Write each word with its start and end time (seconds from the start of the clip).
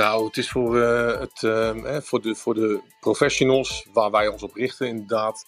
Nou, 0.00 0.24
het 0.24 0.36
is 0.36 0.50
voor, 0.50 0.82
eh, 0.82 1.20
het, 1.20 1.42
uh, 1.42 2.00
voor, 2.00 2.22
de, 2.22 2.34
voor 2.34 2.54
de 2.54 2.80
professionals 3.00 3.86
waar 3.92 4.10
wij 4.10 4.28
ons 4.28 4.42
op 4.42 4.54
richten, 4.54 4.86
inderdaad, 4.86 5.46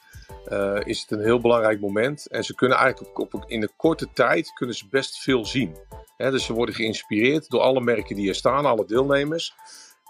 uh, 0.49 0.81
is 0.85 1.01
het 1.01 1.11
een 1.11 1.25
heel 1.25 1.41
belangrijk 1.41 1.81
moment. 1.81 2.27
En 2.27 2.45
ze 2.45 2.55
kunnen 2.55 2.79
eigenlijk 2.79 3.19
op, 3.19 3.45
in 3.47 3.63
een 3.63 3.77
korte 3.77 4.09
tijd 4.13 4.53
kunnen 4.53 4.77
ze 4.77 4.89
best 4.91 5.19
veel 5.19 5.47
zien. 5.47 5.77
Dus 6.17 6.45
ze 6.45 6.53
worden 6.53 6.75
geïnspireerd 6.75 7.49
door 7.49 7.61
alle 7.61 7.81
merken 7.81 8.17
die 8.17 8.29
er 8.29 8.35
staan, 8.35 8.67
alle 8.67 8.87
deelnemers. 8.87 9.55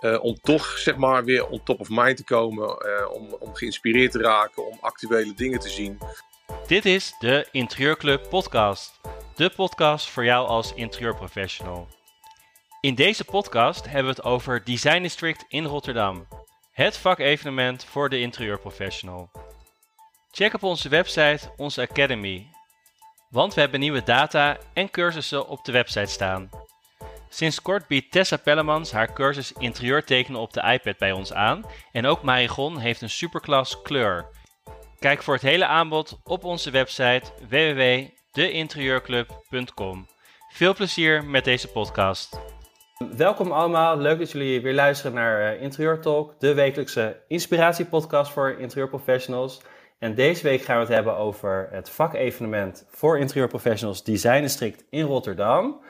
Uh, 0.01 0.25
om 0.25 0.35
toch 0.41 0.79
zeg 0.79 0.97
maar 0.97 1.25
weer 1.25 1.47
on 1.49 1.63
top 1.63 1.81
of 1.81 1.89
mind 1.91 2.17
te 2.17 2.25
komen, 2.25 2.69
om, 3.15 3.37
om 3.39 3.55
geïnspireerd 3.55 4.13
te 4.13 4.19
raken, 4.19 4.67
om 4.67 4.79
actuele 4.81 5.35
dingen 5.35 5.61
te 5.61 5.69
zien. 5.69 5.99
Dit 6.67 6.85
is 6.85 7.15
de 7.19 7.49
Interieurclub 7.53 8.29
podcast. 8.29 9.01
De 9.35 9.51
podcast 9.57 10.09
voor 10.09 10.25
jou 10.25 10.47
als 10.47 10.75
interieurprofessional. 10.75 11.89
In 12.83 12.95
deze 12.95 13.25
podcast 13.25 13.85
hebben 13.85 14.15
we 14.15 14.21
het 14.21 14.23
over 14.23 14.65
Design 14.65 15.03
District 15.03 15.45
in 15.49 15.65
Rotterdam. 15.65 16.27
Het 16.73 16.97
vakevenement 16.97 17.85
voor 17.85 18.09
de 18.09 18.21
interieurprofessional. 18.21 19.31
Check 20.31 20.55
op 20.55 20.63
onze 20.63 20.89
website 20.89 21.53
onze 21.57 21.81
Academy. 21.81 22.47
Want 23.31 23.55
we 23.55 23.61
hebben 23.61 23.81
nieuwe 23.81 24.03
data 24.03 24.59
en 24.73 24.91
cursussen 24.91 25.49
op 25.49 25.65
de 25.65 25.73
website 25.73 26.11
staan. 26.11 26.51
Sinds 27.29 27.63
kort 27.63 27.87
biedt 27.87 28.11
Tessa 28.11 28.37
Pellemans 28.37 28.93
haar 28.93 29.13
cursus 29.13 29.53
interieur 29.53 30.05
tekenen 30.05 30.41
op 30.41 30.53
de 30.53 30.63
iPad 30.63 30.99
bij 30.99 31.13
ons 31.13 31.33
aan. 31.33 31.65
En 31.93 32.07
ook 32.07 32.23
Marigon 32.23 32.79
heeft 32.79 33.03
een 33.03 33.11
superklas 33.11 33.83
kleur. 33.83 34.27
Kijk 34.99 35.23
voor 35.23 35.35
het 35.35 35.43
hele 35.43 35.67
aanbod 35.67 36.19
op 36.25 36.45
onze 36.45 36.71
website 36.71 37.23
www.deinterieurclub.com. 37.49 40.09
Veel 40.53 40.75
plezier 40.75 41.25
met 41.25 41.45
deze 41.45 41.69
podcast. 41.69 42.41
Welkom 43.11 43.53
allemaal, 43.53 43.99
leuk 43.99 44.19
dat 44.19 44.31
jullie 44.31 44.61
weer 44.61 44.75
luisteren 44.75 45.15
naar 45.15 45.55
uh, 45.55 45.63
Interieur 45.63 46.01
Talk, 46.01 46.35
de 46.39 46.55
wekelijkse 46.55 47.17
inspiratiepodcast 47.29 48.33
voor 48.33 48.57
interieurprofessionals. 48.59 49.63
En 49.99 50.15
deze 50.15 50.43
week 50.43 50.63
gaan 50.63 50.77
we 50.77 50.83
het 50.83 50.95
hebben 50.95 51.17
over 51.17 51.69
het 51.71 51.91
vakevenement 51.91 52.87
voor 52.91 53.19
interieurprofessionals 53.19 54.05
Design 54.05 54.41
District 54.41 54.85
in 54.91 55.05
Rotterdam. 55.05 55.81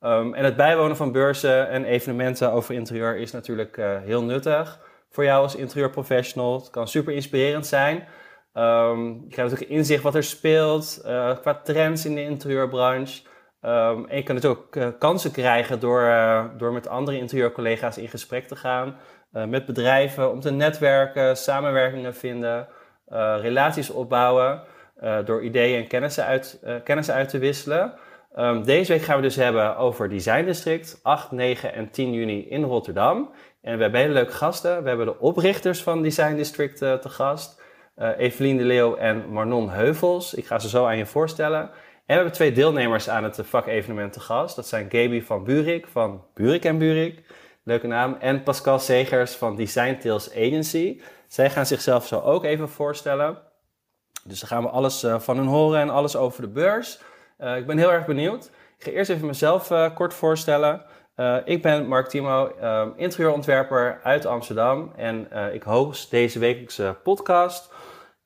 Um, 0.00 0.34
en 0.34 0.44
het 0.44 0.56
bijwonen 0.56 0.96
van 0.96 1.12
beurzen 1.12 1.68
en 1.68 1.84
evenementen 1.84 2.52
over 2.52 2.74
interieur 2.74 3.16
is 3.16 3.32
natuurlijk 3.32 3.76
uh, 3.76 3.98
heel 4.04 4.22
nuttig 4.22 4.80
voor 5.10 5.24
jou 5.24 5.42
als 5.42 5.54
interieurprofessional. 5.54 6.58
Het 6.58 6.70
kan 6.70 6.88
super 6.88 7.14
inspirerend 7.14 7.66
zijn. 7.66 7.96
Um, 8.54 9.06
je 9.12 9.28
krijgt 9.30 9.50
natuurlijk 9.50 9.70
inzicht 9.70 10.02
wat 10.02 10.14
er 10.14 10.24
speelt 10.24 11.02
uh, 11.06 11.38
qua 11.40 11.54
trends 11.54 12.04
in 12.04 12.14
de 12.14 12.22
interieurbranche. 12.22 13.22
Um, 13.64 14.06
je 14.10 14.22
kan 14.22 14.34
natuurlijk 14.34 14.62
ook 14.62 14.76
uh, 14.76 14.88
kansen 14.98 15.32
krijgen 15.32 15.80
door, 15.80 16.00
uh, 16.00 16.44
door 16.56 16.72
met 16.72 16.88
andere 16.88 17.18
interieurcollega's 17.18 17.98
in 17.98 18.08
gesprek 18.08 18.48
te 18.48 18.56
gaan. 18.56 18.96
Uh, 19.34 19.44
met 19.44 19.66
bedrijven 19.66 20.30
om 20.30 20.40
te 20.40 20.50
netwerken, 20.50 21.36
samenwerkingen 21.36 22.14
vinden, 22.14 22.68
relaties 23.40 23.90
opbouwen. 23.90 24.62
door 25.24 25.42
ideeën 25.42 25.82
en 25.82 25.88
kennissen 25.88 26.24
uit, 26.24 26.62
kennis 26.84 27.10
uit 27.10 27.28
te 27.28 27.38
wisselen. 27.38 27.94
Um, 28.38 28.64
deze 28.64 28.92
week 28.92 29.02
gaan 29.02 29.16
we 29.16 29.22
dus 29.22 29.36
hebben 29.36 29.76
over 29.76 30.08
Design 30.08 30.44
District, 30.44 31.00
8, 31.02 31.30
9 31.30 31.72
en 31.72 31.90
10 31.90 32.12
juni 32.12 32.48
in 32.48 32.62
Rotterdam. 32.62 33.30
En 33.62 33.76
we 33.76 33.82
hebben 33.82 34.00
hele 34.00 34.12
leuke 34.12 34.32
gasten. 34.32 34.82
We 34.82 34.88
hebben 34.88 35.06
de 35.06 35.18
oprichters 35.18 35.82
van 35.82 36.02
Design 36.02 36.34
District 36.34 36.78
te 36.78 37.08
gast. 37.08 37.62
Evelien 38.16 38.56
de 38.56 38.64
Leeuw 38.64 38.96
en 38.96 39.28
Marnon 39.28 39.70
Heuvels. 39.70 40.34
Ik 40.34 40.46
ga 40.46 40.58
ze 40.58 40.68
zo 40.68 40.86
aan 40.86 40.96
je 40.96 41.06
voorstellen. 41.06 41.70
En 42.02 42.08
we 42.08 42.14
hebben 42.14 42.32
twee 42.32 42.52
deelnemers 42.52 43.08
aan 43.08 43.24
het 43.24 43.38
vakevenement 43.42 44.12
te 44.12 44.20
gast. 44.20 44.56
Dat 44.56 44.66
zijn 44.66 44.90
Gaby 44.90 45.22
van 45.22 45.44
Burik 45.44 45.86
van 45.86 46.24
Burik 46.34 46.64
en 46.64 46.78
Burik, 46.78 47.22
leuke 47.64 47.86
naam. 47.86 48.16
En 48.20 48.42
Pascal 48.42 48.78
Segers 48.78 49.34
van 49.34 49.56
Design 49.56 49.98
Tales 49.98 50.30
Agency. 50.30 51.00
Zij 51.26 51.50
gaan 51.50 51.66
zichzelf 51.66 52.06
zo 52.06 52.20
ook 52.20 52.44
even 52.44 52.68
voorstellen. 52.68 53.38
Dus 54.24 54.40
dan 54.40 54.48
gaan 54.48 54.62
we 54.62 54.68
alles 54.68 55.04
uh, 55.04 55.20
van 55.20 55.36
hun 55.36 55.46
horen 55.46 55.80
en 55.80 55.90
alles 55.90 56.16
over 56.16 56.42
de 56.42 56.48
beurs. 56.48 57.00
Uh, 57.38 57.56
ik 57.56 57.66
ben 57.66 57.78
heel 57.78 57.92
erg 57.92 58.06
benieuwd. 58.06 58.50
Ik 58.78 58.84
ga 58.84 58.90
eerst 58.90 59.10
even 59.10 59.26
mezelf 59.26 59.70
uh, 59.70 59.94
kort 59.94 60.14
voorstellen. 60.14 60.82
ik 61.44 61.62
ben 61.62 61.86
Mark 61.86 62.08
Timo, 62.08 62.52
interieurontwerper 62.96 64.00
uit 64.02 64.26
Amsterdam. 64.26 64.92
En 64.96 65.28
ik 65.52 65.62
host 65.62 66.10
deze 66.10 66.38
wekelijkse 66.38 66.96
podcast 67.02 67.71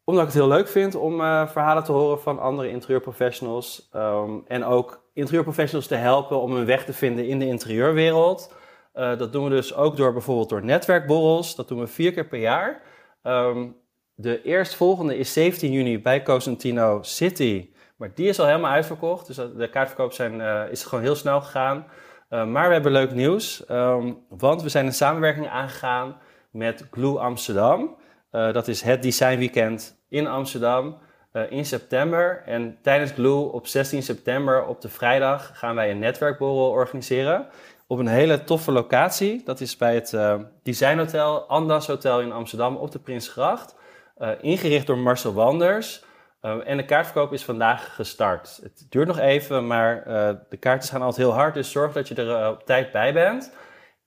omdat 0.07 0.23
ik 0.23 0.33
het 0.33 0.39
heel 0.43 0.49
leuk 0.49 0.69
vind 0.69 0.95
om 0.95 1.21
uh, 1.21 1.49
verhalen 1.49 1.85
te 1.85 1.93
horen 1.93 2.21
van 2.21 2.39
andere 2.39 2.69
interieurprofessionals. 2.69 3.89
Um, 3.97 4.45
en 4.47 4.65
ook 4.65 5.05
interieurprofessionals 5.13 5.87
te 5.87 5.95
helpen 5.95 6.41
om 6.41 6.53
hun 6.53 6.65
weg 6.65 6.85
te 6.85 6.93
vinden 6.93 7.27
in 7.27 7.39
de 7.39 7.47
interieurwereld. 7.47 8.55
Uh, 8.95 9.19
dat 9.19 9.33
doen 9.33 9.45
we 9.45 9.51
dus 9.51 9.75
ook 9.75 9.97
door 9.97 10.13
bijvoorbeeld 10.13 10.49
door 10.49 10.65
netwerkborrels. 10.65 11.55
Dat 11.55 11.69
doen 11.69 11.79
we 11.79 11.87
vier 11.87 12.13
keer 12.13 12.27
per 12.27 12.39
jaar. 12.39 12.83
Um, 13.23 13.77
de 14.15 14.43
eerstvolgende 14.43 15.19
is 15.19 15.33
17 15.33 15.73
juni 15.73 16.03
bij 16.03 16.23
Cosentino 16.23 16.99
City. 17.03 17.71
Maar 17.97 18.11
die 18.15 18.29
is 18.29 18.41
al 18.41 18.47
helemaal 18.47 18.73
uitverkocht. 18.73 19.27
Dus 19.27 19.37
de 19.37 19.69
kaartverkoop 19.71 20.13
zijn, 20.13 20.41
uh, 20.41 20.63
is 20.71 20.85
gewoon 20.85 21.05
heel 21.05 21.15
snel 21.15 21.41
gegaan. 21.41 21.87
maar 22.29 22.67
we 22.67 22.73
hebben 22.73 22.93
leuk 22.93 23.13
nieuws. 23.13 23.65
Um, 23.71 24.19
want 24.29 24.63
we 24.63 24.69
zijn 24.69 24.87
een 24.87 24.93
samenwerking 24.93 25.49
aangegaan 25.49 26.17
met 26.51 26.87
Glue 26.91 27.19
Amsterdam. 27.19 27.97
Dat 28.31 28.69
is 28.69 28.83
het 28.83 29.03
Design 29.03 29.39
Weekend 29.39 29.96
in 30.09 30.27
Amsterdam 30.27 30.99
uh, 31.33 31.43
in 31.51 31.65
september. 31.65 32.43
En 32.47 32.79
tijdens 32.83 33.11
Glue 33.11 33.53
op 33.53 33.67
16 33.67 34.03
september 34.03 34.67
op 34.67 34.81
de 34.81 34.89
vrijdag 34.89 35.51
gaan 35.59 35.75
wij 35.75 35.91
een 35.91 35.99
netwerkborrel 35.99 36.71
organiseren. 36.71 37.47
Op 37.87 37.99
een 37.99 38.07
hele 38.07 38.45
toffe 38.45 38.73
locatie. 38.73 39.43
Dat 39.45 39.61
is 39.61 39.77
bij 39.77 39.95
het 39.95 40.13
uh, 40.13 40.35
Design 40.63 40.99
Hotel, 40.99 41.41
Andas 41.49 41.87
Hotel 41.87 42.21
in 42.21 42.33
Amsterdam 42.33 42.77
op 42.77 42.91
de 42.91 42.99
Prinsgracht. 42.99 43.75
ingericht 44.41 44.87
door 44.87 44.99
Marcel 44.99 45.33
Wanders. 45.33 46.05
en 46.41 46.77
de 46.77 46.85
kaartverkoop 46.85 47.33
is 47.33 47.45
vandaag 47.45 47.95
gestart. 47.95 48.59
Het 48.63 48.87
duurt 48.89 49.07
nog 49.07 49.19
even, 49.19 49.67
maar 49.67 50.05
de 50.49 50.57
kaarten 50.57 50.89
gaan 50.89 51.03
altijd 51.03 51.27
heel 51.27 51.35
hard. 51.35 51.55
Dus 51.55 51.71
zorg 51.71 51.93
dat 51.93 52.09
je 52.09 52.15
er 52.15 52.51
op 52.51 52.67
tijd 52.67 52.93
bij 52.93 53.13
bent. 53.13 53.53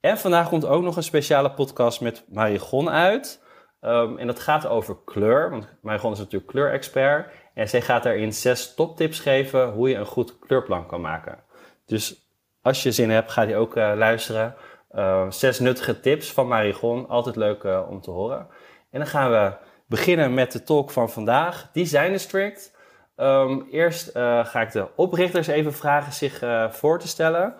En 0.00 0.18
vandaag 0.18 0.48
komt 0.48 0.66
ook 0.66 0.82
nog 0.82 0.96
een 0.96 1.02
speciale 1.02 1.50
podcast 1.50 2.00
met 2.00 2.24
Marigon 2.28 2.90
uit. 2.90 3.40
Um, 3.82 4.18
en 4.18 4.26
dat 4.26 4.40
gaat 4.40 4.66
over 4.66 4.96
kleur, 5.04 5.50
want 5.50 5.68
Marigon 5.82 6.12
is 6.12 6.18
natuurlijk 6.18 6.50
kleurexpert. 6.50 7.32
En 7.54 7.68
zij 7.68 7.80
gaat 7.80 8.02
daarin 8.02 8.32
zes 8.32 8.74
toptips 8.74 9.20
geven 9.20 9.70
hoe 9.70 9.88
je 9.88 9.96
een 9.96 10.06
goed 10.06 10.38
kleurplan 10.38 10.86
kan 10.86 11.00
maken. 11.00 11.38
Dus 11.86 12.28
als 12.62 12.82
je 12.82 12.92
zin 12.92 13.10
hebt, 13.10 13.30
ga 13.30 13.42
je 13.42 13.56
ook 13.56 13.76
uh, 13.76 13.92
luisteren. 13.96 14.54
Uh, 14.92 15.30
zes 15.30 15.58
nuttige 15.58 16.00
tips 16.00 16.32
van 16.32 16.48
Marigon, 16.48 17.08
altijd 17.08 17.36
leuk 17.36 17.62
uh, 17.62 17.86
om 17.88 18.00
te 18.00 18.10
horen. 18.10 18.46
En 18.90 18.98
dan 18.98 19.08
gaan 19.08 19.30
we 19.30 19.52
beginnen 19.86 20.34
met 20.34 20.52
de 20.52 20.62
talk 20.62 20.90
van 20.90 21.10
vandaag, 21.10 21.70
Design 21.72 22.10
District. 22.10 22.76
Um, 23.16 23.66
eerst 23.70 24.10
ga 24.12 24.60
ik 24.60 24.72
de 24.72 24.88
oprichters 24.96 25.46
even 25.46 25.72
vragen 25.72 26.12
zich 26.12 26.42
voor 26.70 26.98
te 26.98 27.08
stellen. 27.08 27.54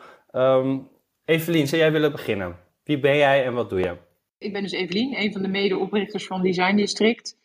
Evelien, 1.25 1.69
zou 1.69 1.81
jij 1.81 1.93
willen 1.93 2.13
beginnen? 2.13 2.57
Wie 2.85 3.01
ben 3.01 3.17
jij 3.17 3.45
en 3.45 3.55
wat 3.55 3.71
doe 3.71 3.81
je? 3.81 3.97
Ik 4.41 4.53
ben 4.53 4.63
dus 4.63 4.73
Evelien, 4.73 5.21
een 5.21 5.33
van 5.33 5.43
de 5.43 5.49
medeoprichters 5.49 6.27
van 6.27 6.43
Design 6.43 6.77
District. 6.77 7.37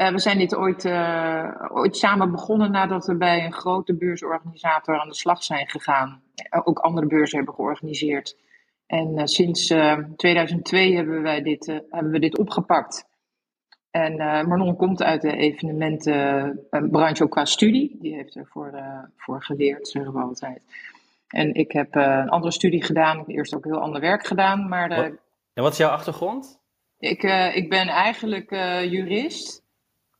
Uh, 0.00 0.08
we 0.08 0.18
zijn 0.18 0.38
dit 0.38 0.56
ooit, 0.56 0.84
uh, 0.84 1.66
ooit 1.68 1.96
samen 1.96 2.30
begonnen 2.30 2.70
nadat 2.70 3.06
we 3.06 3.16
bij 3.16 3.44
een 3.44 3.52
grote 3.52 3.96
beursorganisator 3.96 5.00
aan 5.00 5.08
de 5.08 5.14
slag 5.14 5.44
zijn 5.44 5.68
gegaan. 5.68 6.22
Uh, 6.54 6.60
ook 6.64 6.78
andere 6.78 7.06
beurzen 7.06 7.36
hebben 7.36 7.54
georganiseerd. 7.54 8.36
En 8.86 9.28
sinds 9.28 9.74
2002 10.16 10.94
hebben, 10.94 11.22
wij 11.22 11.42
dit, 11.42 11.66
hebben 11.90 12.12
we 12.12 12.18
dit 12.18 12.38
opgepakt. 12.38 13.08
En 13.90 14.16
Marlon 14.48 14.76
komt 14.76 15.02
uit 15.02 15.20
de 15.20 15.36
evenementenbranche 15.36 17.22
ook 17.24 17.30
qua 17.30 17.44
studie. 17.44 17.96
Die 18.00 18.14
heeft 18.14 18.36
ervoor 18.36 18.72
voor 19.16 19.42
geleerd, 19.42 19.88
zeggen 19.88 20.12
we 20.12 20.20
altijd. 20.20 20.62
En 21.28 21.54
ik 21.54 21.72
heb 21.72 21.94
een 21.94 22.28
andere 22.28 22.52
studie 22.52 22.84
gedaan. 22.84 23.24
Eerst 23.26 23.54
ook 23.54 23.64
heel 23.64 23.80
ander 23.80 24.00
werk 24.00 24.26
gedaan. 24.26 24.68
Maar 24.68 25.22
en 25.54 25.62
wat 25.62 25.72
is 25.72 25.78
jouw 25.78 25.90
achtergrond? 25.90 26.60
Ik, 26.98 27.22
uh, 27.22 27.56
ik 27.56 27.68
ben 27.68 27.88
eigenlijk 27.88 28.50
uh, 28.50 28.92
jurist. 28.92 29.62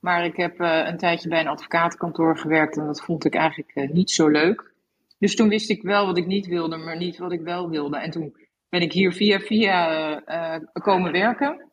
Maar 0.00 0.25
ik 0.25 0.36
heb 0.36 0.60
uh, 0.60 0.86
een 0.86 0.98
tijdje 0.98 1.28
bij 1.28 1.40
een 1.40 1.48
advocatenkantoor 1.48 2.38
gewerkt 2.38 2.76
en 2.76 2.86
dat 2.86 3.02
vond 3.02 3.25
ik 3.25 3.34
eigenlijk 3.34 3.92
niet 3.92 4.10
zo 4.10 4.28
leuk. 4.28 4.72
Dus 5.19 5.36
toen 5.36 5.48
wist 5.48 5.70
ik 5.70 5.82
wel 5.82 6.06
wat 6.06 6.19
ik 6.19 6.26
niet 6.26 6.46
wilde, 6.46 6.76
maar 6.76 6.96
niet 6.96 7.19
wat 7.19 7.32
ik 7.32 7.40
wel 7.40 7.69
wilde. 7.69 7.98
En 7.98 8.10
toen 8.10 8.36
ben 8.69 8.81
ik 8.81 8.92
hier 8.92 9.12
via 9.12 9.38
via 9.38 10.20
komen 10.72 11.12
werken. 11.12 11.70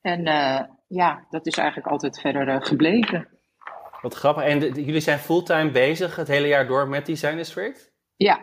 En 0.00 0.22
ja, 0.88 1.26
dat 1.30 1.46
is 1.46 1.56
eigenlijk 1.56 1.88
altijd 1.88 2.20
verder 2.20 2.62
gebleven. 2.62 3.28
Wat 4.00 4.14
grappig. 4.14 4.42
En 4.44 4.58
jullie 4.60 5.00
zijn 5.00 5.18
fulltime 5.18 5.70
bezig 5.70 6.16
het 6.16 6.28
hele 6.28 6.46
jaar 6.46 6.66
door 6.66 6.88
met 6.88 7.06
Design 7.06 7.36
District? 7.36 7.92
Ja, 8.16 8.40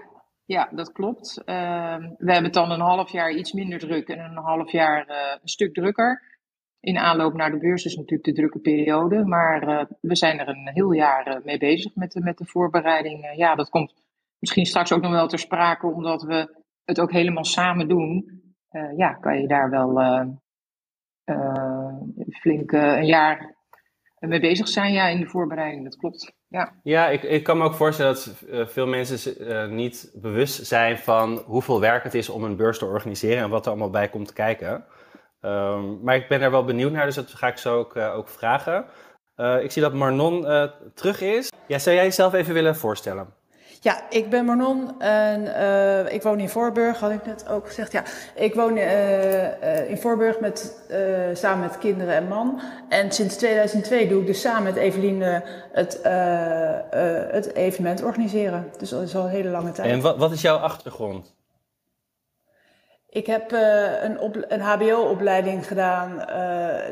ja, 0.51 0.69
dat 0.71 0.91
klopt. 0.91 1.41
Uh, 1.45 1.97
we 2.17 2.33
hebben 2.33 2.51
dan 2.51 2.71
een 2.71 2.79
half 2.79 3.11
jaar 3.11 3.31
iets 3.31 3.53
minder 3.53 3.79
druk 3.79 4.07
en 4.07 4.19
een 4.19 4.37
half 4.37 4.71
jaar 4.71 5.09
uh, 5.09 5.15
een 5.41 5.47
stuk 5.47 5.73
drukker. 5.73 6.39
In 6.79 6.97
aanloop 6.97 7.33
naar 7.33 7.51
de 7.51 7.57
beurs 7.57 7.85
is 7.85 7.95
natuurlijk 7.95 8.23
de 8.23 8.33
drukke 8.33 8.59
periode, 8.59 9.25
maar 9.25 9.67
uh, 9.67 9.83
we 10.01 10.15
zijn 10.15 10.39
er 10.39 10.47
een 10.47 10.69
heel 10.73 10.91
jaar 10.91 11.27
eh, 11.27 11.43
mee 11.43 11.57
bezig 11.57 11.95
met 11.95 12.11
de, 12.11 12.21
met 12.21 12.37
de 12.37 12.45
voorbereiding. 12.45 13.33
ja, 13.35 13.55
dat 13.55 13.69
komt 13.69 13.93
misschien 14.39 14.65
straks 14.65 14.93
ook 14.93 15.01
nog 15.01 15.11
wel 15.11 15.27
ter 15.27 15.39
sprake, 15.39 15.87
omdat 15.87 16.23
we 16.23 16.63
het 16.85 16.99
ook 16.99 17.11
helemaal 17.11 17.45
samen 17.45 17.87
doen, 17.87 18.39
ja, 18.97 19.13
kan 19.13 19.41
je 19.41 19.47
daar 19.47 19.69
wel 19.69 19.89
flink 22.29 22.71
een 22.71 23.05
jaar 23.05 23.55
mee 24.19 24.39
bezig 24.39 24.67
zijn 24.67 24.93
ja, 24.93 25.07
in 25.07 25.19
de 25.19 25.27
voorbereiding. 25.27 25.83
Dat 25.83 25.97
klopt. 25.97 26.33
Ja, 26.51 26.73
ja 26.83 27.09
ik, 27.09 27.23
ik 27.23 27.43
kan 27.43 27.57
me 27.57 27.63
ook 27.63 27.73
voorstellen 27.73 28.13
dat 28.13 28.33
veel 28.71 28.87
mensen 28.87 29.75
niet 29.75 30.11
bewust 30.13 30.65
zijn 30.65 30.97
van 30.97 31.43
hoeveel 31.45 31.79
werk 31.79 32.03
het 32.03 32.13
is 32.13 32.29
om 32.29 32.43
een 32.43 32.55
beurs 32.55 32.77
te 32.77 32.85
organiseren 32.85 33.43
en 33.43 33.49
wat 33.49 33.65
er 33.65 33.71
allemaal 33.71 33.89
bij 33.89 34.09
komt 34.09 34.33
kijken. 34.33 34.85
Um, 35.41 35.99
maar 36.03 36.15
ik 36.15 36.27
ben 36.27 36.41
er 36.41 36.51
wel 36.51 36.65
benieuwd 36.65 36.91
naar, 36.91 37.05
dus 37.05 37.15
dat 37.15 37.29
ga 37.29 37.47
ik 37.47 37.57
zo 37.57 37.77
ook, 37.77 37.95
uh, 37.95 38.15
ook 38.15 38.29
vragen. 38.29 38.85
Ik 39.61 39.71
zie 39.71 39.81
dat 39.81 39.93
Marnon 39.93 40.45
terug 40.93 41.21
is. 41.21 41.51
Ja, 41.67 41.79
zou 41.79 41.95
jij 41.95 42.05
jezelf 42.05 42.33
even 42.33 42.53
willen 42.53 42.75
voorstellen? 42.75 43.33
Ja, 43.83 44.01
ik 44.09 44.29
ben 44.29 44.45
Marnon 44.45 44.99
en 44.99 45.41
uh, 45.41 46.13
ik 46.13 46.21
woon 46.21 46.39
in 46.39 46.49
Voorburg, 46.49 46.99
had 46.99 47.11
ik 47.11 47.25
net 47.25 47.49
ook 47.49 47.67
gezegd. 47.67 47.91
Ja, 47.91 48.03
ik 48.35 48.53
woon 48.53 48.77
uh, 48.77 49.89
in 49.89 49.97
Voorburg 49.97 50.39
met, 50.39 50.81
samen 51.33 51.59
met 51.59 51.77
kinderen 51.77 52.13
en 52.13 52.27
man. 52.27 52.61
En 52.89 53.11
sinds 53.11 53.35
2002 53.35 54.07
doe 54.07 54.21
ik 54.21 54.27
dus 54.27 54.41
samen 54.41 54.63
met 54.63 54.75
Eveline 54.75 55.43
het, 55.71 55.99
het 57.31 57.55
evenement 57.55 58.03
organiseren. 58.03 58.71
Dus 58.77 58.89
dat 58.89 59.01
is 59.01 59.15
al 59.15 59.23
een 59.23 59.29
hele 59.29 59.49
lange 59.49 59.71
tijd. 59.71 59.91
En 59.91 60.01
wat, 60.01 60.17
wat 60.17 60.31
is 60.31 60.41
jouw 60.41 60.57
achtergrond? 60.57 61.35
Ik 63.09 63.25
heb 63.25 63.51
een, 63.51 64.43
een 64.53 64.61
HBO-opleiding 64.61 65.67
gedaan, 65.67 66.17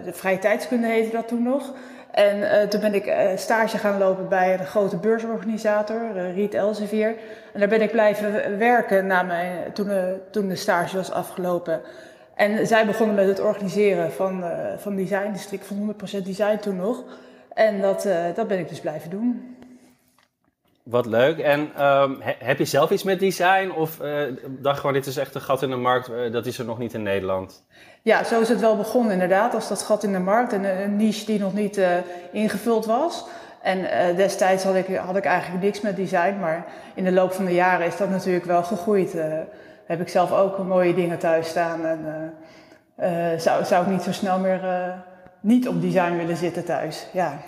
de 0.04 0.14
vrije 0.14 0.40
tijdskunde 0.40 0.88
heette 0.88 1.16
dat 1.16 1.28
toen 1.28 1.44
nog. 1.44 1.74
En 2.12 2.38
uh, 2.38 2.62
toen 2.62 2.82
ben 2.82 2.94
ik 2.94 3.14
stage 3.36 3.78
gaan 3.78 3.98
lopen 3.98 4.30
bij 4.30 4.60
een 4.60 4.66
grote 4.66 4.98
beursorganisator, 4.98 6.32
Riet 6.34 6.54
Elsevier. 6.54 7.16
En 7.54 7.60
daar 7.60 7.70
ben 7.70 7.82
ik 7.82 7.92
blijven 7.92 8.58
werken 8.58 9.08
na 9.08 9.24
mijn, 9.24 9.74
toen, 9.74 9.92
toen 10.32 10.48
de 10.48 10.56
stage 10.56 10.98
was 10.98 11.12
afgelopen. 11.12 11.82
En 12.36 12.68
zij 12.68 12.86
begonnen 12.86 13.16
met 13.16 13.28
het 13.28 13.40
organiseren 13.40 14.12
van, 14.12 14.44
van 14.78 14.96
design 14.96 15.32
district, 15.32 15.66
van 15.66 15.96
100% 16.20 16.24
design 16.24 16.58
toen 16.58 16.76
nog. 16.76 17.04
En 17.54 17.82
dat, 17.82 18.08
dat 18.36 18.48
ben 18.48 18.60
ik 18.60 18.70
dus 18.70 18.80
blijven 18.80 19.10
doen. 19.10 19.58
Wat 20.90 21.06
leuk. 21.06 21.38
En 21.38 21.86
um, 21.86 22.18
heb 22.22 22.58
je 22.58 22.66
zelf 22.66 22.90
iets 22.90 23.04
met 23.04 23.20
design? 23.20 23.70
Of 23.70 24.02
uh, 24.02 24.22
dacht 24.48 24.80
gewoon, 24.80 24.94
dit 24.94 25.06
is 25.06 25.18
echt 25.18 25.36
een 25.36 25.42
gat 25.42 25.62
in 25.62 25.70
de 25.70 25.76
markt, 25.76 26.12
dat 26.32 26.46
is 26.46 26.60
er 26.60 26.66
nog 26.66 26.78
niet 26.78 26.94
in 26.94 27.04
Nederland? 27.04 27.66
Ja, 28.02 28.24
zo 28.24 28.42
is 28.42 28.50
het 28.50 28.60
wel 28.60 28.78
begonnen 28.78 29.12
inderdaad, 29.12 29.54
als 29.54 29.68
dat 29.68 29.82
gat 29.82 30.04
in 30.04 30.12
de 30.12 30.20
markt. 30.20 30.54
En 30.54 30.82
een 30.82 30.96
niche 30.96 31.26
die 31.26 31.40
nog 31.40 31.54
niet 31.54 31.78
uh, 31.78 31.88
ingevuld 32.32 32.86
was. 32.86 33.26
En 33.62 34.16
destijds 34.16 34.64
had 34.64 34.76
ik, 34.76 34.96
had 34.96 35.16
ik 35.16 35.26
eigenlijk 35.26 35.64
niks 35.64 35.82
met 35.82 35.96
design. 35.96 36.38
Maar 36.40 36.66
in 36.94 37.04
de 37.04 37.12
loop 37.12 37.34
van 37.34 37.46
de 37.46 37.54
jaren 37.54 37.88
is 37.88 37.98
dat 37.98 38.10
natuurlijk 38.10 38.46
wel 38.46 38.64
gegroeid. 38.64 39.14
heb 39.86 40.02
ik 40.02 40.10
zelf 40.10 40.32
ook 40.32 40.58
mooie 40.58 40.94
dingen 40.94 41.18
thuis 41.18 41.48
staan. 41.48 41.86
En 41.86 42.34
zou, 43.40 43.66
zou 43.66 43.86
ik 43.86 43.92
niet 43.92 44.02
zo 44.02 44.12
snel 44.12 44.40
meer 44.40 44.62
niet 45.40 45.68
op 45.68 45.82
design 45.82 46.16
willen 46.18 46.38
zitten 46.38 46.66
thuis. 46.66 47.06
Ja. 47.14 47.42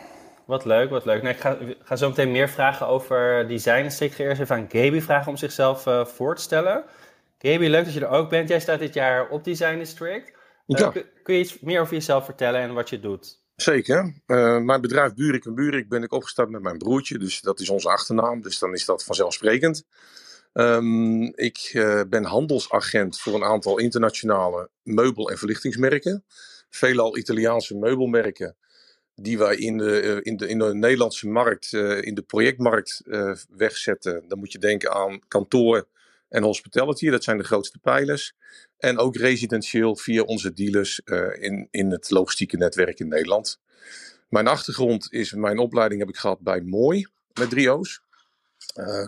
Wat 0.46 0.66
leuk, 0.66 0.90
wat 0.90 1.06
leuk. 1.06 1.22
Nou, 1.22 1.34
ik 1.36 1.42
ga, 1.42 1.58
ga, 1.84 1.96
zo 1.96 2.08
meteen 2.08 2.32
meer 2.32 2.50
vragen 2.50 2.88
over 2.88 3.48
design. 3.48 3.84
Dus 3.84 4.02
ik 4.02 4.14
ga 4.14 4.24
eerst 4.24 4.42
even 4.42 4.56
aan 4.56 4.70
Gaby 4.72 5.02
vragen 5.02 5.30
om 5.30 5.38
zichzelf 5.38 5.84
voor 6.04 6.36
te 6.36 6.42
stellen. 6.42 6.84
Gaby, 7.38 7.66
leuk 7.66 7.86
dat 7.86 7.94
je 7.94 8.00
er 8.00 8.10
ook 8.10 8.30
bent. 8.30 8.50
Jij 8.50 8.60
staat 8.60 8.80
dit 8.80 8.94
jaar 8.94 9.28
op 9.28 9.44
Design 9.44 9.78
District. 9.78 10.40
Ja. 10.66 10.90
kun, 11.24 11.34
je 11.34 11.40
iets 11.40 11.60
meer 11.60 11.82
over 11.82 11.94
jezelf 11.94 12.26
vertellen 12.26 12.62
en 12.62 12.74
wat 12.74 12.90
je 12.90 13.00
doet? 13.00 13.40
Zeker. 13.56 14.22
Uh, 14.28 14.58
mijn 14.58 14.82
bedrijf 14.82 15.14
Burik 15.14 15.46
en 15.46 15.56
Burik 15.56 15.90
ben 15.90 16.04
ik 16.04 16.12
opgestart 16.12 16.50
met 16.50 16.62
mijn 16.62 16.78
broertje. 16.78 17.18
Dus 17.18 17.42
dat 17.42 17.60
is 17.60 17.70
onze 17.70 17.90
achternaam. 17.90 18.42
Dus 18.42 18.60
dan 18.60 18.74
is 18.74 18.86
dat 18.86 19.04
vanzelfsprekend. 19.04 19.86
Um, 20.54 21.24
ik 21.36 21.72
ben 22.10 22.24
handelsagent 22.24 23.20
voor 23.20 23.34
een 23.34 23.44
aantal 23.44 23.78
internationale 23.78 24.70
meubel- 24.84 25.30
en 25.30 25.38
verlichtingsmerken. 25.38 26.24
Veelal 26.70 27.18
Italiaanse 27.18 27.78
meubelmerken 27.78 28.56
die 29.16 29.38
wij 29.38 29.56
in 29.56 29.78
de, 29.78 30.00
eh, 30.00 30.18
in 30.22 30.38
de, 30.38 30.48
in 30.48 30.60
de 30.60 30.74
Nederlandse 30.74 31.28
markt, 31.28 31.74
eh, 31.74 32.02
in 32.02 32.14
de 32.14 32.22
projectmarkt 32.22 33.02
wegzetten. 33.50 34.24
Dan 34.28 34.40
moet 34.40 34.52
je 34.52 34.60
denken 34.60 34.92
aan 34.92 35.20
kantoor 35.28 35.88
en 36.32 36.44
hospitality, 36.44 37.10
dat 37.10 37.24
zijn 37.24 37.38
de 37.38 37.44
grootste 37.44 37.80
pijlers. 37.80 38.34
En 38.78 38.98
ook 38.98 39.16
residentieel 39.16 39.96
via 39.96 40.22
onze 40.22 40.54
dealers 40.54 41.02
in, 41.40 41.68
in 41.72 41.92
het 41.92 42.10
logistieke 42.10 42.58
netwerk 42.58 43.00
in 43.00 43.08
Nederland. 43.08 43.60
Mijn 44.30 44.48
achtergrond 44.48 45.14
is, 45.14 45.34
mijn 45.34 45.58
opleiding 45.58 46.00
heb 46.00 46.10
ik 46.10 46.18
gehad 46.18 46.40
bij 46.40 46.62
Mooi, 46.62 47.08
met 47.40 47.50
drie 47.50 47.70
O's. 47.70 48.02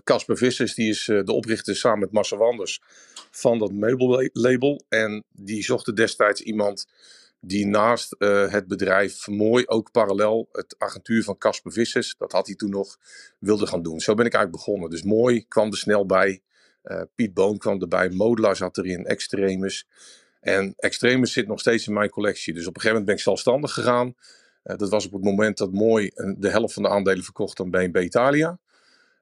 Casper 0.03 0.37
Vissers, 0.37 0.73
die 0.73 0.89
is 0.89 1.05
de 1.05 1.31
oprichter 1.31 1.75
samen 1.75 1.99
met 1.99 2.11
Marcel 2.11 2.37
Wanders 2.37 2.81
van 3.31 3.59
dat 3.59 3.71
meubellabel. 3.71 4.85
En 4.89 5.23
die 5.31 5.63
zochten 5.63 5.95
destijds 5.95 6.41
iemand 6.41 6.87
die 7.39 7.65
naast 7.65 8.15
het 8.49 8.67
bedrijf 8.67 9.27
mooi 9.27 9.65
ook 9.65 9.91
parallel 9.91 10.49
het 10.51 10.75
agentuur 10.77 11.23
van 11.23 11.37
Casper 11.37 11.71
Vissers, 11.71 12.15
dat 12.17 12.31
had 12.31 12.47
hij 12.47 12.55
toen 12.55 12.69
nog, 12.69 12.97
wilde 13.39 13.67
gaan 13.67 13.81
doen. 13.83 13.99
Zo 13.99 14.13
ben 14.13 14.25
ik 14.25 14.33
eigenlijk 14.33 14.65
begonnen. 14.65 14.89
Dus 14.89 15.03
mooi 15.03 15.47
kwam 15.47 15.71
er 15.71 15.77
snel 15.77 16.05
bij. 16.05 16.41
Uh, 16.83 17.01
Piet 17.15 17.33
Boon 17.33 17.57
kwam 17.57 17.81
erbij, 17.81 18.09
Modula 18.09 18.53
zat 18.53 18.77
erin, 18.77 19.05
Extremus. 19.05 19.87
En 20.39 20.73
Extremus 20.77 21.33
zit 21.33 21.47
nog 21.47 21.59
steeds 21.59 21.87
in 21.87 21.93
mijn 21.93 22.09
collectie. 22.09 22.53
Dus 22.53 22.67
op 22.67 22.75
een 22.75 22.81
gegeven 22.81 23.01
moment 23.01 23.05
ben 23.05 23.15
ik 23.15 23.21
zelfstandig 23.21 23.73
gegaan. 23.73 24.07
Uh, 24.63 24.77
dat 24.77 24.89
was 24.89 25.05
op 25.05 25.11
het 25.11 25.23
moment 25.23 25.57
dat 25.57 25.71
Mooi 25.71 26.11
de 26.37 26.49
helft 26.49 26.73
van 26.73 26.83
de 26.83 26.89
aandelen 26.89 27.23
verkocht 27.23 27.59
aan 27.59 27.69
BNB 27.69 27.97
Italia. 27.97 28.59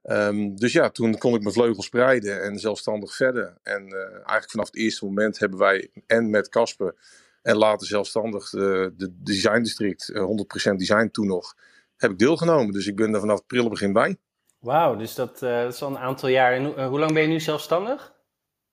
Um, 0.03 0.55
dus 0.55 0.71
ja, 0.71 0.89
toen 0.89 1.17
kon 1.17 1.35
ik 1.35 1.41
mijn 1.41 1.53
vleugels 1.53 1.85
spreiden 1.85 2.43
en 2.43 2.59
zelfstandig 2.59 3.15
verder. 3.15 3.57
En 3.63 3.81
eigenlijk 4.13 4.49
vanaf 4.51 4.65
het 4.65 4.75
eerste 4.75 5.05
moment 5.05 5.39
hebben 5.39 5.59
wij 5.59 5.89
en 6.07 6.29
met 6.29 6.49
Casper 6.49 6.95
en 7.41 7.55
later 7.55 7.87
zelfstandig 7.87 8.49
de, 8.49 8.93
de 8.97 9.13
Design 9.23 9.61
District, 9.61 10.11
100% 10.13 10.13
eh, 10.13 10.77
design 10.77 11.09
toen 11.11 11.27
nog, 11.27 11.55
heb 11.97 12.11
ik 12.11 12.17
deelgenomen. 12.17 12.73
Dus 12.73 12.87
ik 12.87 12.95
ben 12.95 13.13
er 13.13 13.19
vanaf 13.19 13.45
prille 13.45 13.69
begin 13.69 13.93
bij. 13.93 14.17
Wauw, 14.61 14.95
dus 14.95 15.15
dat, 15.15 15.41
uh, 15.41 15.61
dat, 15.61 15.73
is 15.73 15.81
al 15.81 15.89
een 15.89 15.97
aantal 15.97 16.29
jaar. 16.29 16.53
En 16.53 16.73
uh, 16.77 16.87
hoe 16.87 16.99
lang 16.99 17.13
ben 17.13 17.21
je 17.21 17.27
nu 17.27 17.39
zelfstandig? 17.39 18.13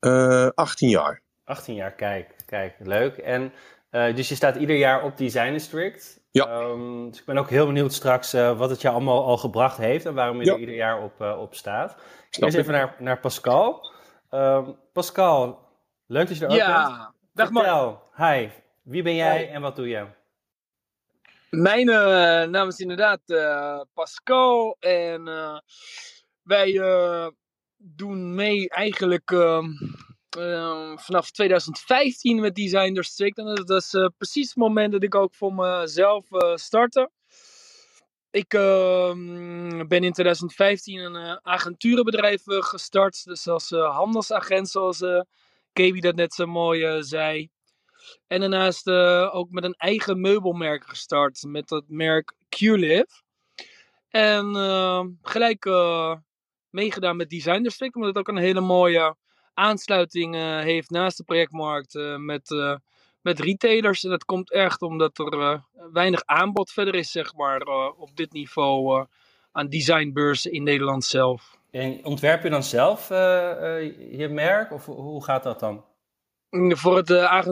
Uh, 0.01 0.49
18 0.55 0.89
jaar. 0.89 1.21
18 1.45 1.75
jaar, 1.75 1.93
kijk, 1.93 2.37
kijk, 2.47 2.75
leuk. 2.79 3.17
En 3.17 3.53
dus 3.91 4.29
je 4.29 4.35
staat 4.35 4.57
ieder 4.57 4.77
jaar 4.77 5.03
op 5.03 5.17
Design 5.17 5.53
District. 5.53 6.21
Ja. 6.31 6.61
Um, 6.61 7.11
dus 7.11 7.19
ik 7.19 7.25
ben 7.25 7.39
ook 7.39 7.51
heel 7.51 7.67
benieuwd 7.67 7.93
straks 7.93 8.33
wat 8.33 8.71
het 8.71 8.83
je 8.83 8.89
allemaal 8.89 9.25
al 9.25 9.37
gebracht 9.37 9.77
heeft 9.77 10.07
en 10.07 10.15
waarom 10.15 10.39
je 10.39 10.45
ja. 10.45 10.53
er 10.53 10.59
ieder 10.59 10.75
jaar 10.75 11.03
op, 11.03 11.21
op 11.21 11.55
staat. 11.55 11.97
Snap 12.31 12.45
Eerst 12.45 12.59
even 12.59 12.73
naar, 12.73 12.95
naar 12.99 13.19
Pascal. 13.21 13.93
Um, 14.31 14.77
Pascal, 14.93 15.59
leuk 16.07 16.29
dat 16.29 16.39
je 16.39 16.45
er 16.45 16.51
ook 16.51 16.57
ja. 16.57 16.87
bent. 16.87 17.11
Dag 17.33 17.49
Vertel, 17.53 18.03
hi. 18.17 18.49
Wie 18.83 19.03
ben 19.03 19.15
jij 19.15 19.51
en 19.51 19.61
wat 19.61 19.77
doe 19.77 19.89
je? 19.89 20.07
Mijn 21.51 21.89
uh, 21.89 21.95
naam 22.45 22.69
is 22.69 22.79
inderdaad 22.79 23.21
uh, 23.27 23.81
Pascal 23.95 24.77
en 24.81 25.27
uh, 25.29 25.59
wij 26.43 26.81
doen 27.77 28.35
mee 28.35 28.69
eigenlijk 28.69 29.31
ehm, 29.31 29.67
ehm, 30.39 30.97
vanaf 30.97 31.31
2015 31.31 32.41
met 32.41 32.55
Design 32.55 32.93
District. 32.93 33.39
En 33.39 33.55
dat 33.55 33.71
is 33.71 34.09
precies 34.19 34.49
het 34.49 34.57
moment 34.57 34.93
dat 34.93 35.03
ik 35.03 35.15
ook 35.15 35.35
voor 35.35 35.55
mezelf 35.55 36.27
startte. 36.55 37.11
Ik 38.31 38.55
ehm, 38.55 39.87
ben 39.87 40.05
in 40.05 40.13
2015 40.13 40.99
een 40.99 41.41
agenturenbedrijf 41.43 42.43
gestart, 42.45 43.25
dus 43.25 43.49
als 43.49 43.71
handelsagent 43.71 44.69
zoals 44.69 45.03
Kebi 45.73 46.01
dat 46.01 46.15
net 46.15 46.35
zo 46.35 46.47
mooi 46.47 47.03
zei. 47.03 47.51
En 48.27 48.41
daarnaast 48.41 48.87
uh, 48.87 49.35
ook 49.35 49.51
met 49.51 49.65
een 49.65 49.75
eigen 49.75 50.21
meubelmerk 50.21 50.85
gestart. 50.85 51.43
Met 51.47 51.69
dat 51.69 51.85
merk 51.87 52.35
QLive. 52.49 53.23
En 54.09 54.55
uh, 54.55 55.05
gelijk 55.23 55.65
meegedaan 56.71 57.17
met 57.17 57.31
Design 57.31 57.63
District. 57.63 57.95
Omdat 57.95 58.15
het 58.15 58.19
ook 58.19 58.29
een 58.37 58.43
hele 58.43 58.61
mooie 58.61 59.17
aansluiting 59.55 60.35
heeft 60.63 60.91
naast 60.91 61.17
de 61.17 61.25
projectmarkt. 61.25 61.95
met, 62.19 62.55
met 63.21 63.41
retailers. 63.41 64.05
En 64.05 64.11
dat 64.11 64.25
komt 64.25 64.53
echt 64.53 64.83
omdat 64.83 65.19
er 65.19 65.63
weinig 65.93 66.25
aanbod 66.25 66.71
verder 66.71 66.95
is, 66.95 67.11
zeg 67.11 67.35
maar, 67.35 67.61
op 67.97 68.17
dit 68.17 68.33
niveau 68.33 69.07
aan 69.53 69.69
designbeurzen 69.69 70.53
in 70.53 70.63
Nederland 70.63 71.05
zelf. 71.05 71.57
En 71.71 72.05
ontwerp 72.05 72.43
je 72.43 72.51
dan 72.51 72.65
zelf 72.65 73.09
je 73.09 74.29
merk 74.31 74.73
of 74.73 74.87
hoe 74.87 75.25
gaat 75.25 75.43
dat 75.43 75.61
dan? 75.61 75.85
Voor 76.51 76.97
het 76.97 77.11
uh, 77.11 77.43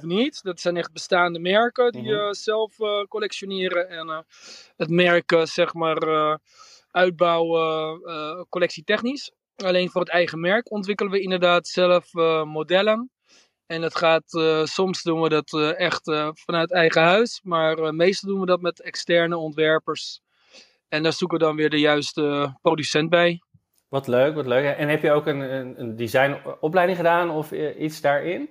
ja. 0.00 0.06
niet. 0.06 0.42
Dat 0.42 0.60
zijn 0.60 0.76
echt 0.76 0.92
bestaande 0.92 1.38
merken 1.38 1.92
die 1.92 2.02
mm 2.02 2.08
-hmm. 2.08 2.34
zelf 2.34 2.76
collectioneren 3.08 3.88
en 3.88 4.24
het 4.76 4.90
merk 4.90 5.40
zeg 5.42 5.74
maar 5.74 6.38
uitbouwen 6.90 8.00
collectietechnisch. 8.48 9.32
Alleen 9.56 9.90
voor 9.90 10.00
het 10.00 10.10
eigen 10.10 10.40
merk 10.40 10.70
ontwikkelen 10.70 11.12
we 11.12 11.20
inderdaad 11.20 11.68
zelf 11.68 12.12
modellen. 12.44 13.10
En 13.66 13.80
dat 13.80 13.96
gaat, 13.96 14.24
soms 14.68 15.02
doen 15.02 15.20
we 15.20 15.28
dat 15.28 15.76
echt 15.76 16.02
vanuit 16.32 16.72
eigen 16.72 17.02
huis, 17.02 17.40
maar 17.42 17.94
meestal 17.94 18.30
doen 18.30 18.40
we 18.40 18.46
dat 18.46 18.60
met 18.60 18.82
externe 18.82 19.36
ontwerpers 19.36 20.20
en 20.92 21.02
daar 21.02 21.12
zoeken 21.12 21.38
we 21.38 21.44
dan 21.44 21.56
weer 21.56 21.70
de 21.70 21.80
juiste 21.80 22.56
producent 22.62 23.10
bij. 23.10 23.40
Wat 23.92 24.06
leuk, 24.06 24.34
wat 24.34 24.46
leuk. 24.46 24.76
En 24.76 24.88
heb 24.88 25.02
je 25.02 25.12
ook 25.12 25.26
een, 25.26 25.40
een, 25.40 25.80
een 25.80 25.96
designopleiding 25.96 26.98
gedaan 26.98 27.30
of 27.30 27.52
iets 27.52 28.00
daarin? 28.00 28.50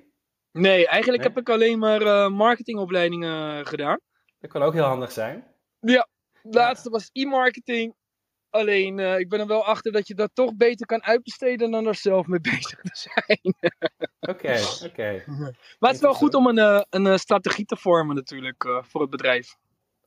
Nee, 0.52 0.88
eigenlijk 0.88 1.24
heb 1.24 1.38
ik 1.38 1.50
alleen 1.50 1.80
maar 1.80 2.32
marketingopleidingen 2.32 3.68
gedaan. 3.68 4.00
Dat 4.40 4.52
kan 4.52 4.62
ook 4.62 4.74
heel 4.74 4.84
handig 4.84 5.12
zijn. 5.12 5.48
Ja, 5.80 6.08
de 6.42 6.58
laatste 6.58 6.90
was 6.90 7.10
e-marketing. 7.12 7.96
Alleen, 8.50 8.98
uh, 8.98 9.20
ik 9.20 9.30
ben 9.30 9.40
er 9.40 9.48
wel 9.48 9.66
achter 9.66 9.92
dat 9.92 10.08
je 10.08 10.16
dat 10.16 10.30
toch 10.34 10.56
beter 10.56 10.86
kan 10.86 11.04
uitbesteden 11.04 11.72
dan 11.72 11.88
er 11.88 11.96
zelf 11.96 12.28
mee 12.28 12.42
bezig 12.52 12.82
te 12.82 13.10
zijn. 13.10 13.56
Oké, 14.20 14.60
oké. 14.86 15.24
Maar 15.80 15.90
het 15.90 15.96
is 15.96 16.02
wel 16.02 16.14
goed 16.14 16.34
om 16.34 16.48
een, 16.48 16.86
een 16.90 17.20
strategie 17.20 17.66
te 17.66 17.78
vormen 17.78 18.16
natuurlijk 18.16 18.82
voor 18.82 19.02
het 19.02 19.10
bedrijf. 19.10 19.56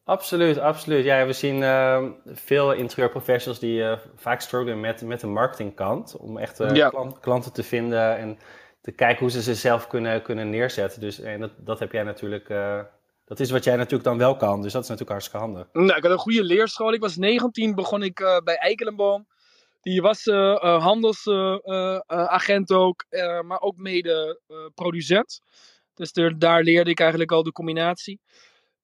Absoluut, 0.05 0.59
absoluut. 0.59 1.05
Ja, 1.05 1.27
we 1.27 1.33
zien 1.33 1.63
ehm, 1.63 2.11
veel 2.27 2.73
interieurprofessionals 2.73 3.61
die 3.61 3.85
vaak 4.17 4.41
struggelen 4.41 4.81
met, 4.81 5.03
met 5.03 5.21
de 5.21 5.27
marketingkant. 5.27 6.17
Om 6.17 6.39
echt 6.39 6.59
ja. 6.59 6.89
klant, 6.89 7.21
klanten 7.21 7.53
te 7.53 7.63
vinden 7.63 8.17
en 8.17 8.39
te 8.81 8.93
kijken 8.93 9.19
hoe 9.19 9.31
ze 9.31 9.43
zichzelf 9.43 9.87
kunnen, 9.87 10.23
kunnen 10.23 10.51
neerzetten. 10.51 11.01
Dus 11.01 11.21
en 11.21 11.41
dat, 11.41 11.51
dat 11.57 11.79
heb 11.79 11.93
jij 11.93 12.03
natuurlijk 12.03 12.49
dat 13.25 13.41
is 13.41 13.51
wat 13.51 13.65
jij 13.65 13.77
natuurlijk 13.77 14.05
dan 14.05 14.19
wel 14.19 14.37
kan. 14.37 14.63
Dus 14.63 14.73
dat 14.73 14.83
is 14.83 14.89
natuurlijk 14.89 15.11
hartstikke 15.11 15.47
handig. 15.47 15.69
Nou, 15.73 15.97
ik 15.97 16.03
had 16.03 16.13
een 16.13 16.19
goede 16.19 16.45
leerschool. 16.45 16.93
Ik 16.93 17.01
was 17.01 17.17
19, 17.17 17.75
begon 17.75 18.03
ik 18.03 18.21
uh, 18.21 18.39
bij 18.39 18.57
Eikelenboom. 18.57 19.27
Die 19.81 20.03
was 20.03 20.27
uh, 20.27 20.83
handelsagent 20.83 22.73
ook, 22.73 23.05
maar 23.43 23.61
ook 23.61 23.77
mede 23.77 24.41
producent. 24.75 25.41
Dus 25.95 26.13
daar 26.39 26.63
leerde 26.63 26.91
ik 26.91 27.01
eigenlijk 27.01 27.33
al 27.33 27.43
de 27.43 27.53
combinatie. 27.53 28.21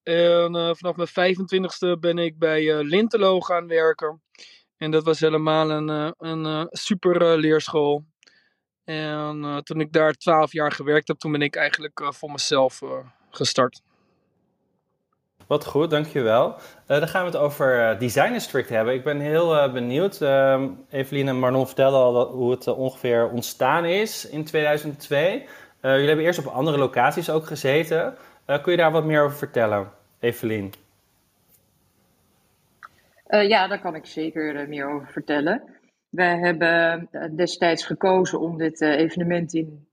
En 0.03 0.75
vanaf 0.77 0.95
mijn 0.95 1.35
25ste 1.35 1.99
ben 1.99 2.17
ik 2.17 2.37
bij 2.37 2.83
Lintelo 2.83 3.39
gaan 3.39 3.67
werken. 3.67 4.21
En 4.77 4.91
dat 4.91 5.03
was 5.03 5.19
helemaal 5.19 5.71
een, 5.71 6.13
een 6.17 6.67
super 6.69 7.37
leerschool. 7.37 8.03
En 8.83 9.61
toen 9.63 9.79
ik 9.79 9.91
daar 9.91 10.13
12 10.13 10.53
jaar 10.53 10.71
gewerkt 10.71 11.07
heb, 11.07 11.17
toen 11.17 11.31
ben 11.31 11.41
ik 11.41 11.55
eigenlijk 11.55 12.03
voor 12.13 12.31
mezelf 12.31 12.81
gestart. 13.29 13.81
Wat 15.51 15.65
goed, 15.65 15.89
dankjewel. 15.89 16.47
Uh, 16.47 16.53
dan 16.99 17.07
gaan 17.07 17.25
we 17.25 17.31
het 17.31 17.39
over 17.39 17.91
uh, 17.91 17.99
Design 17.99 18.31
District 18.33 18.69
hebben. 18.69 18.93
Ik 18.93 19.03
ben 19.03 19.19
heel 19.19 19.55
uh, 19.55 19.73
benieuwd. 19.73 20.21
Uh, 20.21 20.63
Evelien 20.89 21.27
en 21.27 21.39
Marlon 21.39 21.65
vertelden 21.65 21.99
al 21.99 22.25
hoe 22.31 22.51
het 22.51 22.67
ongeveer 22.67 23.29
ontstaan 23.29 23.85
is 23.85 24.29
in 24.29 24.43
2002. 24.45 25.45
jullie 25.81 26.07
hebben 26.07 26.25
eerst 26.25 26.39
op 26.39 26.45
andere 26.45 26.77
locaties 26.77 27.29
ook 27.29 27.47
gezeten. 27.47 28.17
Kun 28.45 28.71
je 28.71 28.77
daar 28.77 28.91
wat 28.91 29.05
meer 29.05 29.21
over 29.21 29.37
vertellen, 29.37 29.91
Evelien? 30.19 30.73
ja, 33.27 33.67
daar 33.67 33.81
kan 33.81 33.95
ik 33.95 34.05
zeker 34.05 34.69
meer 34.69 34.89
over 34.89 35.07
vertellen. 35.11 35.63
Wij 36.09 36.37
hebben 36.37 37.09
destijds 37.35 37.85
gekozen 37.85 38.39
om 38.39 38.57
dit 38.57 38.81
evenement 38.81 39.53
in 39.53 39.87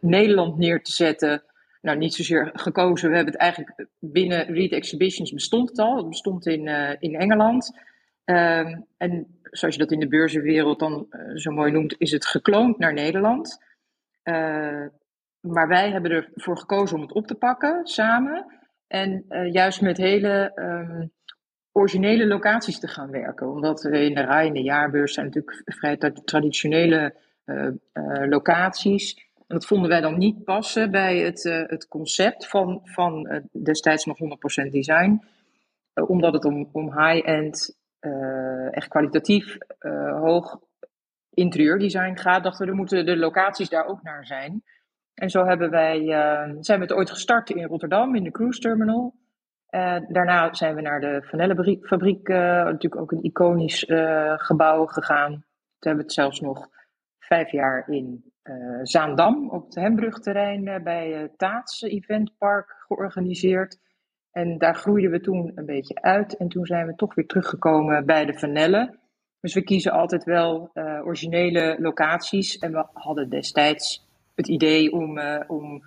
Nederland 0.00 0.58
neer 0.58 0.82
te 0.82 0.92
zetten 0.92 1.42
nou, 1.86 1.98
niet 1.98 2.14
zozeer 2.14 2.50
gekozen. 2.52 3.08
We 3.08 3.14
hebben 3.14 3.32
het 3.32 3.42
eigenlijk 3.42 3.86
binnen 3.98 4.46
Read 4.46 4.70
Exhibitions 4.70 5.32
bestond 5.32 5.68
het 5.68 5.78
al. 5.78 5.96
Het 5.96 6.08
bestond 6.08 6.46
in, 6.46 6.68
in 7.00 7.14
Engeland. 7.14 7.78
Um, 8.24 8.86
en 8.96 9.40
zoals 9.42 9.74
je 9.74 9.80
dat 9.80 9.92
in 9.92 10.00
de 10.00 10.08
beurzenwereld 10.08 10.78
dan 10.78 11.06
zo 11.34 11.50
mooi 11.50 11.72
noemt, 11.72 11.94
is 11.98 12.10
het 12.10 12.26
gekloond 12.26 12.78
naar 12.78 12.92
Nederland. 12.92 13.64
Uh, 14.24 14.86
maar 15.46 15.68
wij 15.68 15.90
hebben 15.90 16.10
ervoor 16.10 16.58
gekozen 16.58 16.96
om 16.96 17.02
het 17.02 17.12
op 17.12 17.26
te 17.26 17.34
pakken 17.34 17.86
samen. 17.86 18.46
En 18.86 19.24
juist 19.50 19.80
met 19.80 19.96
hele 19.96 20.52
um, 20.54 21.12
originele 21.72 22.26
locaties 22.26 22.80
te 22.80 22.88
gaan 22.88 23.10
werken. 23.10 23.50
Omdat 23.50 23.84
in 23.84 24.14
de 24.14 24.20
RAI 24.20 24.48
en 24.48 24.54
de 24.54 24.62
jaarbeurs 24.62 25.14
zijn 25.14 25.26
natuurlijk 25.26 25.62
vrij 25.64 25.96
traditionele 26.24 27.14
locaties. 28.28 29.14
En 29.34 29.44
dat 29.46 29.66
vonden 29.66 29.88
wij 29.88 30.00
dan 30.00 30.18
niet 30.18 30.44
passen 30.44 30.90
bij 30.90 31.18
het, 31.18 31.42
het 31.42 31.88
concept 31.88 32.48
van, 32.48 32.80
van 32.84 33.42
destijds 33.62 34.04
nog 34.04 34.18
100% 34.66 34.70
design. 34.70 35.22
Omdat 35.94 36.32
het 36.32 36.44
om, 36.44 36.68
om 36.72 36.98
high-end, 36.98 37.76
echt 38.70 38.88
kwalitatief 38.88 39.56
hoog 40.20 40.60
interieurdesign 41.36 42.16
gaat, 42.16 42.42
dachten 42.42 42.64
we, 42.64 42.70
er 42.70 42.76
moeten 42.76 43.06
de 43.06 43.16
locaties 43.16 43.68
daar 43.68 43.86
ook 43.86 44.02
naar 44.02 44.26
zijn. 44.26 44.62
En 45.16 45.30
zo 45.30 45.44
hebben 45.44 45.70
wij, 45.70 46.04
zijn 46.60 46.78
we 46.78 46.84
het 46.84 46.92
ooit 46.92 47.10
gestart 47.10 47.50
in 47.50 47.66
Rotterdam, 47.66 48.14
in 48.14 48.24
de 48.24 48.30
cruise 48.30 48.60
terminal. 48.60 49.14
daarna 50.08 50.54
zijn 50.54 50.74
we 50.74 50.80
naar 50.80 51.00
de 51.00 51.22
Vanellenfabriek, 51.22 52.28
natuurlijk 52.28 52.96
ook 52.96 53.12
een 53.12 53.22
iconisch 53.22 53.84
gebouw 54.36 54.86
gegaan. 54.86 55.30
Toen 55.32 55.44
hebben 55.78 56.04
we 56.04 56.06
het 56.06 56.12
zelfs 56.12 56.40
nog 56.40 56.68
vijf 57.18 57.50
jaar 57.50 57.88
in 57.88 58.32
uh, 58.50 58.80
Zaandam 58.82 59.50
op 59.50 59.64
het 59.64 59.74
Hembrugterrein 59.74 60.66
uh, 60.66 60.82
bij 60.82 61.10
het 61.10 61.30
uh, 61.30 61.36
Taats 61.36 61.82
Eventpark 61.82 62.74
georganiseerd. 62.86 63.78
En 64.30 64.58
daar 64.58 64.74
groeiden 64.74 65.10
we 65.10 65.20
toen 65.20 65.52
een 65.54 65.66
beetje 65.66 66.02
uit. 66.02 66.36
En 66.36 66.48
toen 66.48 66.66
zijn 66.66 66.86
we 66.86 66.94
toch 66.94 67.14
weer 67.14 67.26
teruggekomen 67.26 68.06
bij 68.06 68.24
de 68.24 68.38
Vanelle. 68.38 68.98
Dus 69.40 69.54
we 69.54 69.62
kiezen 69.62 69.92
altijd 69.92 70.24
wel 70.24 70.70
uh, 70.74 71.00
originele 71.04 71.76
locaties. 71.80 72.58
En 72.58 72.72
we 72.72 72.86
hadden 72.92 73.28
destijds 73.28 74.05
het 74.36 74.48
idee 74.48 74.92
om, 74.92 75.20
om 75.46 75.82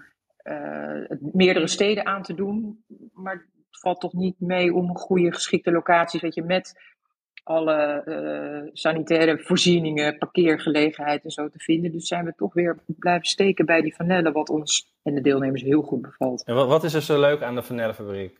meerdere 1.19 1.67
steden 1.67 2.05
aan 2.05 2.23
te 2.23 2.33
doen. 2.33 2.83
Maar 3.13 3.33
het 3.33 3.79
valt 3.79 3.99
toch 3.99 4.13
niet 4.13 4.39
mee 4.39 4.73
om 4.73 4.95
goede 4.95 5.33
geschikte 5.33 5.71
locaties, 5.71 6.21
weet 6.21 6.35
je, 6.35 6.43
met 6.43 6.97
alle 7.43 8.03
uh, 8.05 8.69
sanitaire 8.73 9.39
voorzieningen, 9.39 10.17
parkeergelegenheid 10.17 11.23
en 11.23 11.31
zo 11.31 11.49
te 11.49 11.59
vinden. 11.59 11.91
Dus 11.91 12.07
zijn 12.07 12.25
we 12.25 12.33
toch 12.35 12.53
weer 12.53 12.77
blijven 12.85 13.25
steken 13.25 13.65
bij 13.65 13.81
die 13.81 13.95
vanellen, 13.95 14.33
wat 14.33 14.49
ons 14.49 14.93
en 15.03 15.15
de 15.15 15.21
deelnemers 15.21 15.61
heel 15.61 15.81
goed 15.81 16.01
bevalt. 16.01 16.43
En 16.43 16.55
wat 16.55 16.83
is 16.83 16.93
er 16.93 17.01
zo 17.01 17.19
leuk 17.19 17.41
aan 17.41 17.55
de 17.55 17.63
vanellenfabriek? 17.63 18.39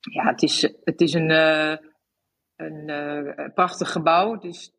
Ja, 0.00 0.24
het 0.24 0.42
is, 0.42 0.74
het 0.84 1.00
is 1.00 1.12
een, 1.12 1.30
uh, 1.30 1.76
een 2.56 2.88
uh, 2.88 3.48
prachtig 3.54 3.92
gebouw. 3.92 4.32
Het 4.32 4.44
is 4.44 4.72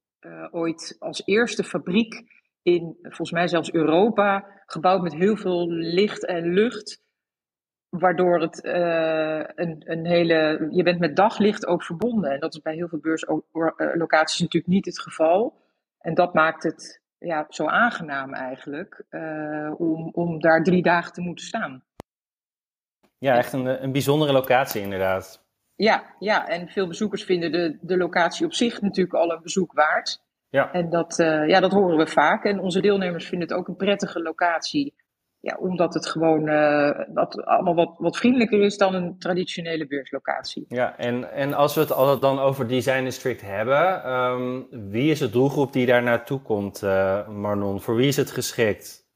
ooit 0.52 0.96
als 1.00 1.22
eerste 1.26 1.64
fabriek 1.64 2.24
in, 2.64 2.98
volgens 3.02 3.32
mij 3.32 3.48
zelfs 3.48 3.72
Europa, 3.72 4.46
gebouwd 4.66 5.02
met 5.02 5.14
heel 5.14 5.38
veel 5.38 5.68
licht 5.72 6.26
en 6.26 6.54
lucht 6.54 7.02
waardoor 7.90 8.42
het 8.42 8.64
uh, 8.64 9.44
een, 9.56 9.84
een 9.86 10.06
hele. 10.06 10.68
Je 10.72 10.84
bent 10.84 11.00
met 11.00 11.16
daglicht 11.16 11.66
ook 11.66 11.84
verbonden. 11.84 12.32
En 12.32 12.40
dat 12.40 12.54
is 12.54 12.62
bij 12.62 12.74
heel 12.74 12.88
veel 12.88 13.00
beurslocaties 13.00 14.40
natuurlijk 14.40 14.74
niet 14.74 14.86
het 14.86 15.00
geval. 15.00 15.58
En 16.00 16.14
dat 16.14 16.34
maakt 16.34 16.64
het 16.64 17.02
ja, 17.18 17.46
zo 17.50 17.66
aangenaam 17.66 18.34
eigenlijk 18.34 19.04
uh, 19.10 19.74
om, 19.78 20.10
om 20.14 20.40
daar 20.40 20.64
drie 20.64 20.82
dagen 20.82 21.14
te 21.14 21.22
moeten 21.22 21.46
staan. 21.46 21.84
Ja, 23.18 23.38
echt 23.38 23.54
een, 23.54 23.84
een 23.84 23.92
bijzondere 23.92 24.32
locatie 24.32 24.82
inderdaad. 24.82 25.44
Ja, 25.76 26.16
ja, 26.20 26.48
en 26.48 26.68
veel 26.68 26.88
bezoekers 26.88 27.24
vinden 27.24 27.52
de, 27.52 27.78
de 27.82 27.98
locatie 27.98 28.46
op 28.46 28.54
zich 28.54 28.82
natuurlijk 28.82 29.16
al 29.16 29.32
een 29.32 29.42
bezoek 29.42 29.74
waard. 29.74 30.22
Ja. 30.52 30.72
En 30.72 30.90
dat, 30.90 31.20
uh, 31.20 31.48
ja, 31.48 31.60
dat 31.60 31.72
horen 31.72 31.98
we 31.98 32.08
vaak. 32.08 32.44
En 32.44 32.60
onze 32.60 32.82
deelnemers 32.82 33.28
vinden 33.28 33.48
het 33.48 33.58
ook 33.58 33.68
een 33.68 33.76
prettige 33.76 34.22
locatie 34.22 34.94
ja, 35.42 35.58
omdat 35.60 35.94
het 35.94 36.08
gewoon 36.08 36.50
uh, 36.50 37.00
wat, 37.14 37.46
allemaal 37.46 37.76
wat, 37.76 37.96
wat 37.98 38.18
vriendelijker 38.18 38.62
is 38.62 38.78
dan 38.78 38.94
een 38.94 39.20
traditionele 39.20 39.88
beurslocatie. 39.88 40.66
Ja, 40.68 40.98
en, 40.98 41.32
en 41.32 41.54
als 41.54 41.76
we 41.76 41.80
het 41.80 42.22
dan 42.22 42.40
over 42.40 42.68
Design 42.68 43.04
District 43.04 43.42
hebben, 43.42 44.12
um, 44.12 44.68
wie 44.92 45.12
is 45.12 45.20
de 45.20 45.30
doelgroep 45.30 45.74
die 45.74 45.86
daar 45.86 46.04
naartoe 46.04 46.42
komt, 46.42 46.82
uh, 46.84 47.28
Marnon? 47.28 47.82
Voor 47.82 47.96
wie 47.96 48.08
is 48.08 48.18
het 48.18 48.32
geschikt? 48.32 49.10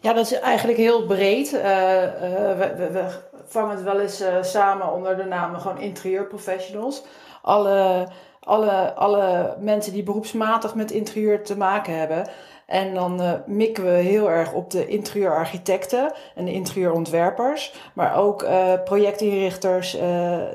Ja, 0.00 0.12
dat 0.12 0.30
is 0.30 0.40
eigenlijk 0.40 0.78
heel 0.78 1.06
breed. 1.06 1.52
Uh, 1.52 1.60
we, 1.62 2.74
we, 2.76 2.90
we, 2.92 3.27
vangen 3.48 3.74
het 3.74 3.84
wel 3.84 4.00
eens 4.00 4.24
samen 4.40 4.92
onder 4.92 5.16
de 5.16 5.24
naam 5.24 5.58
gewoon 5.58 5.78
interieurprofessionals. 5.78 7.02
Alle 7.42 8.08
alle, 8.48 8.94
alle 8.94 9.56
mensen 9.60 9.92
die 9.92 10.02
beroepsmatig 10.02 10.74
met 10.74 10.90
interieur 10.90 11.44
te 11.44 11.56
maken 11.56 11.98
hebben. 11.98 12.28
En 12.68 12.94
dan 12.94 13.22
uh, 13.22 13.32
mikken 13.46 13.84
we 13.84 13.90
heel 13.90 14.30
erg 14.30 14.52
op 14.52 14.70
de 14.70 14.86
interieurarchitecten 14.86 16.12
en 16.34 16.44
de 16.44 16.52
interieurontwerpers. 16.52 17.74
Maar 17.92 18.16
ook 18.16 18.42
uh, 18.42 18.72
projectinrichters, 18.84 19.94
uh, 19.94 20.00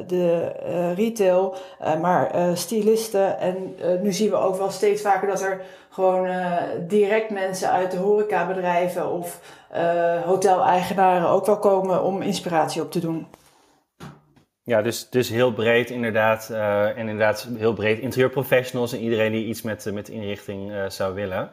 de 0.08 0.52
retail, 0.96 1.56
maar 2.02 2.32
stylisten. 2.54 3.40
En 3.40 3.76
nu 4.02 4.12
zien 4.12 4.30
we 4.30 4.36
ook 4.36 4.56
wel 4.56 4.70
steeds 4.70 5.02
vaker 5.02 5.28
dat 5.28 5.42
er 5.42 5.62
gewoon 5.90 6.28
direct 6.88 7.30
mensen 7.30 7.72
uit 7.72 7.92
de 7.92 7.98
horecabedrijven 7.98 9.12
of 9.12 9.40
hoteleigenaren 10.26 11.30
ook 11.30 11.46
wel 11.46 11.60
komen 11.60 12.04
om 12.04 12.22
inspiratie 12.22 12.82
op 12.82 12.92
te 12.92 13.00
doen. 13.00 13.28
Ja, 14.64 14.82
dus, 14.82 15.10
dus 15.10 15.30
heel 15.30 15.54
breed 15.54 15.90
inderdaad. 15.90 16.50
En 16.50 16.98
inderdaad 16.98 17.48
heel 17.58 17.74
breed 17.74 18.00
interieurprofessionals 18.00 18.94
en 18.94 19.00
iedereen 19.00 19.32
die 19.32 19.46
iets 19.46 19.62
met, 19.62 19.90
met 19.94 20.10
inrichting 20.10 20.72
zou 20.88 21.14
willen. 21.14 21.52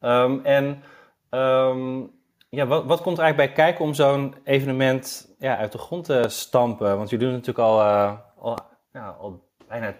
Um, 0.00 0.44
en 0.44 0.82
um, 1.30 2.10
ja, 2.48 2.66
wat, 2.66 2.84
wat 2.84 3.00
komt 3.00 3.18
er 3.18 3.24
eigenlijk 3.24 3.54
bij 3.54 3.64
kijken 3.64 3.84
om 3.84 3.94
zo'n 3.94 4.34
evenement 4.44 5.34
ja, 5.38 5.56
uit 5.56 5.72
de 5.72 5.78
grond 5.78 6.04
te 6.04 6.24
stampen? 6.28 6.96
Want 6.96 7.10
jullie 7.10 7.26
doen 7.26 7.34
het 7.34 7.46
natuurlijk 7.46 7.74
al, 7.74 7.80
uh, 7.80 8.12
al, 8.38 8.58
ja, 8.92 9.16
al 9.20 9.48
bijna 9.68 9.94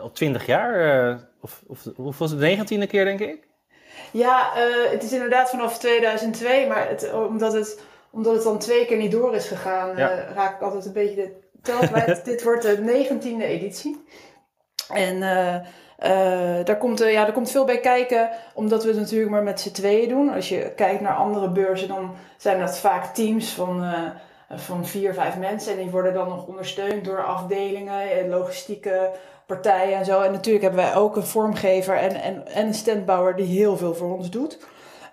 al 0.00 0.10
twintig 0.10 0.46
jaar, 0.46 1.18
of, 1.40 1.62
of, 1.66 1.86
of 1.96 2.18
was 2.18 2.30
het 2.30 2.40
de 2.40 2.46
negentiende 2.46 2.86
keer, 2.86 3.04
denk 3.04 3.20
ik? 3.20 3.48
Ja, 4.12 4.52
het 4.90 5.02
is 5.02 5.12
inderdaad 5.12 5.50
vanaf 5.50 5.78
2002, 5.78 6.66
maar 6.66 6.88
het, 6.88 7.12
omdat, 7.12 7.52
het, 7.52 7.82
omdat 8.10 8.34
het 8.34 8.42
dan 8.42 8.58
twee 8.58 8.86
keer 8.86 8.96
niet 8.96 9.10
door 9.10 9.34
is 9.34 9.48
gegaan, 9.48 9.96
raak 10.34 10.54
ik 10.54 10.62
altijd 10.62 10.86
een 10.86 10.92
beetje 10.92 11.14
de 11.14 11.32
tel 11.62 11.78
kwijt. 11.78 12.24
Dit 12.24 12.42
wordt 12.42 12.62
de 12.62 12.78
negentiende 12.80 13.44
editie. 13.44 14.04
En 14.88 15.22
uh, 16.02 16.64
daar, 16.64 16.78
komt, 16.78 17.02
uh, 17.02 17.12
ja, 17.12 17.24
daar 17.24 17.32
komt 17.32 17.50
veel 17.50 17.64
bij 17.64 17.80
kijken, 17.80 18.30
omdat 18.54 18.82
we 18.82 18.88
het 18.88 18.98
natuurlijk 18.98 19.30
maar 19.30 19.42
met 19.42 19.60
z'n 19.60 19.72
tweeën 19.72 20.08
doen. 20.08 20.34
Als 20.34 20.48
je 20.48 20.72
kijkt 20.76 21.00
naar 21.00 21.16
andere 21.16 21.50
beurzen, 21.50 21.88
dan 21.88 22.14
zijn 22.36 22.60
dat 22.60 22.78
vaak 22.78 23.14
teams 23.14 23.52
van, 23.52 23.84
uh, 23.84 23.98
van 24.50 24.86
vier, 24.86 25.14
vijf 25.14 25.36
mensen. 25.36 25.72
En 25.72 25.78
die 25.78 25.90
worden 25.90 26.14
dan 26.14 26.28
nog 26.28 26.46
ondersteund 26.46 27.04
door 27.04 27.24
afdelingen, 27.24 28.28
logistieke 28.28 29.10
partijen 29.46 29.98
en 29.98 30.04
zo. 30.04 30.20
En 30.20 30.32
natuurlijk 30.32 30.64
hebben 30.64 30.84
wij 30.84 30.94
ook 30.94 31.16
een 31.16 31.22
vormgever 31.22 31.96
en, 31.96 32.14
en, 32.14 32.46
en 32.46 32.66
een 32.66 32.74
standbouwer 32.74 33.36
die 33.36 33.58
heel 33.58 33.76
veel 33.76 33.94
voor 33.94 34.16
ons 34.16 34.30
doet. 34.30 34.58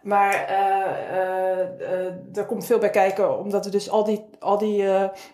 Maar 0.03 0.50
uh, 0.50 2.38
er 2.38 2.45
komt 2.45 2.65
veel 2.65 2.77
bij 2.79 2.89
kijken, 2.89 3.38
omdat 3.38 3.65
we 3.65 3.72
dus 3.72 3.89
al 3.89 4.03
die, 4.03 4.25
al 4.39 4.57
die 4.57 4.86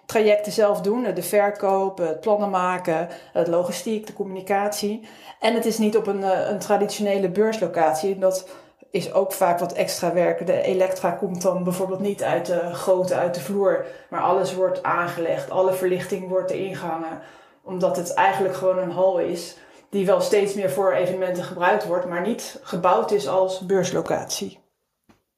trajecten 0.05 0.51
zelf 0.51 0.81
doen. 0.81 1.13
De 1.13 1.23
verkoop, 1.23 1.97
het 1.97 2.19
plannen 2.19 2.49
maken, 2.49 3.07
het 3.33 3.47
logistiek, 3.47 4.07
de 4.07 4.13
communicatie. 4.13 5.07
En 5.39 5.53
het 5.53 5.65
is 5.65 5.77
niet 5.77 5.97
op 5.97 6.07
een, 6.07 6.51
een 6.51 6.59
traditionele 6.59 7.29
beurslocatie. 7.29 8.17
Dat 8.17 8.47
is 8.91 9.13
ook 9.13 9.33
vaak 9.33 9.59
wat 9.59 9.73
extra 9.73 10.13
werk. 10.13 10.45
De 10.45 10.61
elektra 10.61 11.11
komt 11.11 11.41
dan 11.41 11.63
bijvoorbeeld 11.63 11.99
niet 11.99 12.23
uit 12.23 12.45
de 12.45 12.73
goten, 12.73 13.17
uit 13.17 13.33
de 13.33 13.41
vloer. 13.41 13.85
Maar 14.09 14.21
alles 14.21 14.55
wordt 14.55 14.83
aangelegd, 14.83 15.49
alle 15.49 15.73
verlichting 15.73 16.27
wordt 16.27 16.51
erin 16.51 16.75
gehangen. 16.75 17.21
Omdat 17.63 17.95
het 17.95 18.13
eigenlijk 18.13 18.55
gewoon 18.55 18.77
een 18.77 18.91
hal 18.91 19.19
is 19.19 19.57
die 19.89 20.05
wel 20.05 20.21
steeds 20.21 20.53
meer 20.53 20.69
voor 20.69 20.93
evenementen 20.93 21.43
gebruikt 21.43 21.85
wordt, 21.85 22.05
maar 22.05 22.21
niet 22.21 22.59
gebouwd 22.63 23.11
is 23.11 23.27
als 23.27 23.59
beurslocatie. 23.59 24.58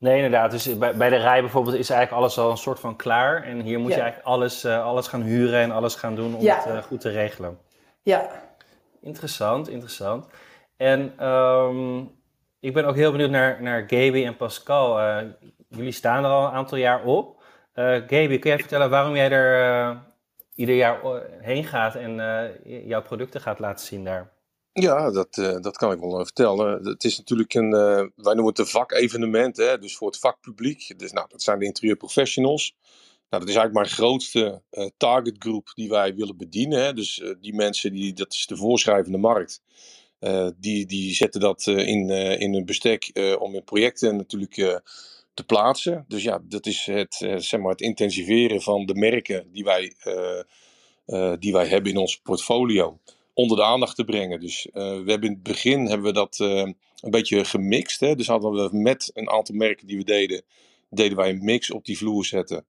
Nee, 0.01 0.15
inderdaad. 0.15 0.51
Dus 0.51 0.77
bij, 0.77 0.95
bij 0.95 1.09
de 1.09 1.15
rij 1.15 1.41
bijvoorbeeld 1.41 1.75
is 1.75 1.89
eigenlijk 1.89 2.21
alles 2.21 2.37
al 2.37 2.51
een 2.51 2.57
soort 2.57 2.79
van 2.79 2.95
klaar. 2.95 3.43
En 3.43 3.59
hier 3.59 3.79
moet 3.79 3.93
je 3.93 3.99
eigenlijk 3.99 4.27
alles, 4.27 4.65
uh, 4.65 4.85
alles 4.85 5.07
gaan 5.07 5.21
huren 5.21 5.59
en 5.59 5.71
alles 5.71 5.95
gaan 5.95 6.15
doen 6.15 6.35
om 6.35 6.45
het 6.45 6.65
uh, 6.67 6.77
goed 6.77 7.01
te 7.01 7.09
regelen. 7.09 7.59
Ja. 8.01 8.29
Interessant, 9.01 9.69
interessant. 9.69 10.27
En 10.77 11.27
um, 11.27 12.11
ik 12.59 12.73
ben 12.73 12.85
ook 12.85 12.95
heel 12.95 13.11
benieuwd 13.11 13.29
naar, 13.29 13.61
naar 13.61 13.79
Gaby 13.87 14.25
en 14.25 14.35
Pascal. 14.35 14.99
Uh, 14.99 15.17
jullie 15.67 15.91
staan 15.91 16.23
er 16.23 16.29
al 16.29 16.45
een 16.45 16.51
aantal 16.51 16.77
jaar 16.77 17.03
op. 17.03 17.41
Gaby, 17.73 18.39
kun 18.39 18.49
jij 18.49 18.59
vertellen 18.59 18.89
waarom 18.89 19.15
jij 19.15 19.31
er 19.31 19.97
ieder 20.55 20.75
jaar 20.75 20.99
heen 21.39 21.63
gaat 21.63 21.95
en 21.95 22.15
jouw 22.63 23.01
producten 23.01 23.41
gaat 23.41 23.59
laten 23.59 23.85
zien 23.85 24.03
daar? 24.03 24.31
Ja, 24.73 25.11
dat, 25.11 25.37
uh, 25.37 25.59
dat 25.59 25.77
kan 25.77 25.91
ik 25.91 25.99
wel 25.99 26.19
uh, 26.19 26.23
vertellen. 26.23 26.85
Het 26.85 27.03
is 27.03 27.17
natuurlijk 27.17 27.53
een, 27.53 27.73
uh, 27.73 28.05
wij 28.15 28.33
noemen 28.33 28.45
het 28.45 28.59
een 28.59 28.67
vakevenement, 28.67 29.57
hè, 29.57 29.77
dus 29.77 29.95
voor 29.95 30.07
het 30.07 30.19
vakpubliek. 30.19 30.99
Dus, 30.99 31.11
nou, 31.11 31.27
dat 31.29 31.41
zijn 31.41 31.59
de 31.59 31.65
interieurprofessionals. 31.65 32.75
Nou, 33.29 33.43
dat 33.43 33.51
is 33.51 33.55
eigenlijk 33.55 33.73
mijn 33.73 33.97
grootste 33.97 34.61
targetgroep 34.97 35.71
die 35.73 35.89
wij 35.89 36.15
willen 36.15 36.37
bedienen. 36.37 36.83
Hè. 36.83 36.93
Dus 36.93 37.23
die 37.41 37.55
mensen, 37.55 37.93
die, 37.93 38.13
dat 38.13 38.33
is 38.33 38.45
de 38.45 38.57
voorschrijvende 38.57 39.17
markt. 39.17 39.61
die, 40.57 40.85
die 40.85 41.13
zetten 41.13 41.39
dat 41.39 41.67
in, 41.67 42.09
in 42.39 42.53
een 42.53 42.65
bestek 42.65 43.11
om 43.39 43.55
in 43.55 43.63
projecten 43.63 44.15
natuurlijk 44.15 44.81
te 45.33 45.43
plaatsen. 45.45 46.05
Dus 46.07 46.23
ja, 46.23 46.41
dat 46.43 46.65
is 46.65 46.85
het, 46.85 47.15
zeg 47.37 47.59
maar 47.59 47.71
het 47.71 47.81
intensiveren 47.81 48.61
van 48.61 48.85
de 48.85 48.95
merken 48.95 49.51
die 49.51 49.63
wij, 49.63 49.95
die 51.39 51.53
wij 51.53 51.67
hebben 51.67 51.91
in 51.91 51.97
ons 51.97 52.17
portfolio 52.17 52.99
onder 53.33 53.57
de 53.57 53.63
aandacht 53.63 53.95
te 53.95 54.03
brengen. 54.03 54.39
Dus 54.39 54.65
uh, 54.65 54.73
we 54.73 55.11
hebben 55.11 55.29
in 55.29 55.33
het 55.33 55.43
begin 55.43 55.85
hebben 55.85 56.07
we 56.07 56.13
dat 56.13 56.39
uh, 56.41 56.57
een 57.01 57.11
beetje 57.11 57.45
gemixt. 57.45 57.99
Hè? 57.99 58.15
Dus 58.15 58.27
hadden 58.27 58.51
we 58.51 58.77
met 58.77 59.11
een 59.13 59.29
aantal 59.29 59.55
merken 59.55 59.87
die 59.87 59.97
we 59.97 60.03
deden, 60.03 60.43
deden 60.89 61.17
wij 61.17 61.29
een 61.29 61.43
mix 61.43 61.71
op 61.71 61.85
die 61.85 61.97
vloer 61.97 62.25
zetten. 62.25 62.65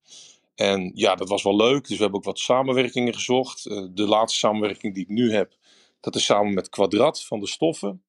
En 0.54 0.92
ja, 0.94 1.14
dat 1.14 1.28
was 1.28 1.42
wel 1.42 1.56
leuk. 1.56 1.88
Dus 1.88 1.96
we 1.96 2.02
hebben 2.02 2.18
ook 2.20 2.26
wat 2.26 2.38
samenwerkingen 2.38 3.14
gezocht. 3.14 3.66
Uh, 3.66 3.86
de 3.90 4.06
laatste 4.06 4.38
samenwerking 4.38 4.94
die 4.94 5.02
ik 5.02 5.08
nu 5.08 5.32
heb, 5.32 5.56
dat 6.00 6.14
is 6.14 6.24
samen 6.24 6.54
met 6.54 6.68
Quadrat 6.68 7.24
van 7.24 7.40
de 7.40 7.46
stoffen. 7.46 8.02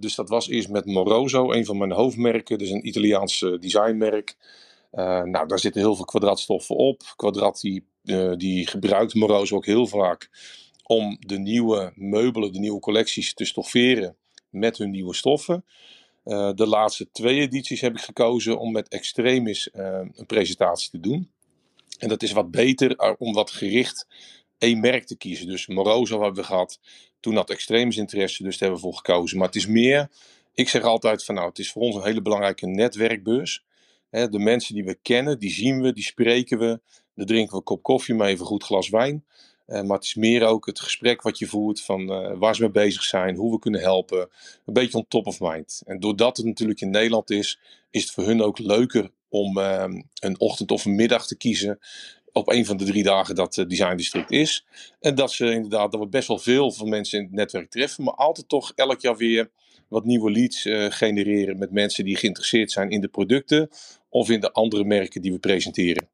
dus 0.00 0.14
dat 0.14 0.28
was 0.28 0.48
eerst 0.48 0.68
met 0.68 0.84
Moroso, 0.84 1.52
een 1.52 1.64
van 1.64 1.78
mijn 1.78 1.92
hoofdmerken. 1.92 2.58
Dus 2.58 2.70
een 2.70 2.86
Italiaans 2.86 3.38
designmerk. 3.38 4.36
nou, 5.24 5.46
daar 5.46 5.58
zitten 5.58 5.80
heel 5.80 5.96
veel 5.96 6.04
kwadratstoffen 6.04 6.76
op. 6.76 7.02
Quadrat 7.16 7.60
die, 7.60 7.84
die 8.36 8.66
gebruikt 8.66 9.14
Moroso 9.14 9.56
ook 9.56 9.66
heel 9.66 9.86
vaak 9.86 10.30
om 10.88 11.16
de 11.20 11.38
nieuwe 11.38 11.92
meubelen, 11.94 12.52
de 12.52 12.58
nieuwe 12.58 12.80
collecties 12.80 13.34
te 13.34 13.44
stofferen 13.44 14.16
met 14.50 14.78
hun 14.78 14.90
nieuwe 14.90 15.14
stoffen. 15.14 15.64
Uh, 16.24 16.52
de 16.54 16.66
laatste 16.66 17.10
twee 17.10 17.40
edities 17.40 17.80
heb 17.80 17.94
ik 17.94 18.00
gekozen 18.00 18.58
om 18.58 18.72
met 18.72 18.88
Extremis 18.88 19.68
uh, 19.74 20.00
een 20.14 20.26
presentatie 20.26 20.90
te 20.90 21.00
doen. 21.00 21.30
En 21.98 22.08
dat 22.08 22.22
is 22.22 22.32
wat 22.32 22.50
beter 22.50 22.90
uh, 23.00 23.12
om 23.18 23.32
wat 23.32 23.50
gericht 23.50 24.06
één 24.58 24.80
merk 24.80 25.04
te 25.04 25.16
kiezen. 25.16 25.46
Dus 25.46 25.66
Moroso 25.66 26.22
hebben 26.22 26.40
we 26.40 26.46
gehad. 26.46 26.80
Toen 27.20 27.34
had 27.34 27.50
Extremis 27.50 27.96
interesse, 27.96 28.42
dus 28.42 28.58
daar 28.58 28.68
hebben 28.68 28.88
we 28.88 28.92
voor 28.92 29.04
gekozen. 29.04 29.38
Maar 29.38 29.46
het 29.46 29.56
is 29.56 29.66
meer, 29.66 30.10
ik 30.54 30.68
zeg 30.68 30.82
altijd 30.82 31.24
van 31.24 31.34
nou, 31.34 31.48
het 31.48 31.58
is 31.58 31.72
voor 31.72 31.82
ons 31.82 31.94
een 31.94 32.04
hele 32.04 32.22
belangrijke 32.22 32.66
netwerkbeurs. 32.66 33.64
De 34.10 34.38
mensen 34.38 34.74
die 34.74 34.84
we 34.84 34.98
kennen, 35.02 35.38
die 35.38 35.50
zien 35.50 35.80
we, 35.80 35.92
die 35.92 36.04
spreken 36.04 36.58
we. 36.58 36.80
Daar 37.14 37.26
drinken 37.26 37.50
we 37.50 37.56
een 37.56 37.62
kop 37.62 37.82
koffie 37.82 38.14
mee, 38.14 38.28
even 38.28 38.40
een 38.40 38.46
goed 38.46 38.64
glas 38.64 38.88
wijn. 38.88 39.24
Uh, 39.68 39.82
maar 39.82 39.96
het 39.96 40.04
is 40.04 40.14
meer 40.14 40.44
ook 40.44 40.66
het 40.66 40.80
gesprek 40.80 41.22
wat 41.22 41.38
je 41.38 41.46
voert 41.46 41.80
van 41.80 42.00
uh, 42.00 42.38
waar 42.38 42.54
ze 42.54 42.60
mee 42.60 42.70
bezig 42.70 43.02
zijn, 43.02 43.36
hoe 43.36 43.52
we 43.52 43.58
kunnen 43.58 43.80
helpen. 43.80 44.28
Een 44.64 44.72
beetje 44.72 44.98
on 44.98 45.08
top 45.08 45.26
of 45.26 45.40
mind. 45.40 45.82
En 45.84 46.00
doordat 46.00 46.36
het 46.36 46.46
natuurlijk 46.46 46.80
in 46.80 46.90
Nederland 46.90 47.30
is, 47.30 47.60
is 47.90 48.02
het 48.02 48.10
voor 48.10 48.24
hun 48.24 48.42
ook 48.42 48.58
leuker 48.58 49.10
om 49.28 49.58
uh, 49.58 49.84
een 50.20 50.40
ochtend 50.40 50.70
of 50.70 50.84
een 50.84 50.94
middag 50.94 51.26
te 51.26 51.36
kiezen 51.36 51.78
op 52.32 52.52
een 52.52 52.66
van 52.66 52.76
de 52.76 52.84
drie 52.84 53.02
dagen 53.02 53.34
dat 53.34 53.54
het 53.54 53.70
design 53.70 53.96
district 53.96 54.30
is. 54.30 54.66
En 55.00 55.14
dat 55.14 55.32
ze 55.32 55.52
inderdaad, 55.52 55.92
dat 55.92 56.00
we 56.00 56.08
best 56.08 56.28
wel 56.28 56.38
veel 56.38 56.72
van 56.72 56.88
mensen 56.88 57.18
in 57.18 57.24
het 57.24 57.34
netwerk 57.34 57.70
treffen, 57.70 58.04
maar 58.04 58.14
altijd 58.14 58.48
toch 58.48 58.72
elk 58.74 59.00
jaar 59.00 59.16
weer 59.16 59.50
wat 59.88 60.04
nieuwe 60.04 60.30
leads 60.30 60.64
uh, 60.64 60.86
genereren 60.90 61.58
met 61.58 61.70
mensen 61.70 62.04
die 62.04 62.16
geïnteresseerd 62.16 62.70
zijn 62.70 62.90
in 62.90 63.00
de 63.00 63.08
producten 63.08 63.68
of 64.08 64.30
in 64.30 64.40
de 64.40 64.52
andere 64.52 64.84
merken 64.84 65.22
die 65.22 65.32
we 65.32 65.38
presenteren. 65.38 66.08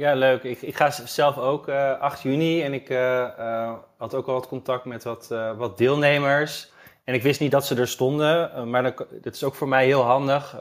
Ja, 0.00 0.14
leuk. 0.14 0.42
Ik, 0.42 0.62
ik 0.62 0.76
ga 0.76 0.90
zelf 0.90 1.38
ook 1.38 1.68
uh, 1.68 1.90
eh, 1.90 2.00
8 2.00 2.22
juni 2.22 2.62
en 2.62 2.74
ik 2.74 2.90
uh, 2.90 3.26
uh, 3.38 3.72
had 3.96 4.14
ook 4.14 4.26
al 4.26 4.34
wat 4.34 4.48
contact 4.48 4.84
met 4.84 5.04
wat, 5.04 5.28
wat 5.56 5.78
deelnemers. 5.78 6.72
En 7.04 7.14
ik 7.14 7.22
wist 7.22 7.40
niet 7.40 7.50
dat 7.50 7.66
ze 7.66 7.76
er 7.76 7.88
stonden, 7.88 8.70
maar 8.70 8.84
het 9.22 9.34
is 9.34 9.44
ook 9.44 9.54
voor 9.54 9.68
mij 9.68 9.84
heel 9.84 10.02
handig 10.02 10.56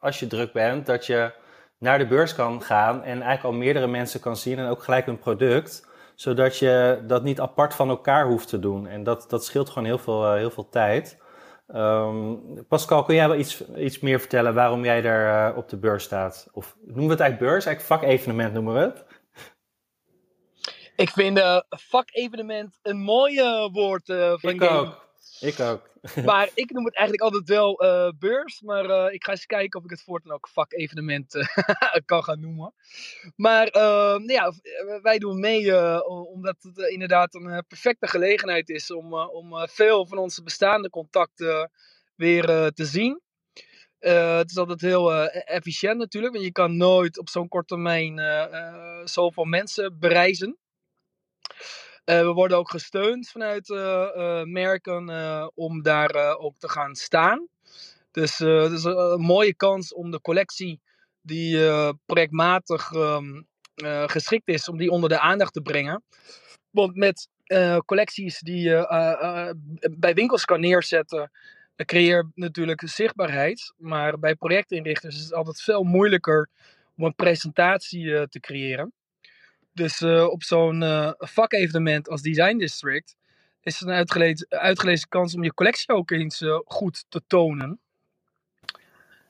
als 0.00 0.20
je 0.20 0.26
druk 0.26 0.52
bent, 0.52 0.86
dat 0.86 1.06
je 1.06 1.32
naar 1.78 1.98
de 1.98 2.06
beurs 2.06 2.34
kan 2.34 2.62
gaan 2.62 3.02
en 3.02 3.22
eigenlijk 3.22 3.44
al 3.44 3.52
meerdere 3.52 3.86
mensen 3.86 4.20
kan 4.20 4.36
zien 4.36 4.58
en 4.58 4.68
ook 4.68 4.82
gelijk 4.82 5.06
een 5.06 5.18
product, 5.18 5.86
zodat 6.14 6.58
je 6.58 7.02
dat 7.06 7.22
niet 7.22 7.40
apart 7.40 7.74
van 7.74 7.88
elkaar 7.88 8.26
hoeft 8.26 8.48
te 8.48 8.58
doen. 8.58 8.86
En 8.86 9.04
dat, 9.04 9.26
dat 9.28 9.44
scheelt 9.44 9.68
gewoon 9.68 9.84
heel 9.84 9.98
veel, 9.98 10.32
heel 10.32 10.50
veel 10.50 10.68
tijd. 10.68 11.19
Um, 11.74 12.66
Pascal, 12.68 13.04
kun 13.04 13.14
jij 13.14 13.28
wel 13.28 13.38
iets, 13.38 13.68
iets 13.76 14.00
meer 14.00 14.20
vertellen 14.20 14.54
waarom 14.54 14.84
jij 14.84 15.00
daar 15.00 15.50
uh, 15.50 15.56
op 15.56 15.68
de 15.68 15.76
beurs 15.76 16.04
staat? 16.04 16.48
Of 16.52 16.76
noemen 16.80 17.04
we 17.04 17.10
het 17.10 17.20
eigenlijk 17.20 17.52
beurs? 17.52 17.66
Eigenlijk 17.66 18.02
vakevenement 18.02 18.52
noemen 18.52 18.74
we 18.74 18.80
het. 18.80 19.04
Ik 20.96 21.10
vind 21.10 21.38
uh, 21.38 21.60
vakevenement 21.68 22.78
een 22.82 23.00
mooi 23.00 23.40
woord 23.72 24.06
van 24.36 24.50
Ik 24.50 24.62
ook. 24.62 25.06
Ik 25.40 25.60
ook. 25.60 25.89
maar 26.24 26.50
ik 26.54 26.70
noem 26.70 26.84
het 26.84 26.96
eigenlijk 26.96 27.26
altijd 27.32 27.48
wel 27.48 27.84
uh, 27.84 28.08
beurs. 28.18 28.60
Maar 28.60 28.84
uh, 28.84 29.12
ik 29.12 29.24
ga 29.24 29.30
eens 29.30 29.46
kijken 29.46 29.78
of 29.78 29.84
ik 29.84 29.90
het 29.90 30.02
voortaan 30.02 30.32
ook 30.32 30.48
vakevenement 30.48 31.34
uh, 31.34 31.44
kan 32.04 32.24
gaan 32.24 32.40
noemen. 32.40 32.74
Maar 33.36 33.66
ehm, 33.66 34.24
nou 34.24 34.32
ja, 34.32 34.52
wij 35.02 35.18
doen 35.18 35.40
mee 35.40 35.94
omdat 36.26 36.56
het 36.60 36.78
inderdaad 36.78 37.34
een 37.34 37.64
perfecte 37.68 38.06
gelegenheid 38.06 38.68
is 38.68 38.90
om, 38.90 39.14
om 39.14 39.68
veel 39.68 40.06
van 40.06 40.18
onze 40.18 40.42
bestaande 40.42 40.90
contacten 40.90 41.70
weer 42.16 42.46
te 42.72 42.84
zien. 42.84 43.20
het 43.98 44.50
is 44.50 44.56
altijd 44.56 44.80
heel 44.80 45.14
efficiënt 45.30 45.98
natuurlijk, 45.98 46.32
want 46.32 46.44
je 46.44 46.52
kan 46.52 46.76
nooit 46.76 47.18
op 47.18 47.28
zo'n 47.28 47.48
korte 47.48 47.74
termijn 47.74 48.20
zoveel 49.04 49.44
mensen 49.44 49.98
bereizen. 49.98 50.58
Uh, 52.04 52.20
we 52.20 52.32
worden 52.32 52.56
ook 52.56 52.70
gesteund 52.70 53.28
vanuit 53.28 53.68
uh, 53.68 54.42
merken 54.42 55.10
om 55.54 55.82
daar 55.82 56.38
ook 56.38 56.58
te 56.58 56.68
gaan 56.68 56.94
staan. 56.94 57.48
Dus 58.10 58.38
het 58.38 58.72
is 58.72 58.84
een 58.84 59.20
mooie 59.20 59.54
kans 59.54 59.94
om 59.94 60.10
de 60.10 60.20
collectie 60.20 60.80
die 61.20 61.58
projectmatig 62.06 62.92
um, 62.92 63.46
geschikt 64.06 64.48
is, 64.48 64.68
om 64.68 64.78
die 64.78 64.90
onder 64.90 65.08
de 65.08 65.20
aandacht 65.20 65.52
te 65.52 65.60
brengen. 65.60 66.02
Want 66.70 66.96
met 66.96 67.28
collecties 67.84 68.38
die 68.38 68.62
je 68.62 69.54
bij 69.90 70.14
winkels 70.14 70.44
kan 70.44 70.60
neerzetten, 70.60 71.30
creëer 71.76 72.16
je 72.16 72.30
natuurlijk 72.34 72.82
zichtbaarheid. 72.84 73.72
Maar 73.76 74.18
bij 74.18 74.34
projectinrichters 74.34 75.16
is 75.16 75.22
het 75.22 75.34
altijd 75.34 75.60
veel 75.60 75.82
moeilijker 75.82 76.48
om 76.96 77.04
een 77.04 77.14
presentatie 77.14 78.28
te 78.28 78.40
creëren. 78.40 78.92
Dus 79.72 80.02
op 80.02 80.42
zo'n 80.42 80.84
vakevenement 81.18 82.08
als 82.08 82.22
Design 82.22 82.56
District 82.56 83.16
is 83.62 83.78
het 83.78 83.88
een 83.88 83.94
uitgelezen, 83.94 84.46
uitgelezen 84.48 85.08
kans 85.08 85.34
om 85.34 85.44
je 85.44 85.54
collectie 85.54 85.94
ook 85.94 86.10
eens 86.10 86.44
goed 86.64 87.04
te 87.08 87.22
tonen. 87.26 87.80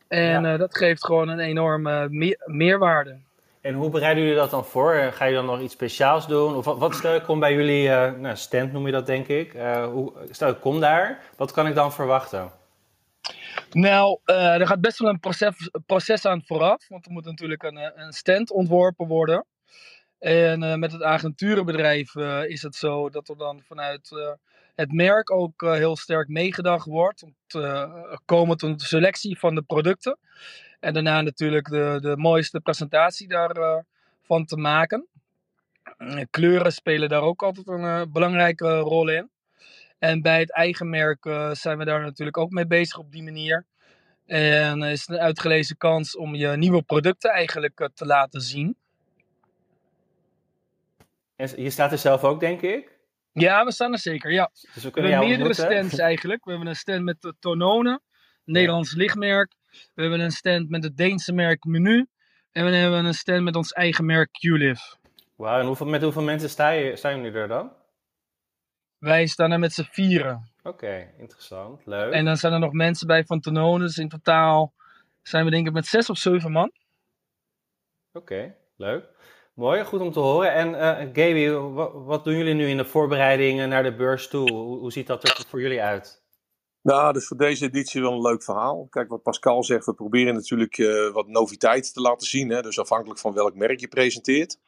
En 0.08 0.58
dat 0.58 0.76
geeft 0.76 1.04
gewoon 1.04 1.28
een 1.28 1.40
enorme 1.40 2.08
meerwaarde. 2.46 3.20
En 3.60 3.74
hoe 3.74 3.90
bereiden 3.90 4.22
jullie 4.22 4.38
dat 4.38 4.50
dan 4.50 4.64
voor? 4.64 4.94
Ga 5.12 5.24
je 5.24 5.34
dan 5.34 5.46
nog 5.46 5.60
iets 5.60 5.72
speciaals 5.72 6.26
doen? 6.26 6.54
Of 6.54 6.64
wat, 6.64 6.78
wat 6.78 6.94
stel 6.94 7.14
ik 7.14 7.22
kom 7.22 7.40
bij 7.40 7.54
jullie, 7.54 7.88
uh, 7.88 8.12
nou, 8.12 8.36
stand 8.36 8.72
noem 8.72 8.86
je 8.86 8.92
dat 8.92 9.06
denk 9.06 9.26
ik. 9.28 9.54
Uh, 9.54 9.84
hoe, 9.86 10.12
stel 10.30 10.48
ik 10.48 10.60
kom 10.60 10.80
daar, 10.80 11.22
wat 11.36 11.52
kan 11.52 11.66
ik 11.66 11.74
dan 11.74 11.92
verwachten? 11.92 12.50
Nou, 13.70 14.18
uh, 14.26 14.60
er 14.60 14.66
gaat 14.66 14.80
best 14.80 14.98
wel 14.98 15.10
een 15.10 15.20
proces, 15.20 15.70
proces 15.86 16.26
aan 16.26 16.42
vooraf. 16.44 16.88
Want 16.88 17.06
er 17.06 17.12
moet 17.12 17.24
natuurlijk 17.24 17.62
een, 17.62 17.92
een 17.94 18.12
stand 18.12 18.50
ontworpen 18.50 19.06
worden. 19.06 19.46
En 20.20 20.78
met 20.78 20.92
het 20.92 21.02
agenturenbedrijf 21.02 22.14
is 22.46 22.62
het 22.62 22.74
zo 22.74 23.10
dat 23.10 23.28
er 23.28 23.36
dan 23.36 23.62
vanuit 23.66 24.10
het 24.74 24.92
merk 24.92 25.30
ook 25.30 25.60
heel 25.60 25.96
sterk 25.96 26.28
meegedacht 26.28 26.86
wordt. 26.86 27.24
Komen 28.24 28.56
tot 28.56 28.80
de 28.80 28.86
selectie 28.86 29.38
van 29.38 29.54
de 29.54 29.62
producten. 29.62 30.18
En 30.80 30.94
daarna 30.94 31.20
natuurlijk 31.20 31.68
de, 31.68 31.98
de 32.00 32.16
mooiste 32.16 32.60
presentatie 32.60 33.28
daarvan 33.28 34.44
te 34.44 34.56
maken. 34.56 35.06
Kleuren 36.30 36.72
spelen 36.72 37.08
daar 37.08 37.22
ook 37.22 37.42
altijd 37.42 37.68
een 37.68 38.12
belangrijke 38.12 38.78
rol 38.78 39.08
in. 39.08 39.30
En 39.98 40.22
bij 40.22 40.40
het 40.40 40.52
eigen 40.52 40.88
merk 40.88 41.22
zijn 41.52 41.78
we 41.78 41.84
daar 41.84 42.00
natuurlijk 42.00 42.36
ook 42.36 42.50
mee 42.50 42.66
bezig 42.66 42.98
op 42.98 43.12
die 43.12 43.22
manier. 43.22 43.66
En 44.26 44.82
is 44.82 45.00
het 45.00 45.08
een 45.08 45.22
uitgelezen 45.24 45.76
kans 45.76 46.16
om 46.16 46.34
je 46.34 46.48
nieuwe 46.48 46.82
producten 46.82 47.30
eigenlijk 47.30 47.88
te 47.94 48.06
laten 48.06 48.40
zien. 48.40 48.76
En 51.40 51.62
je 51.62 51.70
staat 51.70 51.92
er 51.92 51.98
zelf 51.98 52.24
ook, 52.24 52.40
denk 52.40 52.60
ik? 52.60 52.98
Ja, 53.32 53.64
we 53.64 53.72
staan 53.72 53.92
er 53.92 53.98
zeker, 53.98 54.32
ja. 54.32 54.50
Dus 54.74 54.82
we, 54.82 54.90
we 54.90 55.00
hebben 55.00 55.28
meerdere 55.28 55.54
stands 55.54 55.98
eigenlijk. 56.10 56.44
We 56.44 56.50
hebben 56.50 56.68
een 56.68 56.76
stand 56.76 57.02
met 57.02 57.20
de 57.20 57.34
Tonone, 57.38 58.00
Nederlands 58.44 58.94
lichtmerk. 58.94 59.54
We 59.94 60.02
hebben 60.02 60.20
een 60.20 60.30
stand 60.30 60.68
met 60.68 60.84
het 60.84 60.96
Deense 60.96 61.32
merk 61.32 61.64
Menu. 61.64 62.06
En 62.52 62.64
we 62.64 62.76
hebben 62.76 63.04
een 63.04 63.14
stand 63.14 63.42
met 63.42 63.56
ons 63.56 63.72
eigen 63.72 64.04
merk 64.04 64.28
QLIV. 64.30 64.80
Wauw, 65.36 65.60
en 65.60 65.66
hoeveel, 65.66 65.86
met 65.86 66.02
hoeveel 66.02 66.22
mensen 66.22 66.50
sta 66.50 66.70
je, 66.70 66.96
staan 66.96 67.16
jullie 67.16 67.38
er 67.38 67.48
dan? 67.48 67.72
Wij 68.98 69.26
staan 69.26 69.52
er 69.52 69.58
met 69.58 69.72
z'n 69.72 69.88
vieren. 69.90 70.50
Oké, 70.62 71.12
interessant. 71.18 71.86
Leuk. 71.86 72.12
En 72.12 72.24
dan 72.24 72.36
zijn 72.36 72.52
er 72.52 72.58
nog 72.58 72.72
mensen 72.72 73.06
bij 73.06 73.24
van 73.24 73.40
Tonone. 73.40 73.84
Dus 73.84 73.98
in 73.98 74.08
totaal 74.08 74.72
zijn 75.22 75.44
we 75.44 75.50
denk 75.50 75.66
ik 75.66 75.72
met 75.72 75.86
zes 75.86 76.10
of 76.10 76.18
zeven 76.18 76.52
man. 76.52 76.72
Oké, 78.12 78.54
leuk. 78.76 79.04
Mooi, 79.54 79.84
goed 79.84 80.00
om 80.00 80.12
te 80.12 80.20
horen. 80.20 80.52
En 80.52 80.68
uh, 80.68 80.98
Gaby, 81.12 81.48
wat, 82.04 82.24
doen 82.24 82.36
jullie 82.36 82.54
nu 82.54 82.68
in 82.68 82.76
de 82.76 82.84
voorbereidingen 82.84 83.68
naar 83.68 83.82
de 83.82 83.94
beurs 83.94 84.28
toe? 84.28 84.52
Hoe, 84.52 84.92
ziet 84.92 85.06
dat 85.06 85.22
er 85.22 85.44
voor 85.48 85.60
jullie 85.60 85.82
uit? 85.82 86.22
Nou, 86.82 87.12
dus 87.12 87.26
voor 87.26 87.36
deze 87.36 87.64
editie 87.64 88.00
wel 88.00 88.12
een 88.12 88.20
leuk 88.20 88.42
verhaal. 88.42 88.86
Kijk, 88.90 89.08
wat 89.08 89.22
Pascal 89.22 89.64
zegt, 89.64 89.86
we 89.86 89.94
proberen 89.94 90.34
natuurlijk 90.34 90.78
uh, 90.78 91.12
wat 91.12 91.28
noviteit 91.28 91.94
te 91.94 92.00
laten 92.00 92.26
zien. 92.26 92.50
Hè? 92.50 92.62
Dus 92.62 92.78
afhankelijk 92.78 93.20
van 93.20 93.34
welk 93.34 93.54
merk 93.54 93.80
je 93.80 93.88
presenteert. 93.88 94.58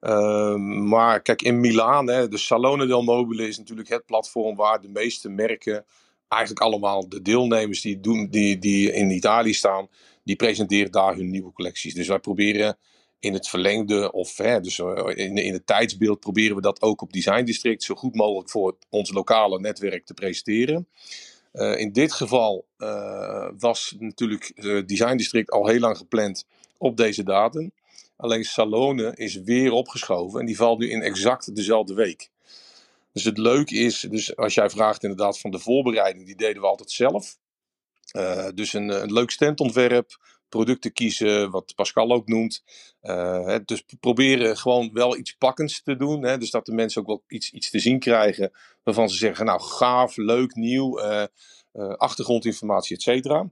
Uh, 0.00 0.54
maar 0.88 1.22
kijk, 1.22 1.42
in 1.42 1.60
Milaan, 1.60 2.08
hè, 2.08 2.28
de 2.28 2.38
Salone 2.38 2.86
del 2.86 3.02
Mobile 3.02 3.46
is 3.46 3.58
natuurlijk 3.58 3.88
het 3.88 4.06
platform 4.06 4.56
waar 4.56 4.80
de 4.80 4.88
meeste 4.88 5.28
merken, 5.28 5.84
eigenlijk 6.28 6.62
allemaal 6.62 7.08
de 7.08 7.22
deelnemers 7.22 7.80
die, 7.80 8.00
doen, 8.00 8.28
die, 8.30 8.58
die 8.58 8.92
in 8.92 9.10
Italië 9.10 9.54
staan, 9.54 9.88
die 10.24 10.36
presenteren 10.36 10.92
daar 10.92 11.14
hun 11.14 11.30
nieuwe 11.30 11.52
collecties. 11.52 11.94
Dus 11.94 12.08
wij 12.08 12.18
proberen 12.18 12.76
in 13.24 13.32
het 13.32 13.48
verlengde 13.48 14.12
of 14.12 14.36
hè, 14.36 14.60
dus 14.60 14.78
eh, 14.78 15.10
in, 15.14 15.36
in 15.36 15.52
het 15.52 15.66
tijdsbeeld 15.66 16.20
proberen 16.20 16.56
we 16.56 16.62
dat 16.62 16.82
ook 16.82 17.02
op 17.02 17.12
Design 17.12 17.44
District 17.44 17.82
zo 17.82 17.94
goed 17.94 18.14
mogelijk 18.14 18.50
voor 18.50 18.76
ons 18.88 19.12
lokale 19.12 19.60
netwerk 19.60 20.06
te 20.06 20.14
presenteren. 20.14 20.88
Uh, 21.52 21.78
in 21.80 21.92
dit 21.92 22.12
geval 22.12 22.66
uh, 22.78 23.48
was 23.58 23.94
natuurlijk 23.98 24.52
Design 24.86 25.16
District 25.16 25.50
al 25.50 25.66
heel 25.66 25.78
lang 25.78 25.96
gepland 25.96 26.46
op 26.78 26.96
deze 26.96 27.22
datum. 27.22 27.72
Alleen 28.16 28.44
Salone 28.44 29.12
is 29.14 29.34
weer 29.34 29.72
opgeschoven 29.72 30.40
en 30.40 30.46
die 30.46 30.56
valt 30.56 30.78
nu 30.78 30.90
in 30.90 31.02
exact 31.02 31.56
dezelfde 31.56 31.94
week. 31.94 32.30
Dus 33.12 33.24
het 33.24 33.38
leuke 33.38 33.74
is, 33.74 34.00
dus 34.10 34.36
als 34.36 34.54
jij 34.54 34.70
vraagt 34.70 35.02
inderdaad 35.02 35.40
van 35.40 35.50
de 35.50 35.58
voorbereiding, 35.58 36.26
die 36.26 36.36
deden 36.36 36.62
we 36.62 36.68
altijd 36.68 36.90
zelf. 36.90 37.38
dus 38.54 38.72
een, 38.72 38.88
een 39.02 39.12
leuk 39.12 39.30
standontwerp, 39.30 40.18
producten 40.54 40.92
kiezen, 40.92 41.50
wat 41.50 41.72
Pascal 41.74 42.12
ook 42.12 42.28
noemt. 42.28 42.62
Uh, 43.02 43.56
dus 43.64 43.84
proberen 44.00 44.56
gewoon 44.56 44.90
wel 44.92 45.16
iets 45.16 45.32
pakkends 45.32 45.82
te 45.82 45.96
doen. 45.96 46.24
Hè, 46.24 46.38
dus 46.38 46.50
dat 46.50 46.66
de 46.66 46.72
mensen 46.72 47.00
ook 47.00 47.06
wel 47.06 47.22
iets, 47.28 47.50
iets 47.50 47.70
te 47.70 47.78
zien 47.78 47.98
krijgen 47.98 48.50
waarvan 48.82 49.08
ze 49.08 49.16
zeggen, 49.16 49.46
nou 49.46 49.60
gaaf, 49.60 50.16
leuk, 50.16 50.54
nieuw, 50.54 51.00
uh, 51.00 51.24
uh, 51.72 51.88
achtergrondinformatie, 51.88 52.96
et 52.96 53.02
cetera. 53.02 53.50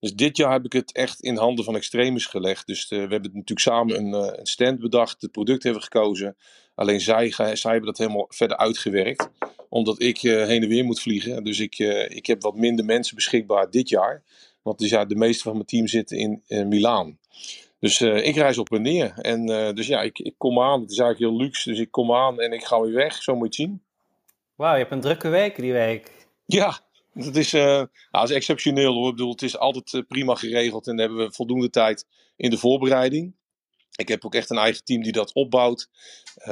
Dus 0.00 0.14
dit 0.14 0.36
jaar 0.36 0.52
heb 0.52 0.64
ik 0.64 0.72
het 0.72 0.92
echt 0.92 1.20
in 1.20 1.36
handen 1.36 1.64
van 1.64 1.76
Extremis 1.76 2.26
gelegd. 2.26 2.66
Dus 2.66 2.88
we 2.88 2.96
hebben 2.96 3.22
natuurlijk 3.22 3.60
samen 3.60 3.96
een, 3.96 4.12
een 4.12 4.46
stand 4.46 4.78
bedacht, 4.78 5.22
het 5.22 5.32
product 5.32 5.62
hebben 5.62 5.82
gekozen. 5.82 6.36
Alleen 6.74 7.00
zij, 7.00 7.30
zij 7.30 7.70
hebben 7.70 7.84
dat 7.84 7.98
helemaal 7.98 8.26
verder 8.28 8.56
uitgewerkt. 8.56 9.28
Omdat 9.68 10.02
ik 10.02 10.18
heen 10.20 10.62
en 10.62 10.68
weer 10.68 10.84
moet 10.84 11.00
vliegen. 11.00 11.44
Dus 11.44 11.58
ik, 11.58 11.78
ik 12.08 12.26
heb 12.26 12.42
wat 12.42 12.56
minder 12.56 12.84
mensen 12.84 13.14
beschikbaar 13.14 13.70
dit 13.70 13.88
jaar. 13.88 14.22
Want 14.62 14.78
dus 14.78 14.90
ja, 14.90 15.04
de 15.04 15.16
meeste 15.16 15.42
van 15.42 15.52
mijn 15.52 15.64
team 15.64 15.86
zitten 15.86 16.18
in, 16.18 16.42
in 16.46 16.68
Milaan. 16.68 17.18
Dus 17.80 18.00
uh, 18.00 18.26
ik 18.26 18.36
reis 18.36 18.58
op 18.58 18.72
en 18.72 18.82
neer. 18.82 19.12
En 19.16 19.50
uh, 19.50 19.72
dus 19.72 19.86
ja, 19.86 20.02
ik, 20.02 20.18
ik 20.18 20.34
kom 20.36 20.60
aan. 20.60 20.80
Het 20.80 20.90
is 20.90 20.98
eigenlijk 20.98 21.32
heel 21.32 21.42
luxe. 21.44 21.70
Dus 21.70 21.78
ik 21.78 21.90
kom 21.90 22.12
aan 22.12 22.40
en 22.40 22.52
ik 22.52 22.64
ga 22.64 22.80
weer 22.80 22.92
weg. 22.92 23.22
Zo 23.22 23.36
moet 23.36 23.56
je 23.56 23.62
het 23.62 23.70
zien. 23.70 23.82
Wauw, 24.54 24.72
je 24.72 24.78
hebt 24.78 24.92
een 24.92 25.00
drukke 25.00 25.28
week 25.28 25.56
die 25.56 25.72
week. 25.72 26.10
Ja, 26.46 26.80
dat 27.14 27.36
is, 27.36 27.54
uh, 27.54 27.62
nou, 27.62 27.88
dat 28.10 28.30
is 28.30 28.36
exceptioneel 28.36 28.94
hoor. 28.94 29.08
Ik 29.08 29.16
bedoel, 29.16 29.30
het 29.30 29.42
is 29.42 29.58
altijd 29.58 30.04
prima 30.08 30.34
geregeld. 30.34 30.86
En 30.86 30.96
dan 30.96 31.06
hebben 31.06 31.26
we 31.26 31.32
voldoende 31.32 31.70
tijd 31.70 32.06
in 32.36 32.50
de 32.50 32.58
voorbereiding. 32.58 33.32
Ik 34.00 34.08
heb 34.08 34.24
ook 34.24 34.34
echt 34.34 34.50
een 34.50 34.58
eigen 34.58 34.84
team 34.84 35.02
die 35.02 35.12
dat 35.12 35.32
opbouwt. 35.32 35.88
Uh, 36.38 36.46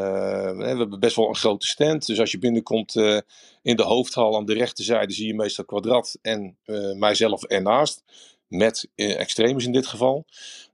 we 0.56 0.64
hebben 0.64 1.00
best 1.00 1.16
wel 1.16 1.28
een 1.28 1.37
grote 1.37 1.66
stand. 1.66 2.06
Dus 2.06 2.20
als 2.20 2.30
je 2.30 2.38
binnenkomt 2.38 2.94
uh, 2.94 3.20
in 3.62 3.76
de 3.76 3.82
hoofdhal 3.82 4.37
aan 4.37 4.44
de 4.44 4.54
rechterzijde 4.54 5.12
zie 5.12 5.26
je 5.26 5.34
meestal 5.34 5.64
kwadrat 5.64 6.18
en 6.22 6.56
uh, 6.66 6.92
mijzelf 6.92 7.44
ernaast. 7.44 8.04
Met 8.48 8.88
extremis 8.94 9.64
in 9.64 9.72
dit 9.72 9.87
geval. 9.87 10.24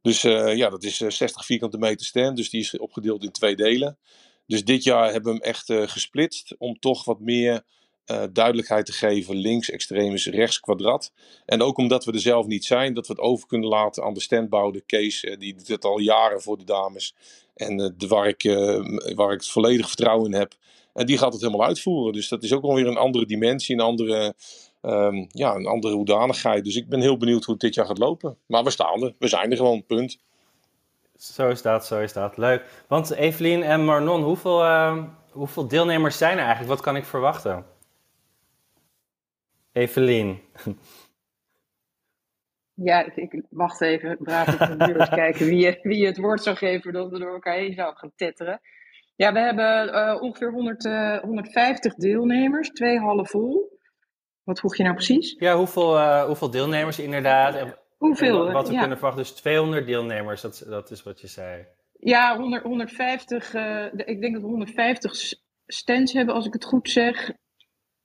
Dus 0.03 0.23
ja, 0.23 0.71
dat 0.71 0.83
is 0.83 0.97
60 0.97 1.45
vierkante 1.45 1.79
meter 1.79 2.07
stand. 2.07 2.37
Dus 2.37 2.51
die 2.51 2.61
is 2.61 2.79
opgedeeld 2.79 3.23
in 3.23 3.31
twee 3.31 3.57
delen. 3.57 3.99
Dus 4.47 4.65
dit 4.65 4.85
jaar 4.85 5.13
hebben 5.13 5.33
we 5.33 5.39
hem 5.39 5.49
echt 5.49 5.91
gesplitst 5.91 6.55
om 6.59 6.79
toch 6.79 7.05
wat 7.05 7.21
meer 7.21 7.65
uh, 8.07 8.23
duidelijkheid 8.33 8.87
te 8.87 8.93
geven. 8.93 9.37
Links 9.37 9.71
extremis, 9.71 10.27
rechts 10.27 10.61
kwadrat. 10.61 11.13
En 11.47 11.63
ook 11.63 11.79
omdat 11.79 12.05
we 12.05 12.13
er 12.13 12.21
zelf 12.21 12.47
niet 12.47 12.65
zijn, 12.65 12.95
dat 12.95 13.07
we 13.07 13.13
het 13.13 13.23
over 13.23 13.47
kunnen 13.47 13.69
laten 13.69 14.03
aan 14.03 14.15
de 14.15 14.21
standbouwer 14.21 14.83
Kees. 14.87 15.25
Uh, 15.25 15.39
die 15.39 15.55
doet 15.65 15.85
al 15.85 15.99
jaren 15.99 16.43
voor 16.43 16.59
de 16.59 16.65
dames. 16.65 17.15
En 17.55 17.81
uh, 17.81 17.89
de, 17.97 18.07
waar, 18.07 18.29
ik, 18.29 18.43
waar 19.15 19.33
ik 19.33 19.41
het 19.41 19.49
volledig 19.49 19.87
vertrouwen 19.87 20.33
in 20.33 20.39
heb. 20.39 20.55
En 20.93 21.07
die 21.07 21.19
gaat 21.19 21.33
het 21.33 21.43
helemaal 21.43 21.67
uitvoeren. 21.67 22.13
Dus 22.13 22.29
dat 22.29 22.43
is 22.43 22.53
ook 22.53 22.63
alweer 22.63 22.87
een 22.87 22.97
andere 22.97 23.27
dimensie, 23.27 23.75
een 23.75 23.81
andere, 23.81 24.35
um, 24.83 25.27
ja, 25.31 25.55
een 25.55 25.67
andere 25.67 25.95
hoedanigheid. 25.95 26.65
Dus 26.65 26.77
ik 26.77 26.89
ben 26.89 27.01
heel 27.01 27.17
benieuwd 27.17 27.45
hoe 27.45 27.55
het 27.55 27.63
dit 27.63 27.75
jaar 27.75 27.87
gaat 27.87 27.99
lopen. 27.99 28.37
Maar 28.47 28.65
we 28.65 28.71
staan 28.71 29.03
er. 29.03 29.15
We 29.19 29.29
zijn 29.29 29.51
er 29.51 29.57
gewoon, 29.57 29.87
punt. 29.87 30.19
Zo 31.17 31.49
is 31.49 31.63
dat, 31.63 31.87
zo 31.87 32.01
is 32.01 32.13
dat. 32.13 32.37
Leuk. 32.37 32.85
Want 32.89 33.11
Evelien 33.11 33.63
en 33.63 33.85
Marnon, 33.85 34.23
hoeveel, 34.23 34.65
hoeveel 35.31 35.69
deelnemers 35.69 36.19
zijn 36.19 36.33
er 36.33 36.45
eigenlijk? 36.45 36.69
Wat 36.69 36.81
kan 36.81 36.97
ik 36.97 37.05
verwachten? 37.05 37.65
Evelien. 39.75 40.41
Ja, 42.75 43.15
ik 43.15 43.43
wacht 43.51 43.81
even, 43.81 44.17
braaf 44.19 44.71
op 44.71 44.79
de 44.79 45.09
kijken 45.15 45.47
wie, 45.47 45.79
wie 45.83 46.07
het 46.07 46.17
woord 46.17 46.43
zou 46.43 46.57
geven 46.57 46.93
dat 46.93 47.11
we 47.11 47.19
door 47.19 47.33
elkaar 47.33 47.57
heen 47.57 47.75
zouden 47.75 47.99
gaan 47.99 48.13
tetteren. 48.17 48.61
Ja, 49.17 49.33
we 49.33 49.39
hebben 49.39 49.89
uh, 49.89 50.23
ongeveer 50.23 50.53
100, 50.53 50.85
uh, 50.85 51.19
150 51.19 51.95
deelnemers, 51.95 52.69
twee 52.69 52.99
hallen 52.99 53.27
vol. 53.27 53.79
Wat 54.43 54.59
vroeg 54.59 54.77
je 54.77 54.83
nou 54.83 54.95
precies? 54.95 55.37
Ja, 55.39 55.57
hoeveel, 55.57 55.97
uh, 55.97 56.25
hoeveel 56.25 56.51
deelnemers 56.51 56.99
inderdaad? 56.99 57.77
Hoeveel? 57.97 58.53
wat 58.53 58.67
we 58.67 58.73
ja. 58.73 58.81
kunnen 58.81 58.99
verwachten, 58.99 59.25
dus 59.25 59.33
200 59.33 59.87
deelnemers, 59.87 60.41
dat, 60.41 60.65
dat 60.69 60.91
is 60.91 61.03
wat 61.03 61.21
je 61.21 61.27
zei. 61.27 61.67
Ja, 61.93 62.37
100, 62.37 62.63
150, 62.63 63.55
uh, 63.55 63.85
ik 63.85 64.21
denk 64.21 64.33
dat 64.33 64.43
we 64.43 64.49
150 64.49 65.13
stands 65.67 66.13
hebben, 66.13 66.35
als 66.35 66.47
ik 66.47 66.53
het 66.53 66.65
goed 66.65 66.91
zeg. 66.91 67.33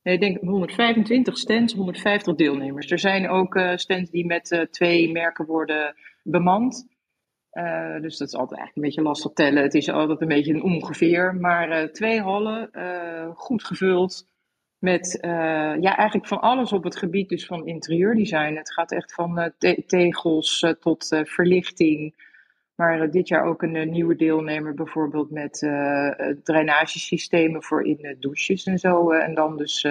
Nee, 0.02 0.14
ik 0.14 0.20
denk 0.20 0.40
125 0.40 1.38
stands, 1.38 1.74
150 1.74 2.34
deelnemers. 2.34 2.90
Er 2.90 2.98
zijn 2.98 3.28
ook 3.28 3.54
uh, 3.54 3.76
stands 3.76 4.10
die 4.10 4.26
met 4.26 4.50
uh, 4.50 4.60
twee 4.60 5.12
merken 5.12 5.46
worden 5.46 5.94
bemand. 6.22 6.88
Dus 8.00 8.18
dat 8.18 8.28
is 8.28 8.34
altijd 8.34 8.58
eigenlijk 8.58 8.76
een 8.76 8.82
beetje 8.82 9.02
lastig 9.02 9.32
tellen. 9.32 9.62
Het 9.62 9.74
is 9.74 9.88
altijd 9.88 10.20
een 10.20 10.28
beetje 10.28 10.54
een 10.54 10.62
ongeveer. 10.62 11.34
Maar 11.34 11.92
twee 11.92 12.20
hallen, 12.20 12.70
goed 13.36 13.64
gevuld. 13.64 14.28
Met 14.78 15.18
ja, 15.80 15.96
eigenlijk 15.96 16.26
van 16.26 16.40
alles 16.40 16.72
op 16.72 16.84
het 16.84 16.96
gebied 16.96 17.28
dus 17.28 17.46
van 17.46 17.66
interieurdesign. 17.66 18.54
Het 18.54 18.72
gaat 18.72 18.92
echt 18.92 19.14
van 19.14 19.52
te 19.58 19.82
tegels 19.86 20.66
tot 20.80 21.22
verlichting. 21.24 22.14
Maar 22.80 23.10
dit 23.10 23.28
jaar 23.28 23.44
ook 23.44 23.62
een 23.62 23.90
nieuwe 23.90 24.16
deelnemer, 24.16 24.74
bijvoorbeeld 24.74 25.30
met 25.30 25.58
drainagesystemen 26.42 27.62
voor 27.62 27.84
in 27.84 28.16
douches 28.20 28.64
en 28.64 28.78
zo. 28.78 29.10
en 29.10 29.34
dan 29.34 29.56
dus 29.56 29.86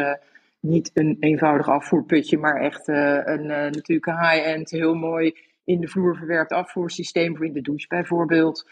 niet 0.60 0.91
een 0.93 1.17
eenvoudig 1.19 1.69
afvoerputje, 1.69 2.38
maar 2.38 2.62
echt 2.62 2.88
een 2.88 3.45
natuurlijk 3.45 4.06
een 4.06 4.19
high-end, 4.19 4.69
heel 4.69 4.93
mooi 4.93 5.36
in 5.63 5.80
de 5.80 5.88
vloer 5.88 6.15
verwerkt 6.15 6.52
afvoersysteem 6.52 7.36
voor 7.38 7.45
in 7.45 7.54
de 7.54 7.62
douche 7.62 7.88
bijvoorbeeld. 7.88 8.69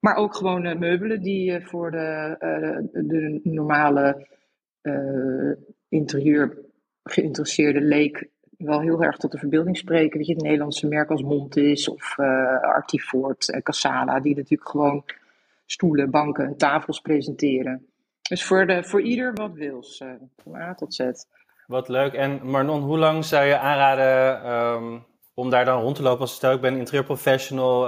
Maar 0.00 0.16
ook 0.16 0.34
gewoon 0.34 0.78
meubelen 0.78 1.22
die 1.22 1.60
voor 1.60 1.90
de, 1.90 2.36
de 2.92 3.40
normale 3.42 4.26
interieur 5.88 6.58
geïnteresseerde 7.02 7.80
leek 7.80 8.28
wel 8.64 8.80
heel 8.80 9.02
erg 9.02 9.16
tot 9.16 9.32
de 9.32 9.38
verbeelding 9.38 9.76
spreken. 9.76 10.18
Weet 10.18 10.26
je, 10.26 10.32
het 10.32 10.42
Nederlandse 10.42 10.88
merk 10.88 11.10
als 11.10 11.22
Montis 11.22 11.88
of 11.88 12.16
uh, 12.18 12.60
Artifort, 12.60 13.48
uh, 13.48 13.60
Casala, 13.60 14.20
die 14.20 14.36
natuurlijk 14.36 14.70
gewoon 14.70 15.04
stoelen, 15.66 16.10
banken 16.10 16.46
en 16.46 16.56
tafels 16.56 17.00
presenteren. 17.00 17.86
Dus 18.22 18.44
voor, 18.44 18.66
de, 18.66 18.84
voor 18.84 19.00
ieder 19.00 19.34
wat 19.34 19.52
wils, 19.52 20.00
uh, 20.00 20.10
van 20.42 20.54
A 20.54 20.74
tot 20.74 20.94
Z. 20.94 21.10
Wat 21.66 21.88
leuk. 21.88 22.12
En 22.12 22.40
Marnon, 22.42 22.82
hoe 22.82 22.98
lang 22.98 23.24
zou 23.24 23.44
je 23.44 23.58
aanraden 23.58 24.52
um, 24.52 25.04
om 25.34 25.50
daar 25.50 25.64
dan 25.64 25.80
rond 25.82 25.96
te 25.96 26.02
lopen? 26.02 26.20
Als 26.20 26.34
stel 26.34 26.52
ik 26.52 26.60
ben 26.60 26.76
interieurprofessional, 26.76 27.86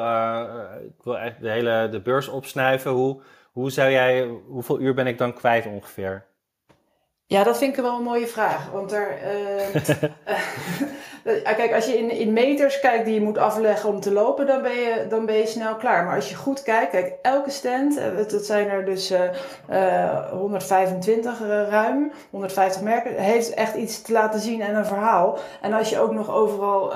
ik 0.81 1.03
wil 1.03 1.19
echt 1.19 1.41
de 1.41 1.51
hele 1.51 1.89
de 1.91 2.01
beurs 2.01 2.29
opsnuiven. 2.29 2.91
Hoe, 2.91 3.21
hoe 3.53 3.71
zou 3.71 3.91
jij, 3.91 4.27
hoeveel 4.47 4.81
uur 4.81 4.95
ben 4.95 5.07
ik 5.07 5.19
dan 5.19 5.35
kwijt 5.35 5.67
ongeveer? 5.67 6.25
Ja, 7.27 7.45
dat 7.45 7.59
vind 7.59 7.77
ik 7.77 7.83
wel 7.83 7.97
een 7.97 8.03
mooie 8.03 8.27
vraag. 8.27 8.71
Want 8.71 8.93
er, 8.93 9.19
uh, 11.25 11.43
kijk, 11.57 11.75
als 11.75 11.87
je 11.87 11.99
in, 11.99 12.11
in 12.11 12.33
meters 12.33 12.81
kijkt 12.81 13.05
die 13.05 13.15
je 13.15 13.21
moet 13.21 13.39
afleggen 13.39 13.89
om 13.89 14.01
te 14.01 14.13
lopen, 14.13 14.47
dan 14.47 14.63
ben, 14.63 14.75
je, 14.75 15.07
dan 15.09 15.27
ben 15.27 15.35
je 15.35 15.47
snel 15.47 15.77
klaar. 15.77 16.05
Maar 16.05 16.15
als 16.15 16.29
je 16.29 16.35
goed 16.35 16.63
kijkt, 16.63 16.91
kijk, 16.91 17.15
elke 17.23 17.51
stand, 17.51 18.01
dat 18.31 18.45
zijn 18.45 18.69
er 18.69 18.85
dus 18.85 19.13
uh, 19.71 20.31
125 20.31 21.39
ruim, 21.69 22.13
150 22.31 22.83
merken, 22.83 23.15
heeft 23.15 23.55
echt 23.55 23.75
iets 23.75 24.03
te 24.03 24.13
laten 24.13 24.41
zien 24.41 24.63
en 24.63 24.77
een 24.77 24.87
verhaal. 24.87 25.39
En 25.61 25.73
als 25.73 25.91
je 25.91 25.99
ook 25.99 26.13
nog 26.13 26.31
overal 26.31 26.93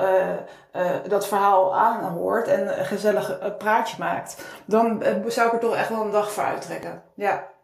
dat 1.08 1.28
verhaal 1.28 1.76
aanhoort 1.76 2.48
en 2.48 2.78
een 2.78 2.84
gezellig 2.84 3.56
praatje 3.58 3.96
maakt, 3.98 4.44
dan 4.64 5.02
zou 5.26 5.46
ik 5.46 5.52
er 5.52 5.58
toch 5.58 5.76
echt 5.76 5.88
wel 5.88 6.00
een 6.00 6.10
dag 6.10 6.32
voor 6.32 6.44
uittrekken. 6.44 7.02
Ja. 7.14 7.56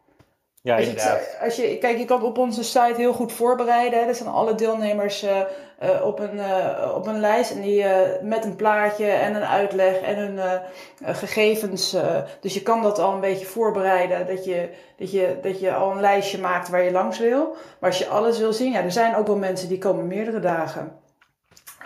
Ja, 0.64 0.76
als 0.76 0.84
Je, 0.84 1.36
als 1.40 1.56
je, 1.56 1.78
kijk, 1.78 1.98
je 1.98 2.04
kan 2.04 2.22
op 2.22 2.38
onze 2.38 2.62
site 2.62 2.94
heel 2.96 3.12
goed 3.12 3.32
voorbereiden. 3.32 3.98
Hè. 3.98 4.06
Er 4.06 4.14
zijn 4.14 4.28
alle 4.28 4.54
deelnemers 4.54 5.24
uh, 5.24 5.30
uh, 5.82 6.06
op, 6.06 6.18
een, 6.18 6.36
uh, 6.36 6.92
op 6.94 7.06
een 7.06 7.20
lijst 7.20 7.50
en 7.50 7.60
die 7.60 7.84
met 8.22 8.44
een 8.44 8.56
plaatje 8.56 9.06
en 9.06 9.34
een 9.34 9.44
uitleg 9.44 10.00
en 10.00 10.16
hun 10.16 10.60
gegevens. 11.16 11.96
dus 12.40 12.54
je 12.54 12.62
kan 12.62 12.82
dat 12.82 12.98
al 12.98 13.12
een 13.12 13.20
beetje 13.20 13.46
voorbereiden. 13.46 14.26
Dat 14.26 14.44
je, 14.44 14.68
dat, 14.96 15.10
je, 15.10 15.38
dat 15.42 15.60
je 15.60 15.74
al 15.74 15.90
een 15.90 16.00
lijstje 16.00 16.38
maakt 16.38 16.68
waar 16.68 16.82
je 16.82 16.92
langs 16.92 17.18
wil. 17.18 17.56
Maar 17.78 17.90
als 17.90 17.98
je 17.98 18.08
alles 18.08 18.38
wil 18.38 18.52
zien, 18.52 18.72
ja, 18.72 18.82
er 18.82 18.92
zijn 18.92 19.16
ook 19.16 19.26
wel 19.26 19.36
mensen 19.36 19.68
die 19.68 19.78
komen 19.78 20.06
meerdere 20.06 20.40
dagen. 20.40 20.98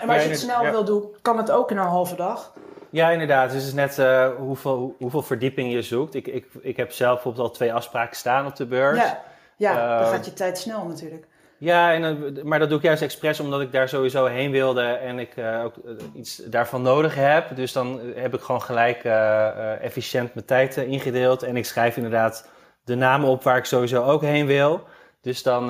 En 0.00 0.08
als 0.08 0.22
je 0.22 0.28
het 0.28 0.38
snel 0.38 0.70
wil 0.70 0.84
doen, 0.84 1.16
kan 1.22 1.36
het 1.36 1.50
ook 1.50 1.70
in 1.70 1.76
een 1.76 1.84
halve 1.84 2.16
dag. 2.16 2.52
Ja, 2.90 3.10
inderdaad. 3.10 3.50
Dus 3.50 3.58
het 3.58 3.68
is 3.68 3.74
net 3.74 3.98
uh, 3.98 4.28
hoeveel, 4.36 4.94
hoeveel 4.98 5.22
verdieping 5.22 5.72
je 5.72 5.82
zoekt. 5.82 6.14
Ik, 6.14 6.26
ik, 6.26 6.46
ik 6.60 6.76
heb 6.76 6.92
zelf 6.92 7.14
bijvoorbeeld 7.14 7.48
al 7.48 7.54
twee 7.54 7.72
afspraken 7.72 8.16
staan 8.16 8.46
op 8.46 8.56
de 8.56 8.66
beurs. 8.66 8.98
Ja, 8.98 9.22
ja 9.56 9.74
dan 9.74 10.04
ehm, 10.04 10.14
gaat 10.14 10.24
je 10.24 10.32
tijd 10.32 10.58
snel 10.58 10.84
natuurlijk. 10.86 11.26
Ja, 11.58 11.92
en, 11.92 12.38
maar 12.44 12.58
dat 12.58 12.68
doe 12.68 12.78
ik 12.78 12.84
juist 12.84 13.02
expres 13.02 13.40
omdat 13.40 13.60
ik 13.60 13.72
daar 13.72 13.88
sowieso 13.88 14.24
heen 14.24 14.50
wilde 14.50 14.82
en 14.82 15.18
ik 15.18 15.36
uh, 15.36 15.64
ook 15.64 15.74
uh, 15.84 15.92
iets 16.14 16.36
daarvan 16.36 16.82
nodig 16.82 17.14
heb. 17.14 17.56
Dus 17.56 17.72
dan 17.72 18.00
heb 18.14 18.34
ik 18.34 18.40
gewoon 18.40 18.62
gelijk 18.62 19.04
uh, 19.04 19.84
efficiënt 19.84 20.34
mijn 20.34 20.46
tijd 20.46 20.76
ingedeeld. 20.76 21.42
En 21.42 21.56
ik 21.56 21.64
schrijf 21.64 21.96
inderdaad 21.96 22.48
de 22.84 22.94
namen 22.94 23.28
op 23.28 23.42
waar 23.42 23.56
ik 23.56 23.64
sowieso 23.64 24.04
ook 24.04 24.22
heen 24.22 24.46
wil. 24.46 24.82
Dus 25.20 25.42
dan, 25.42 25.68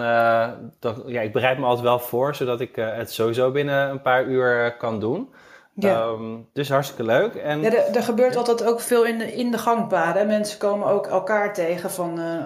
dan 0.79 1.03
ja, 1.07 1.21
ik 1.21 1.33
bereid 1.33 1.59
me 1.59 1.65
altijd 1.65 1.85
wel 1.85 1.99
voor, 1.99 2.35
zodat 2.35 2.61
ik 2.61 2.77
het 2.77 3.13
sowieso 3.13 3.51
binnen 3.51 3.91
een 3.91 4.03
paar 4.03 4.25
uur 4.25 4.77
kan 4.77 5.01
doen. 5.01 5.33
Ja. 5.81 6.03
Ehm, 6.03 6.37
dus 6.53 6.69
hartstikke 6.69 7.05
leuk. 7.05 7.35
En, 7.35 7.61
ja, 7.61 7.73
er, 7.73 7.97
er 7.97 8.03
gebeurt 8.03 8.37
altijd 8.37 8.65
ook 8.65 8.81
veel 8.81 9.05
in 9.05 9.19
de, 9.19 9.33
in 9.33 9.51
de 9.51 9.59
gangpaden. 9.59 10.27
Mensen 10.27 10.59
komen 10.59 10.87
ook 10.87 11.07
elkaar 11.07 11.55
tegen 11.55 11.91
van 11.91 12.21
uh, 12.21 12.45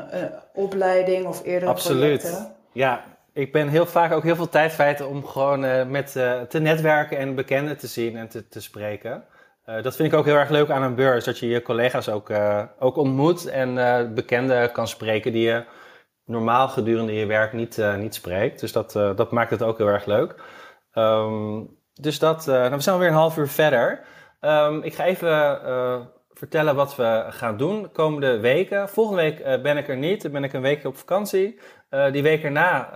opleiding 0.55 1.27
of 1.27 1.45
eerdere 1.45 1.71
Absoluut. 1.71 2.21
projecten. 2.21 2.55
Ja, 2.73 3.05
ik 3.33 3.53
ben 3.53 3.68
heel 3.68 3.87
vaak 3.87 4.12
ook 4.12 4.23
heel 4.23 4.37
veel 4.37 4.49
tijd 4.49 4.75
kwijt 4.75 5.07
om 5.07 5.27
gewoon 5.27 5.64
uh, 5.64 5.87
met 5.87 6.12
te 6.49 6.59
netwerken 6.61 7.18
en 7.18 7.35
bekenden 7.35 7.79
te 7.79 7.87
zien 7.87 8.16
en 8.16 8.29
te, 8.29 8.49
te 8.49 8.61
spreken. 8.61 9.25
dat 9.83 9.97
vind 9.97 10.12
ik 10.12 10.18
ook 10.18 10.25
heel 10.25 10.37
erg 10.37 10.51
leuk 10.51 10.71
aan 10.71 10.83
een 10.83 10.95
beurs. 10.95 11.25
Dat 11.25 11.38
je 11.38 11.47
je 11.47 11.62
collega's 11.62 12.09
ook, 12.09 12.31
ook 12.79 12.97
ontmoet 12.97 13.47
en 13.47 13.75
bekenden 14.14 14.73
kan 14.73 14.88
spreken 14.88 15.33
die 15.33 15.47
je 15.47 15.64
normaal 16.25 16.68
gedurende 16.68 17.14
je 17.14 17.27
werk 17.27 17.53
niet, 17.53 17.83
niet 17.99 18.14
spreekt. 18.14 18.61
Dus 18.61 18.73
dat, 18.73 18.92
dat 18.92 19.31
maakt 19.31 19.51
het 19.51 19.62
ook 19.62 19.79
heel 19.79 19.88
erg 19.88 20.05
leuk. 20.05 20.35
Um, 20.95 21.81
dus 22.00 22.18
dat, 22.18 22.48
uh, 22.48 22.55
nou, 22.55 22.70
we 22.70 22.81
zijn 22.81 22.94
alweer 22.94 23.11
een 23.11 23.14
half 23.14 23.37
uur 23.37 23.48
verder. 23.48 24.00
Um, 24.40 24.83
ik 24.83 24.94
ga 24.94 25.05
even 25.05 25.61
uh, 25.66 25.96
vertellen 26.33 26.74
wat 26.74 26.96
we 26.96 27.24
gaan 27.28 27.57
doen 27.57 27.83
de 27.83 27.88
komende 27.88 28.40
weken. 28.40 28.88
Volgende 28.88 29.22
week 29.22 29.40
uh, 29.40 29.62
ben 29.62 29.76
ik 29.76 29.88
er 29.88 29.96
niet, 29.96 30.22
dan 30.22 30.33
ben 30.33 30.44
ik 30.44 30.52
een 30.52 30.61
weekje 30.62 30.88
op 30.88 30.96
vakantie. 30.96 31.59
die 32.12 32.22
week 32.22 32.42
erna 32.42 32.88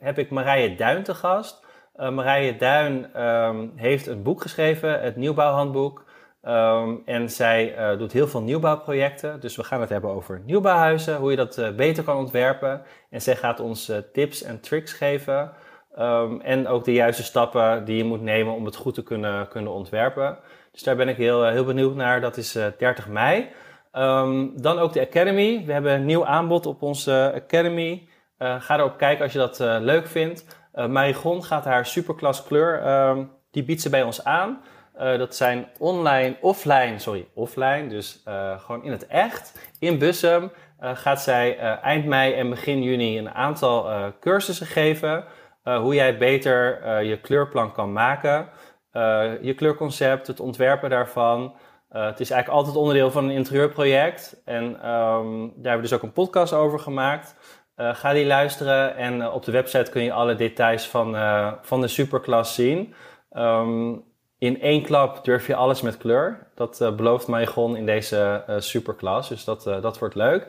heb 0.00 0.18
ik 0.18 0.30
Marije 0.30 0.74
Duin 0.74 1.02
te 1.02 1.14
gast. 1.14 1.66
Marije 1.96 2.56
Duin 2.56 3.22
um, 3.22 3.72
heeft 3.76 4.06
een 4.06 4.22
boek 4.22 4.42
geschreven, 4.42 5.00
het 5.00 5.16
Nieuwbouwhandboek. 5.16 6.04
Um, 6.42 7.02
en 7.04 7.30
zij 7.30 7.74
doet 7.96 8.12
heel 8.12 8.28
veel 8.28 8.42
nieuwbouwprojecten. 8.42 9.40
Dus 9.40 9.56
we 9.56 9.64
gaan 9.64 9.80
het 9.80 9.88
hebben 9.88 10.10
over 10.10 10.40
nieuwbouwhuizen, 10.44 11.16
hoe 11.16 11.30
je 11.30 11.36
dat 11.36 11.76
beter 11.76 12.04
kan 12.04 12.16
ontwerpen. 12.16 12.82
En 13.10 13.22
zij 13.22 13.36
gaat 13.36 13.60
ons 13.60 13.92
tips 14.12 14.42
en 14.42 14.60
tricks 14.60 14.92
geven 14.92 15.52
Um, 16.00 16.40
en 16.40 16.68
ook 16.68 16.84
de 16.84 16.92
juiste 16.92 17.22
stappen 17.22 17.84
die 17.84 17.96
je 17.96 18.04
moet 18.04 18.22
nemen 18.22 18.54
om 18.54 18.64
het 18.64 18.76
goed 18.76 18.94
te 18.94 19.02
kunnen, 19.02 19.48
kunnen 19.48 19.72
ontwerpen. 19.72 20.38
Dus 20.72 20.82
daar 20.82 20.96
ben 20.96 21.08
ik 21.08 21.16
heel, 21.16 21.44
heel 21.44 21.64
benieuwd 21.64 21.94
naar. 21.94 22.20
Dat 22.20 22.36
is 22.36 22.56
uh, 22.56 22.66
eh, 22.66 22.72
30 22.78 23.08
mei. 23.08 23.48
Um, 23.92 24.62
dan 24.62 24.78
ook 24.78 24.92
de 24.92 25.00
Academy. 25.00 25.62
We 25.66 25.72
hebben 25.72 25.92
een 25.92 26.04
nieuw 26.04 26.26
aanbod 26.26 26.66
op 26.66 26.82
onze 26.82 27.32
Academy. 27.34 28.08
Uh, 28.38 28.60
ga 28.60 28.78
erop 28.78 28.98
kijken 28.98 29.22
als 29.22 29.32
je 29.32 29.38
dat 29.38 29.60
uh, 29.60 29.76
leuk 29.80 30.06
vindt. 30.06 30.44
Marigon 30.88 31.44
gaat 31.44 31.64
haar 31.64 31.86
superklas 31.86 32.44
kleur, 32.44 32.88
um, 33.08 33.30
die 33.50 33.64
biedt 33.64 33.82
ze 33.82 33.90
bij 33.90 34.02
ons 34.02 34.24
aan. 34.24 34.60
dat 34.96 35.36
zijn 35.36 35.68
online, 35.78 36.36
offline, 36.40 36.98
sorry, 36.98 37.28
offline, 37.34 37.88
dus 37.88 38.22
gewoon 38.58 38.84
in 38.84 38.92
het 38.92 39.06
echt. 39.06 39.70
In 39.78 39.98
Bussum 39.98 40.50
gaat 40.80 41.22
zij 41.22 41.58
eind 41.80 42.04
mei 42.04 42.32
en 42.32 42.50
begin 42.50 42.82
juni 42.82 43.18
een 43.18 43.30
aantal 43.30 44.12
cursussen 44.20 44.66
geven. 44.66 45.24
Eh, 45.68 45.80
hoe 45.80 45.94
jij 45.94 46.18
beter 46.18 46.82
uh, 46.84 47.08
je 47.08 47.20
kleurplan 47.20 47.72
kan 47.72 47.92
maken. 47.92 48.48
Uh, 48.92 49.42
je 49.42 49.54
kleurconcept, 49.54 50.26
het 50.26 50.40
ontwerpen 50.40 50.90
daarvan. 50.90 51.54
het 51.88 52.20
is 52.20 52.30
eigenlijk 52.30 52.60
altijd 52.60 52.76
onderdeel 52.76 53.10
van 53.10 53.24
een 53.24 53.30
interieurproject. 53.30 54.40
En 54.44 54.64
um, 54.64 55.40
daar 55.40 55.70
hebben 55.70 55.76
we 55.76 55.80
dus 55.80 55.92
ook 55.92 56.02
een 56.02 56.12
podcast 56.12 56.52
over 56.52 56.78
gemaakt. 56.78 57.34
ga 57.76 58.12
die 58.12 58.26
luisteren 58.26 58.96
en 58.96 59.30
op 59.30 59.44
de 59.44 59.52
website 59.52 59.90
kun 59.90 60.02
je 60.02 60.12
alle 60.12 60.34
details 60.34 60.88
van, 60.88 61.16
van 61.62 61.80
de 61.80 61.88
superklas 61.88 62.54
zien. 62.54 62.94
Um, 63.32 64.04
in 64.38 64.60
één 64.60 64.82
klap 64.82 65.24
durf 65.24 65.46
je 65.46 65.54
alles 65.54 65.82
met 65.82 65.96
kleur. 65.96 66.50
Dat 66.54 66.92
belooft 66.96 67.26
Marigon 67.26 67.76
in 67.76 67.86
deze 67.86 68.44
superklas, 68.58 69.28
dus 69.28 69.44
dat, 69.44 69.62
dat 69.62 69.98
wordt 69.98 70.14
leuk. 70.14 70.46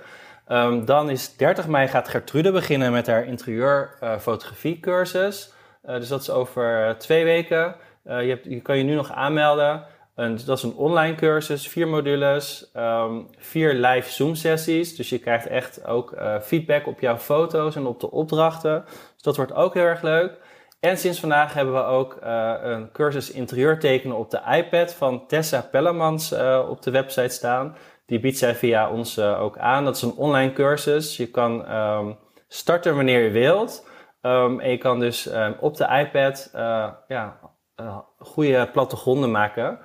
Um, 0.51 0.85
dan 0.85 1.09
is 1.09 1.35
30 1.35 1.67
mei 1.67 1.87
gaat 1.87 2.07
Gertrude 2.07 2.51
beginnen 2.51 2.91
met 2.91 3.07
haar 3.07 3.25
interieurfotografie 3.25 4.75
uh, 4.75 4.81
cursus. 4.81 5.53
Uh, 5.85 5.95
dus 5.95 6.07
dat 6.07 6.21
is 6.21 6.29
over 6.29 6.87
uh, 6.87 6.95
twee 6.95 7.23
weken. 7.23 7.75
Je, 8.03 8.11
hebt, 8.11 8.45
je, 8.45 8.61
kan 8.61 8.77
je 8.77 8.83
nu 8.83 8.95
nog 8.95 9.11
aanmelden. 9.11 9.85
dat 10.15 10.57
is 10.57 10.63
een 10.63 10.75
online 10.75 11.15
cursus, 11.15 11.67
vier 11.67 11.87
modules, 11.87 12.71
um, 12.75 13.27
vier 13.37 13.73
live 13.73 14.11
Zoom 14.11 14.35
sessies. 14.35 14.95
Dus 14.95 15.09
je 15.09 15.19
krijgt 15.19 15.47
echt 15.47 15.85
ook 15.85 16.15
feedback 16.41 16.87
op 16.87 16.99
jouw 16.99 17.17
foto's 17.17 17.75
en 17.75 17.85
op 17.85 17.99
de 17.99 18.11
opdrachten. 18.11 18.83
Dus 19.13 19.21
dat 19.21 19.35
wordt 19.35 19.53
ook 19.53 19.73
heel 19.73 19.83
erg 19.83 20.01
leuk. 20.01 20.37
En 20.79 20.97
sinds 20.97 21.19
vandaag 21.19 21.53
hebben 21.53 21.73
we 21.73 21.83
ook 21.83 22.17
een 22.61 22.91
cursus 22.91 23.31
interieur 23.31 23.79
tekenen 23.79 24.17
op 24.17 24.31
de 24.31 24.41
iPad 24.51 24.93
van 24.93 25.27
Tessa 25.27 25.61
Pellemans 25.71 26.33
op 26.69 26.81
de 26.81 26.91
website 26.91 27.33
staan. 27.33 27.75
Die 28.09 28.19
biedt 28.19 28.37
zij 28.37 28.55
via 28.55 28.91
ons 28.91 29.17
uh, 29.17 29.41
ook 29.41 29.57
aan. 29.57 29.85
Dat 29.85 29.95
is 29.95 30.01
een 30.01 30.15
online 30.15 30.53
cursus. 30.53 31.17
Je 31.17 31.27
kan 31.27 31.75
um, 31.75 32.17
starten 32.47 32.95
wanneer 32.95 33.23
je 33.23 33.29
wilt. 33.29 33.87
Um, 34.21 34.59
en 34.59 34.69
je 34.69 34.77
kan 34.77 34.99
dus 34.99 35.33
um, 35.33 35.55
op 35.59 35.77
de 35.77 35.87
iPad 35.99 36.51
uh, 36.55 36.89
ja, 37.07 37.39
uh, 37.81 37.97
goede 38.17 38.69
plattegronden 38.71 39.31
maken. 39.31 39.79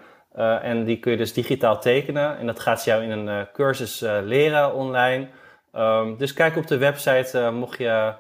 en 0.63 0.85
die 0.85 0.99
kun 0.99 1.13
je 1.13 1.19
dus 1.19 1.33
digitaal 1.33 1.81
tekenen. 1.81 2.39
En 2.39 2.47
dat 2.47 2.61
gaat 2.61 2.83
ze 2.83 2.91
jou 2.91 3.03
in 3.03 3.11
een 3.11 3.49
cursus 3.53 4.01
leren 4.01 4.75
online. 4.75 5.29
dus 6.19 6.33
kijk 6.33 6.57
op 6.57 6.67
de 6.67 6.79
website 6.79 7.51
mocht 7.51 7.79
je 7.79 8.15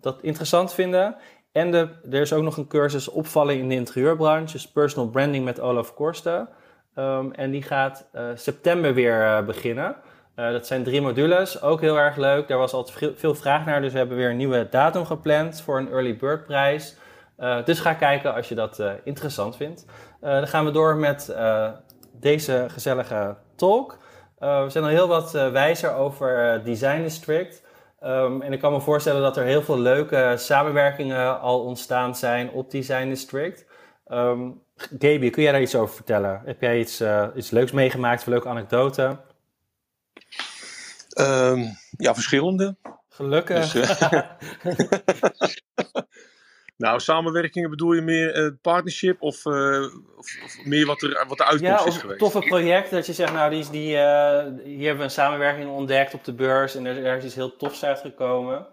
dat 0.00 0.22
interessant 0.22 0.74
vinden. 0.74 1.16
En 1.52 1.74
er 1.74 2.20
is 2.20 2.32
ook 2.32 2.42
nog 2.42 2.56
een 2.56 2.68
cursus 2.68 3.08
opvallen 3.08 3.58
in 3.58 3.68
de 3.68 3.74
interieurbranche. 3.74 4.52
Dus 4.52 4.70
personal 4.70 5.10
branding 5.10 5.44
met 5.44 5.60
Olaf 5.60 5.94
Korsten. 5.94 6.48
Ehm, 6.94 7.30
en 7.30 7.50
die 7.50 7.62
gaat 7.62 8.10
september 8.34 8.94
weer 8.94 9.44
beginnen. 9.44 9.96
dat 10.34 10.66
zijn 10.66 10.84
drie 10.84 11.00
modules, 11.00 11.62
ook 11.62 11.80
heel 11.80 11.98
erg 11.98 12.16
leuk. 12.16 12.48
Daar 12.48 12.58
was 12.58 12.72
altijd 12.72 12.98
veel, 12.98 13.12
veel 13.16 13.34
vraag 13.34 13.64
naar, 13.64 13.80
dus 13.80 13.92
we 13.92 13.98
hebben 13.98 14.16
weer 14.16 14.30
een 14.30 14.36
nieuwe 14.36 14.68
datum 14.70 15.04
gepland 15.04 15.60
voor 15.60 15.78
een 15.78 15.90
early 15.90 16.16
bird 16.16 16.46
prijs. 16.46 16.96
dus 17.64 17.80
ga 17.80 17.94
kijken 17.94 18.34
als 18.34 18.48
je 18.48 18.54
dat 18.54 18.82
interessant 19.04 19.56
vindt. 19.56 19.84
dan 20.20 20.48
gaan 20.48 20.64
we 20.64 20.70
door 20.70 20.96
met 20.96 21.36
deze 22.12 22.66
gezellige 22.68 23.36
talk. 23.56 23.98
we 24.38 24.66
zijn 24.68 24.84
al 24.84 24.90
heel 24.90 25.08
wat 25.08 25.30
wijzer 25.32 25.94
over 25.94 26.60
Design 26.64 27.02
District. 27.02 27.62
Um, 28.04 28.42
en 28.42 28.52
ik 28.52 28.60
kan 28.60 28.72
me 28.72 28.80
voorstellen 28.80 29.22
dat 29.22 29.36
er 29.36 29.44
heel 29.44 29.62
veel 29.62 29.78
leuke 29.78 30.34
samenwerkingen 30.36 31.40
al 31.40 31.64
ontstaan 31.64 32.16
zijn 32.16 32.50
op 32.50 32.70
Design 32.70 33.08
District. 33.08 33.66
Um, 34.08 34.62
Gaby, 34.98 35.30
kun 35.30 35.42
jij 35.42 35.52
daar 35.52 35.60
iets 35.60 35.74
over 35.74 35.94
vertellen? 35.94 36.42
Heb 36.44 36.60
jij 36.60 36.78
iets, 36.78 37.00
uh, 37.00 37.26
iets 37.34 37.50
leuks 37.50 37.72
meegemaakt, 37.72 38.26
een 38.26 38.32
leuke 38.32 38.48
anekdote? 38.48 39.16
Um, 41.20 41.76
ja, 41.90 42.14
verschillende. 42.14 42.76
Gelukkig. 43.08 43.72
Dus, 43.72 44.00
uh, 44.00 44.20
Nou, 46.76 47.00
samenwerkingen 47.00 47.70
bedoel 47.70 47.92
je 47.92 48.00
meer 48.00 48.44
uh, 48.44 48.50
partnership 48.62 49.22
of, 49.22 49.46
of, 49.46 50.38
of, 50.44 50.64
meer 50.64 50.86
wat, 50.86 51.02
er, 51.02 51.24
wat 51.28 51.38
de 51.38 51.44
uitkomst 51.44 51.84
ja, 51.84 51.86
is 51.86 51.96
geweest? 51.96 52.18
toffe 52.18 52.38
projecten 52.38 52.96
dat 52.96 53.06
je 53.06 53.12
zegt, 53.12 53.32
nou, 53.32 53.50
die, 53.50 53.70
die, 53.70 53.86
hier 53.86 54.86
hebben 54.86 54.96
we 54.96 55.02
een 55.02 55.10
samenwerking 55.10 55.70
ontdekt 55.70 56.14
op 56.14 56.24
de 56.24 56.32
beurs 56.32 56.74
en 56.74 56.86
er, 56.86 57.04
er 57.04 57.16
is 57.16 57.24
iets 57.24 57.34
heel 57.34 57.56
tofs 57.56 57.84
uitgekomen. 57.84 58.66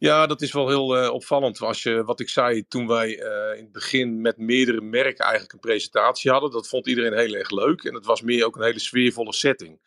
Ja, 0.00 0.26
dat 0.26 0.42
is 0.42 0.52
wel 0.52 0.68
heel 0.68 1.12
opvallend. 1.12 1.60
Als 1.60 1.82
je, 1.82 2.04
wat 2.04 2.20
ik 2.20 2.28
zei, 2.28 2.66
toen 2.68 2.86
wij 2.86 3.10
in 3.56 3.62
het 3.62 3.72
begin 3.72 4.20
met 4.20 4.36
meerdere 4.36 4.80
merken 4.80 5.24
eigenlijk 5.24 5.52
een 5.52 5.58
presentatie 5.58 6.30
hadden, 6.30 6.50
dat 6.50 6.68
vond 6.68 6.86
iedereen 6.86 7.18
heel 7.18 7.34
erg 7.34 7.50
leuk. 7.50 7.84
En 7.84 7.94
het 7.94 8.06
was 8.06 8.22
meer 8.22 8.46
ook 8.46 8.56
een 8.56 8.62
hele 8.62 8.78
sfeervolle 8.78 9.32
setting. 9.32 9.80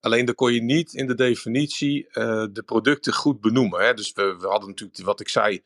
Alleen 0.00 0.24
dan 0.24 0.34
kon 0.34 0.52
je 0.52 0.62
niet 0.62 0.94
in 0.94 1.06
de 1.06 1.14
definitie 1.14 2.06
de 2.52 2.62
producten 2.66 3.12
goed 3.12 3.40
benoemen. 3.40 3.80
Hè? 3.80 3.94
Dus 3.94 4.12
we, 4.12 4.36
we 4.40 4.46
hadden 4.46 4.68
natuurlijk, 4.68 5.00
wat 5.02 5.20
ik 5.20 5.28
zei, 5.28 5.62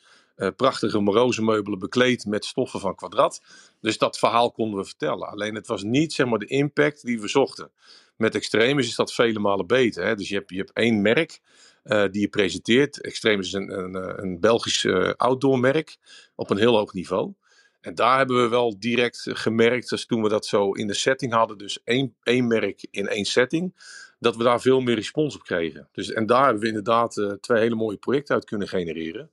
prachtige 0.57 1.01
moroze 1.01 1.43
meubelen 1.43 1.79
bekleed 1.79 2.25
met 2.25 2.45
stoffen 2.45 2.81
van 2.81 2.95
kwadrat. 2.95 3.43
Dus 3.81 3.99
dat 3.99 4.19
verhaal 4.19 4.53
konden 4.53 4.79
we 4.79 4.85
vertellen. 4.85 5.29
Alleen 5.29 5.55
het 5.55 5.67
was 5.67 5.83
niet 5.83 6.13
zeg 6.13 6.27
maar, 6.27 6.39
de 6.39 6.47
impact 6.47 7.05
die 7.05 7.21
we 7.21 7.29
zochten. 7.29 7.71
Met 8.17 8.35
Extremis 8.35 8.87
is 8.87 8.97
dat 8.97 9.13
vele 9.13 9.39
malen 9.39 9.67
beter. 9.67 10.05
Hè? 10.05 10.15
Dus 10.15 10.29
je 10.29 10.35
hebt, 10.35 10.51
je 10.51 10.57
hebt 10.57 10.73
één 10.73 11.03
merk 11.03 11.41
uh, 11.85 12.05
die 12.11 12.21
je 12.21 12.29
presenteert. 12.29 13.01
Extremis 13.01 13.47
is 13.47 13.53
een, 13.53 13.79
een, 13.79 13.97
eh, 13.97 14.13
een 14.17 14.41
Belgisch 14.41 14.85
uh, 14.85 15.11
outdoor 15.17 15.59
merk 15.59 15.97
op 16.35 16.51
een 16.51 16.59
heel 16.59 16.77
hoog 16.77 16.93
niveau. 16.93 17.33
En 17.81 17.95
daar 17.95 18.19
hebben 18.19 18.43
we 18.43 18.49
wel 18.49 18.79
direct 18.79 19.23
gemerkt, 19.25 19.89
dus 19.89 20.07
toen 20.07 20.23
we 20.23 20.29
dat 20.29 20.47
zo 20.47 20.73
in 20.73 20.87
de 20.87 20.95
setting 20.95 21.33
hadden, 21.33 21.59
dus 21.59 21.83
één, 21.85 22.15
één 22.23 22.47
merk 22.47 22.87
in 22.91 23.09
één 23.09 23.25
setting, 23.25 23.75
dat 24.19 24.37
we 24.37 24.43
daar 24.43 24.61
veel 24.61 24.81
meer 24.81 24.95
respons 24.95 25.35
op 25.35 25.43
kregen. 25.43 25.89
Dus, 25.93 26.13
en 26.13 26.27
daar 26.27 26.45
hebben 26.45 26.63
we 26.63 26.69
inderdaad 26.69 27.37
twee 27.41 27.61
hele 27.61 27.75
mooie 27.75 27.97
projecten 27.97 28.35
uit 28.35 28.45
kunnen 28.45 28.69
genereren. 28.69 29.31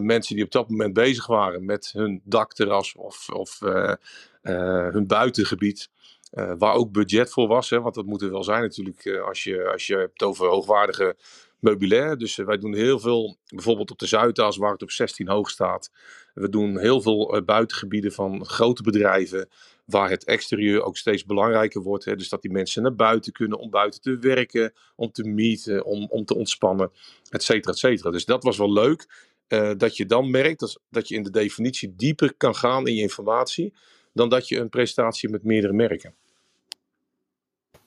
Mensen 0.00 0.34
die 0.34 0.44
op 0.44 0.50
dat 0.50 0.68
moment 0.68 0.92
bezig 0.92 1.26
waren 1.26 1.64
met 1.64 1.90
hun 1.92 2.20
dakterras 2.24 2.94
of, 2.94 3.28
of 3.30 3.58
hun 4.42 5.06
buitengebied. 5.06 5.90
waar 6.58 6.74
ook 6.74 6.92
budget 6.92 7.30
voor 7.30 7.48
was, 7.48 7.70
hè, 7.70 7.80
want 7.80 7.94
dat 7.94 8.06
moet 8.06 8.22
er 8.22 8.30
wel 8.30 8.44
zijn 8.44 8.62
natuurlijk 8.62 9.20
als, 9.26 9.44
je, 9.44 9.70
als 9.72 9.86
je 9.86 9.96
hebt 9.96 10.22
over 10.22 10.46
hoogwaardige 10.46 11.16
meubilair. 11.64 12.18
Dus 12.18 12.36
wij 12.36 12.58
doen 12.58 12.74
heel 12.74 12.98
veel, 12.98 13.36
bijvoorbeeld 13.46 13.90
op 13.90 13.98
de 13.98 14.06
Zuidas 14.06 14.56
waar 14.56 14.72
het 14.72 14.82
op 14.82 14.90
16 14.90 15.28
hoog 15.28 15.50
staat. 15.50 15.90
We 16.34 16.48
doen 16.48 16.78
heel 16.78 17.00
veel 17.00 17.42
buitengebieden 17.44 18.12
van 18.12 18.46
grote 18.46 18.82
bedrijven 18.82 19.48
waar 19.84 20.10
het 20.10 20.24
exterieur 20.24 20.82
ook 20.82 20.96
steeds 20.96 21.24
belangrijker 21.24 21.82
wordt. 21.82 22.04
Hè? 22.04 22.16
Dus 22.16 22.28
dat 22.28 22.42
die 22.42 22.50
mensen 22.50 22.82
naar 22.82 22.94
buiten 22.94 23.32
kunnen 23.32 23.58
om 23.58 23.70
buiten 23.70 24.00
te 24.00 24.18
werken, 24.18 24.72
om 24.96 25.12
te 25.12 25.24
meeten, 25.24 25.84
om, 25.84 26.06
om 26.10 26.24
te 26.24 26.34
ontspannen, 26.34 26.90
et 27.30 27.42
cetera, 27.42 27.72
et 27.72 27.78
cetera. 27.78 28.10
Dus 28.10 28.24
dat 28.24 28.42
was 28.42 28.58
wel 28.58 28.72
leuk. 28.72 29.32
Uh, 29.48 29.70
dat 29.76 29.96
je 29.96 30.06
dan 30.06 30.30
merkt 30.30 30.60
dat, 30.60 30.80
dat 30.90 31.08
je 31.08 31.14
in 31.14 31.22
de 31.22 31.30
definitie 31.30 31.94
dieper 31.96 32.34
kan 32.36 32.54
gaan 32.54 32.86
in 32.86 32.94
je 32.94 33.02
informatie 33.02 33.74
dan 34.12 34.28
dat 34.28 34.48
je 34.48 34.58
een 34.58 34.68
presentatie 34.68 35.28
met 35.28 35.44
meerdere 35.44 35.72
merken. 35.72 36.14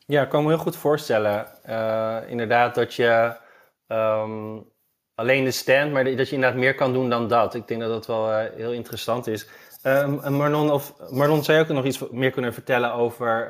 Ja, 0.05 0.23
ik 0.23 0.29
kan 0.29 0.43
me 0.43 0.49
heel 0.49 0.57
goed 0.57 0.75
voorstellen. 0.75 1.47
Inderdaad, 2.29 2.75
dat 2.75 2.93
je 2.93 3.35
um, 3.87 4.65
alleen 5.15 5.43
de 5.43 5.51
stand, 5.51 5.91
maar 5.91 6.03
dat 6.03 6.29
je 6.29 6.35
inderdaad 6.35 6.59
meer 6.59 6.75
kan 6.75 6.93
doen 6.93 7.09
dan 7.09 7.27
dat. 7.27 7.53
Ik 7.53 7.67
denk 7.67 7.81
dat 7.81 7.89
dat 7.89 8.05
wel 8.05 8.31
uh, 8.31 8.37
heel 8.55 8.71
interessant 8.71 9.27
is. 9.27 9.47
Um, 9.83 10.19
of, 10.69 10.93
Marlon, 11.09 11.43
zou 11.43 11.57
je 11.57 11.63
ook 11.63 11.69
nog 11.69 11.85
iets 11.85 12.09
meer 12.11 12.31
kunnen 12.31 12.53
vertellen 12.53 12.93
over 12.93 13.47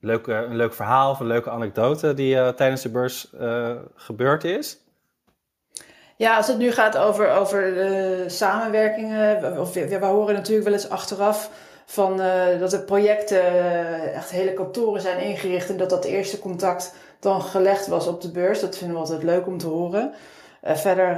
leuke, 0.00 0.32
een 0.32 0.56
leuk 0.56 0.74
verhaal 0.74 1.10
of 1.10 1.20
een 1.20 1.26
leuke 1.26 1.50
anekdote 1.50 2.14
die 2.14 2.54
tijdens 2.54 2.82
de 2.82 2.90
beurs 2.90 3.32
gebeurd 3.94 4.44
is? 4.44 4.78
Ja, 6.16 6.36
als 6.36 6.46
het 6.46 6.58
nu 6.58 6.72
gaat 6.72 6.96
over, 6.96 7.30
over 7.30 7.74
samenwerkingen, 8.26 9.58
of, 9.58 9.72
we, 9.72 9.98
we 9.98 10.06
horen 10.06 10.34
natuurlijk 10.34 10.64
wel 10.64 10.76
eens 10.76 10.88
achteraf 10.88 11.50
van, 11.86 12.16
dat 12.58 12.70
de 12.70 12.82
projecten 12.82 13.42
echt 14.12 14.30
hele 14.30 14.52
kantoren 14.52 15.00
zijn 15.00 15.20
ingericht 15.20 15.70
en 15.70 15.76
dat 15.76 15.90
dat 15.90 16.04
eerste 16.04 16.38
contact 16.38 16.94
dan 17.20 17.42
gelegd 17.42 17.86
was 17.86 18.06
op 18.06 18.20
de 18.20 18.30
beurs. 18.30 18.60
Dat 18.60 18.76
vinden 18.76 18.96
we 18.96 19.02
altijd 19.02 19.22
leuk 19.22 19.46
om 19.46 19.58
te 19.58 19.66
horen. 19.66 20.12
verder 20.62 21.14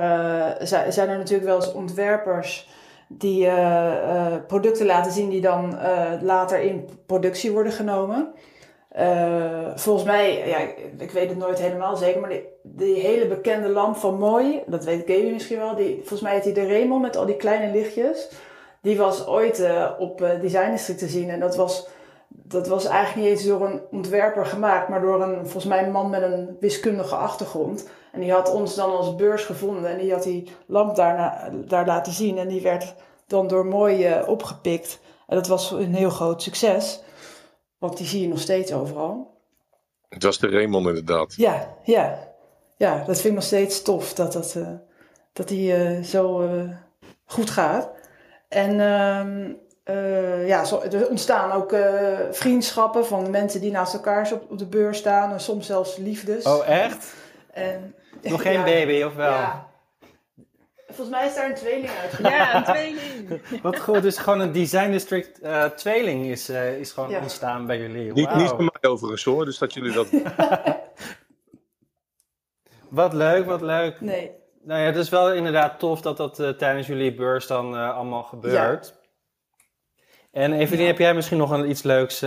zijn 0.67 1.09
er 1.09 1.19
natuurlijk 1.19 1.49
wel 1.49 1.57
eens 1.57 1.73
ontwerpers 1.73 2.69
die 3.09 3.49
producten 4.47 4.87
laten 4.87 5.13
zien 5.13 5.29
die 5.29 5.41
dan 5.41 5.79
later 6.21 6.61
in 6.61 6.89
productie 7.07 7.53
worden 7.53 7.73
genomen. 7.73 8.33
Volgens 9.75 10.05
mij, 10.05 10.49
ja, 10.49 10.59
ik 10.99 11.11
weet 11.11 11.29
het 11.29 11.39
nooit 11.39 11.59
helemaal 11.59 11.97
zeker, 11.97 12.21
maar 12.21 12.33
die, 12.63 12.95
hele 12.95 13.27
bekende 13.27 13.69
lamp 13.69 13.97
van 13.97 14.19
Mooi, 14.19 14.63
dat 14.67 14.85
weet 14.85 15.07
Gaby 15.07 15.31
misschien 15.33 15.59
wel, 15.59 15.75
die, 15.75 15.97
volgens 15.97 16.21
mij 16.21 16.33
heet 16.33 16.45
die 16.45 16.53
de 16.53 16.67
Raymond 16.67 17.03
met 17.03 17.17
al 17.17 17.27
die 17.27 17.37
kleine 17.37 17.73
lichtjes. 17.73 18.29
Die 18.81 18.97
was 18.97 19.27
ooit 19.27 19.69
op 19.99 20.19
Design 20.41 20.71
District 20.71 20.99
te 20.99 21.09
zien 21.09 21.31
en 21.31 21.41
dat 21.41 21.57
was, 21.57 21.89
dat 22.35 22.69
was 22.69 22.85
eigenlijk 22.85 23.27
niet 23.27 23.39
eens 23.39 23.47
door 23.47 23.67
een 23.67 23.81
ontwerper 23.91 24.47
gemaakt, 24.47 24.89
maar 24.89 25.01
door 25.01 25.23
een, 25.23 25.41
volgens 25.43 25.65
mij 25.65 25.85
een 25.85 25.93
man 25.93 26.11
met 26.11 26.23
een 26.23 26.57
wiskundige 26.61 27.15
achtergrond. 27.15 27.89
En 28.13 28.21
die 28.21 28.33
had 28.33 28.53
ons 28.53 28.75
dan 28.75 28.97
als 28.97 29.15
beurs 29.15 29.45
gevonden 29.45 29.91
en 29.91 29.99
die 29.99 30.13
had 30.13 30.23
die 30.23 30.51
lamp 30.67 30.97
daar, 30.97 31.51
daar 31.67 31.87
laten 31.87 32.13
zien 32.13 32.39
en 32.39 32.49
die 32.49 32.63
werd 32.63 32.95
dan 33.27 33.47
door 33.49 33.67
Mooi 33.67 34.23
opgepikt. 34.27 35.01
En 35.27 35.37
dat 35.37 35.47
was 35.47 35.71
een 35.71 35.95
heel 35.95 36.11
groot 36.11 36.43
succes. 36.43 37.03
Want 37.79 37.97
die 37.97 38.07
zie 38.07 38.21
je 38.21 38.29
nog 38.29 38.41
steeds 38.41 38.73
overal. 38.73 39.41
Het 40.09 40.23
was 40.23 40.39
de 40.39 40.49
Raymond 40.49 40.87
inderdaad. 40.87 41.35
Ja, 41.37 41.77
ja. 41.85 42.31
Ja, 42.77 42.97
dat 42.97 43.15
vind 43.15 43.25
ik 43.25 43.35
nog 43.35 43.43
steeds 43.43 43.83
tof 43.83 44.15
dat, 44.15 44.33
dat, 44.33 44.55
uh, 44.57 44.69
dat 45.33 45.49
die 45.49 45.77
uh, 45.77 46.03
zo 46.03 46.51
goed 47.25 47.51
gaat. 47.51 47.91
En 48.49 48.81
ehm, 49.85 50.47
ja, 50.47 50.65
zo, 50.65 50.81
er 50.81 51.09
ontstaan 51.09 51.53
ook 51.53 51.75
vriendschappen 52.31 53.07
van 53.07 53.31
mensen 53.31 53.61
die 53.61 53.71
naast 53.71 53.95
elkaar 53.95 54.33
op, 54.33 54.51
op 54.51 54.59
de 54.59 54.67
beurs 54.67 54.99
staan. 54.99 55.33
En 55.33 55.41
soms 55.41 55.67
zelfs 55.67 55.97
liefdes. 55.97 56.45
Oh, 56.45 56.69
echt? 56.69 57.15
En, 57.53 57.95
nog 58.23 58.43
geen 58.43 58.53
ja, 58.53 58.65
baby, 58.65 59.03
of 59.03 59.15
wel? 59.15 59.31
Ja. 59.31 59.71
Volgens 60.87 61.17
mij 61.17 61.27
is 61.27 61.35
daar 61.35 61.49
een 61.49 61.55
tweeling 61.55 61.91
uit. 62.03 62.33
Ja, 62.33 62.57
een 62.57 62.65
tweeling. 62.75 63.63
Wat 63.63 63.79
goed, 63.79 64.03
dus 64.03 64.19
gewoon 64.19 64.41
een 64.41 64.53
Design 64.53 64.91
District 64.91 65.43
uh, 65.43 65.65
tweeling 65.65 66.27
is, 66.27 66.51
uh, 66.51 66.79
is 66.79 66.93
gewoon 66.93 67.11
ja. 67.11 67.21
ontstaan 67.21 67.67
bij 67.67 67.79
jullie. 67.79 68.07
Wow. 68.09 68.17
Niet, 68.17 68.35
niet 68.35 68.49
voor 68.49 68.59
mij 68.59 68.91
overigens 68.91 69.25
hoor, 69.25 69.45
dus 69.45 69.59
dat 69.59 69.75
jullie 69.75 69.93
dat... 69.93 70.09
wat 72.89 73.13
leuk, 73.13 73.47
wat 73.47 73.61
leuk. 73.61 74.01
Nee. 74.01 74.31
Nou 74.63 74.81
ja, 74.81 74.87
het 74.87 74.97
is 74.97 75.09
wel 75.09 75.33
inderdaad 75.33 75.79
tof 75.79 76.01
dat 76.01 76.17
dat 76.17 76.41
uh, 76.41 76.49
tijdens 76.49 76.87
jullie 76.87 77.15
beurs 77.15 77.47
dan 77.47 77.75
allemaal 77.75 78.23
gebeurt. 78.23 78.95
En 80.33 80.53
Evelien, 80.53 80.83
ja. 80.83 80.87
heb 80.87 80.99
jij 80.99 81.15
misschien 81.15 81.39
nog 81.39 81.51
een, 81.51 81.71
iets 81.71 81.83
leuks 81.83 82.21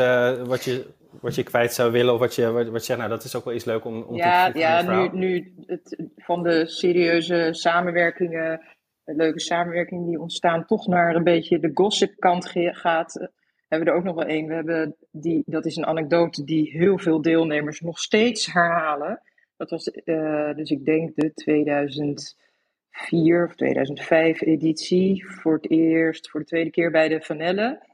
wat 0.43 0.63
je 0.63 0.93
wat 1.21 1.35
je 1.35 1.43
kwijt 1.43 1.73
zou 1.73 1.91
willen 1.91 2.13
of 2.13 2.19
wat 2.19 2.35
je, 2.35 2.51
wat, 2.51 2.67
wat 2.67 2.79
je 2.79 2.85
zegt, 2.85 2.99
nou 2.99 3.11
dat 3.11 3.23
is 3.23 3.35
ook 3.35 3.45
wel 3.45 3.53
iets 3.53 3.65
leuk 3.65 3.85
om, 3.85 4.01
om 4.01 4.15
ja, 4.15 4.51
te 4.51 4.59
Ja, 4.59 4.81
nu, 4.81 5.09
nu 5.17 5.53
het, 5.65 6.03
van 6.15 6.43
de 6.43 6.67
serieuze 6.67 7.47
samenwerkingen, 7.51 8.61
leuke 9.03 9.39
samenwerkingen 9.39 10.05
die 10.05 10.19
ontstaan, 10.19 10.65
toch 10.65 10.87
naar 10.87 11.15
een 11.15 11.23
beetje 11.23 11.59
de 11.59 11.71
gossip 11.73 12.19
kant 12.19 12.51
gaat, 12.55 13.15
uh, 13.15 13.27
hebben 13.67 13.87
we 13.87 13.93
er 13.93 13.99
ook 13.99 14.03
nog 14.03 14.15
wel 14.15 14.25
één. 14.25 14.47
We 14.47 14.53
hebben 14.53 14.95
die, 15.11 15.43
dat 15.45 15.65
is 15.65 15.75
een 15.75 15.85
anekdote 15.85 16.43
die 16.43 16.71
heel 16.71 16.97
veel 16.97 17.21
deelnemers 17.21 17.79
nog 17.79 17.99
steeds 17.99 18.53
herhalen. 18.53 19.21
Dat 19.57 19.69
was 19.69 19.91
uh, 20.05 20.53
dus 20.53 20.69
ik 20.69 20.85
denk 20.85 21.15
de 21.15 21.33
2004 21.33 23.45
of 23.45 23.55
2005 23.55 24.41
editie, 24.41 25.29
voor 25.29 25.53
het 25.53 25.69
eerst, 25.69 26.29
voor 26.29 26.39
de 26.39 26.45
tweede 26.45 26.69
keer 26.69 26.91
bij 26.91 27.07
de 27.07 27.21
Vanelle. 27.21 27.93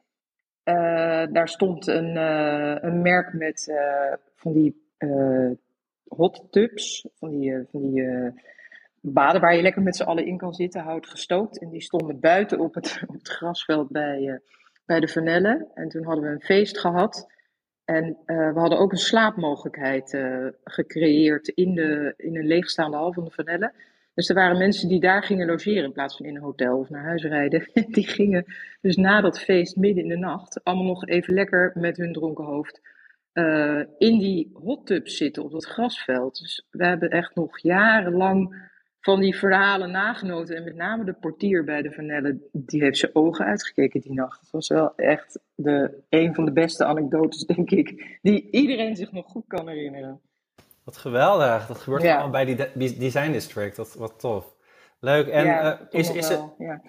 Uh, 0.66 1.26
daar 1.32 1.50
stond 1.50 1.88
een, 1.88 2.16
uh, 2.16 2.76
een 2.80 3.02
merk 3.02 3.34
met 3.34 3.68
uh, 3.68 4.14
van 4.36 4.54
die 4.54 4.80
hot 6.08 6.48
tubs, 6.50 7.08
van 7.14 7.30
die, 7.30 7.68
van 7.72 7.82
die 7.82 8.08
baden 9.02 9.42
waar 9.42 9.56
je 9.56 9.62
lekker 9.62 9.82
met 9.82 9.96
z'n 9.96 10.04
allen 10.04 10.26
in 10.26 10.38
kan 10.38 10.54
zitten, 10.54 10.82
hout 10.82 11.08
gestookt. 11.08 11.60
En 11.60 11.70
die 11.70 11.82
stonden 11.82 12.20
buiten 12.20 12.60
op 12.60 12.74
het, 12.74 13.02
op 13.08 13.14
het 13.14 13.30
grasveld 13.30 13.90
bij, 13.90 14.42
bij 14.86 15.00
de 15.00 15.08
Vanelle. 15.08 15.68
En 15.74 15.90
toen 15.90 16.04
hadden 16.04 16.24
we 16.24 16.30
een 16.30 16.42
feest 16.42 16.80
gehad. 16.80 17.28
En 17.86 18.18
we 18.26 18.52
hadden 18.56 18.80
ook 18.80 18.92
een 18.92 18.98
slaapmogelijkheid 18.98 20.18
gecreëerd 20.64 21.48
in, 21.48 21.76
de, 21.76 22.14
in 22.18 22.38
een 22.38 22.48
leegstaande 22.48 22.98
hal 22.98 23.14
van 23.14 23.24
de 23.24 23.32
Vanelle. 23.32 23.72
Dus 24.14 24.30
er 24.30 24.36
waren 24.36 24.58
mensen 24.58 24.88
die 24.88 25.00
daar 25.00 25.24
gingen 25.24 25.48
logeren 25.48 25.84
in 25.84 25.92
plaats 25.92 26.18
van 26.18 26.26
in 26.26 26.36
een 26.36 26.42
hotel 26.42 26.78
of 26.78 26.90
naar 26.90 27.04
huis 27.04 27.24
rijden. 27.24 27.70
Die 27.92 28.08
gingen 28.08 28.46
dus 28.82 28.96
na 28.96 29.22
dat 29.22 29.40
feest 29.40 29.76
midden 29.76 30.04
in 30.04 30.10
de 30.10 30.18
nacht 30.18 30.64
allemaal 30.64 30.86
nog 30.86 31.08
even 31.08 31.34
lekker 31.34 31.72
met 31.74 31.98
hun 31.98 32.14
dronken 32.14 32.46
hoofd 32.46 32.82
uh, 33.34 33.84
in 33.98 34.20
die 34.20 34.52
hot 34.54 34.86
tub 34.86 35.08
zitten 35.08 35.44
op 35.44 35.52
dat 35.52 35.66
grasveld. 35.66 36.40
Dus 36.40 36.68
we 36.70 36.86
hebben 36.86 37.10
echt 37.10 37.36
nog 37.36 37.60
jarenlang 37.60 38.70
van 39.00 39.20
die 39.20 39.36
verhalen 39.36 39.92
nagenoten. 39.92 40.56
En 40.56 40.64
met 40.64 40.76
name 40.76 41.04
de 41.04 41.14
portier 41.14 41.64
bij 41.64 41.82
de 41.82 41.92
Vanelle, 41.92 42.50
die 42.52 42.84
heeft 42.84 42.98
zijn 42.98 43.16
ogen 43.16 43.46
uitgekeken 43.46 44.02
die 44.02 44.14
nacht. 44.14 44.40
Het 44.40 44.52
was 44.52 44.68
wel 44.68 44.96
echt 44.96 45.40
de, 45.56 46.04
een 46.10 46.36
van 46.36 46.46
de 46.46 46.52
beste 46.52 46.86
anekdotes, 46.86 47.46
denk 47.46 47.72
ik, 47.72 48.18
die 48.22 48.52
iedereen 48.52 48.96
zich 48.96 49.12
nog 49.12 49.26
goed 49.26 49.48
kan 49.48 49.68
herinneren. 49.68 50.22
Wat 50.92 51.02
geweldig. 51.02 51.68
Dat 51.68 51.80
gebeurt 51.80 52.04
allemaal 52.04 52.30
bij 52.30 52.46
die 52.74 52.98
Design 52.98 53.32
District. 53.32 53.76
Dat, 53.76 53.94
wat 53.94 54.20
tof. 54.20 54.56
Leuk. 55.00 55.28
En 55.28 55.46
ja, 55.46 55.74
uh, 55.74 56.00
is, 56.00 56.14
is, 56.14 56.30
er, 56.30 56.40
ja. 56.58 56.82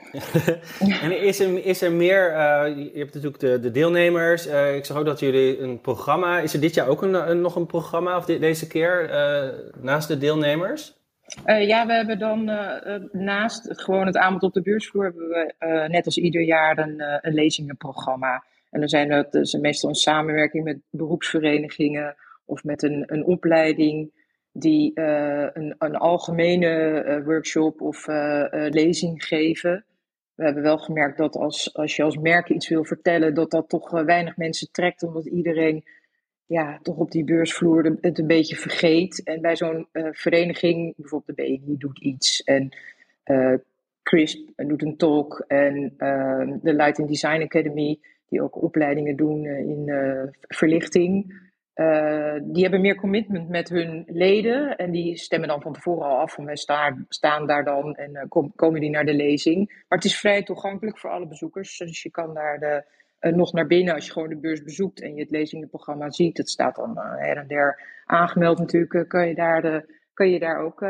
en 1.03 1.23
is, 1.23 1.41
er, 1.41 1.65
is 1.65 1.83
er 1.83 1.93
meer, 1.93 2.31
uh, 2.31 2.77
je 2.93 2.99
hebt 2.99 3.15
natuurlijk 3.15 3.41
de, 3.41 3.61
de 3.61 3.71
deelnemers. 3.71 4.47
Uh, 4.47 4.77
ik 4.77 4.85
zag 4.85 4.97
ook 4.97 5.05
dat 5.05 5.21
jullie 5.21 5.61
een 5.61 5.81
programma, 5.81 6.39
is 6.39 6.55
er 6.55 6.61
dit 6.61 6.75
jaar 6.75 6.89
ook 6.89 7.03
een, 7.03 7.31
een 7.31 7.41
nog 7.41 7.57
een 7.57 7.67
programma 7.67 8.17
of 8.17 8.25
deze 8.25 8.67
keer 8.67 9.11
naast 9.81 10.09
de 10.09 10.19
deelnemers? 10.19 11.01
ja, 11.47 11.87
we 11.87 11.93
hebben 11.93 12.19
dan 12.19 12.45
naast 13.13 13.69
het, 13.69 13.83
gewoon 13.83 14.07
het 14.07 14.17
aanbod 14.17 14.43
op 14.43 14.53
de 14.53 14.63
beursvloer, 14.63 15.05
hebben 15.05 15.29
we 15.29 15.87
net 15.89 16.07
als 16.07 16.17
ieder 16.17 16.43
jaar 16.43 16.79
een, 16.79 17.03
een 17.21 17.35
lezingenprogramma. 17.35 18.45
En 18.71 18.81
dan 18.81 18.89
zijn 18.89 19.09
dat 19.09 19.33
dus 19.33 19.53
meestal 19.53 19.89
een 19.89 19.95
samenwerking 19.95 20.65
met 20.65 20.79
beroepsverenigingen 20.91 22.17
of 22.45 22.65
met 22.65 22.83
een, 22.83 23.05
een 23.07 23.25
opleiding 23.25 24.11
die 24.53 24.91
uh, 24.95 25.47
een, 25.53 25.75
een, 25.79 25.97
algemene 25.97 27.05
uh, 27.05 27.25
workshop 27.25 27.81
of 27.81 28.09
uh, 28.09 28.47
lezing 28.51 29.25
geven. 29.25 29.85
We 30.35 30.45
hebben 30.45 30.63
wel 30.63 30.79
gemerkt 30.79 31.19
dat 31.19 31.37
als, 31.37 31.75
als 31.75 31.97
je 31.97 32.03
als 32.03 32.17
merk 32.17 32.49
iets 32.49 32.69
wil 32.69 32.85
vertellen, 32.85 33.35
dat 33.35 33.51
dat 33.51 33.69
toch 33.69 33.91
weinig 33.91 34.37
mensen 34.37 34.69
trekt, 34.73 35.03
omdat 35.03 35.27
iedereen 35.27 35.85
ja, 36.47 36.79
toch 36.83 36.97
op 36.97 37.11
die 37.11 37.25
beursvloer 37.25 37.97
het 38.01 38.19
een 38.19 38.27
beetje 38.27 38.57
vergeet. 38.57 39.23
En 39.23 39.41
bij 39.41 39.57
zo'n 39.57 39.89
vereniging, 39.93 40.95
bijvoorbeeld 40.97 41.39
de 41.39 41.45
BNI 41.45 41.77
doet 41.79 41.99
iets 42.01 42.43
en 42.43 42.69
CRISP 44.03 44.51
doet 44.57 44.83
een 44.83 44.97
talk 44.97 45.45
en 45.47 45.95
de 46.63 46.75
Light 46.75 47.09
Design 47.09 47.43
Academy, 47.43 47.99
die 48.29 48.43
ook 48.43 48.63
opleidingen 48.63 49.17
doen 49.17 49.45
in 49.45 49.91
verlichting. 50.41 51.41
Uh, 51.75 52.35
die 52.43 52.63
hebben 52.63 52.81
meer 52.81 52.95
commitment 52.95 53.49
met 53.49 53.69
hun 53.69 54.05
leden 54.07 54.77
en 54.77 54.91
die 54.91 55.17
stemmen 55.17 55.49
dan 55.49 55.63
van 55.63 55.73
tevoren 55.73 56.07
al 56.07 56.19
af 56.19 56.33
van 56.33 56.45
wij 56.45 56.57
staan, 56.57 57.05
staan 57.09 57.47
daar 57.47 57.65
dan 57.65 57.95
en 57.95 58.29
kom, 58.29 58.53
komen 58.55 58.81
die 58.81 58.91
naar 58.91 59.05
de 59.05 59.15
lezing. 59.15 59.67
Maar 59.69 59.99
het 59.99 60.05
is 60.05 60.19
vrij 60.19 60.43
toegankelijk 60.43 60.99
voor 60.99 61.11
alle 61.11 61.27
bezoekers, 61.27 61.79
dus 61.79 62.03
je 62.03 62.11
kan 62.11 62.35
daar 62.35 62.59
de, 62.59 62.85
uh, 63.21 63.33
nog 63.33 63.53
naar 63.53 63.67
binnen 63.67 63.95
als 63.95 64.07
je 64.07 64.13
gewoon 64.13 64.29
de 64.29 64.39
beurs 64.39 64.63
bezoekt 64.63 65.01
en 65.01 65.15
je 65.15 65.21
het 65.21 65.31
lezingenprogramma 65.31 66.11
ziet. 66.11 66.37
Het 66.37 66.51
staat 66.51 66.77
dan 66.77 66.99
her 66.99 67.37
en 67.37 67.47
der 67.47 67.81
aangemeld 68.05 68.59
natuurlijk, 68.59 69.09
kan, 69.09 69.29
je 69.29 69.35
daar 69.35 69.63
de, 69.63 69.99
kan 70.15 70.31
je 70.31 70.39
daar 70.39 70.59
ook 70.59 70.85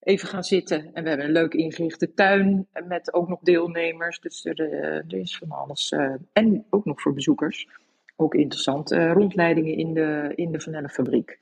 even 0.00 0.28
gaan 0.28 0.44
zitten. 0.44 0.90
En 0.92 1.02
we 1.02 1.08
hebben 1.08 1.26
een 1.26 1.32
leuk 1.32 1.54
ingerichte 1.54 2.14
tuin 2.14 2.66
met 2.88 3.14
ook 3.14 3.28
nog 3.28 3.40
deelnemers, 3.40 4.20
dus 4.20 4.44
er, 4.44 4.60
er 4.82 5.14
is 5.14 5.38
van 5.38 5.50
alles. 5.50 5.94
en 6.32 6.66
ook 6.70 6.84
nog 6.84 7.00
voor 7.00 7.14
bezoekers 7.14 7.68
ook 8.16 8.34
interessant, 8.34 8.92
uh, 8.92 9.12
rondleidingen 9.12 9.76
in 9.76 9.94
de, 9.94 10.32
in 10.34 10.52
de 10.52 10.60
Vanellenfabriek. 10.60 11.38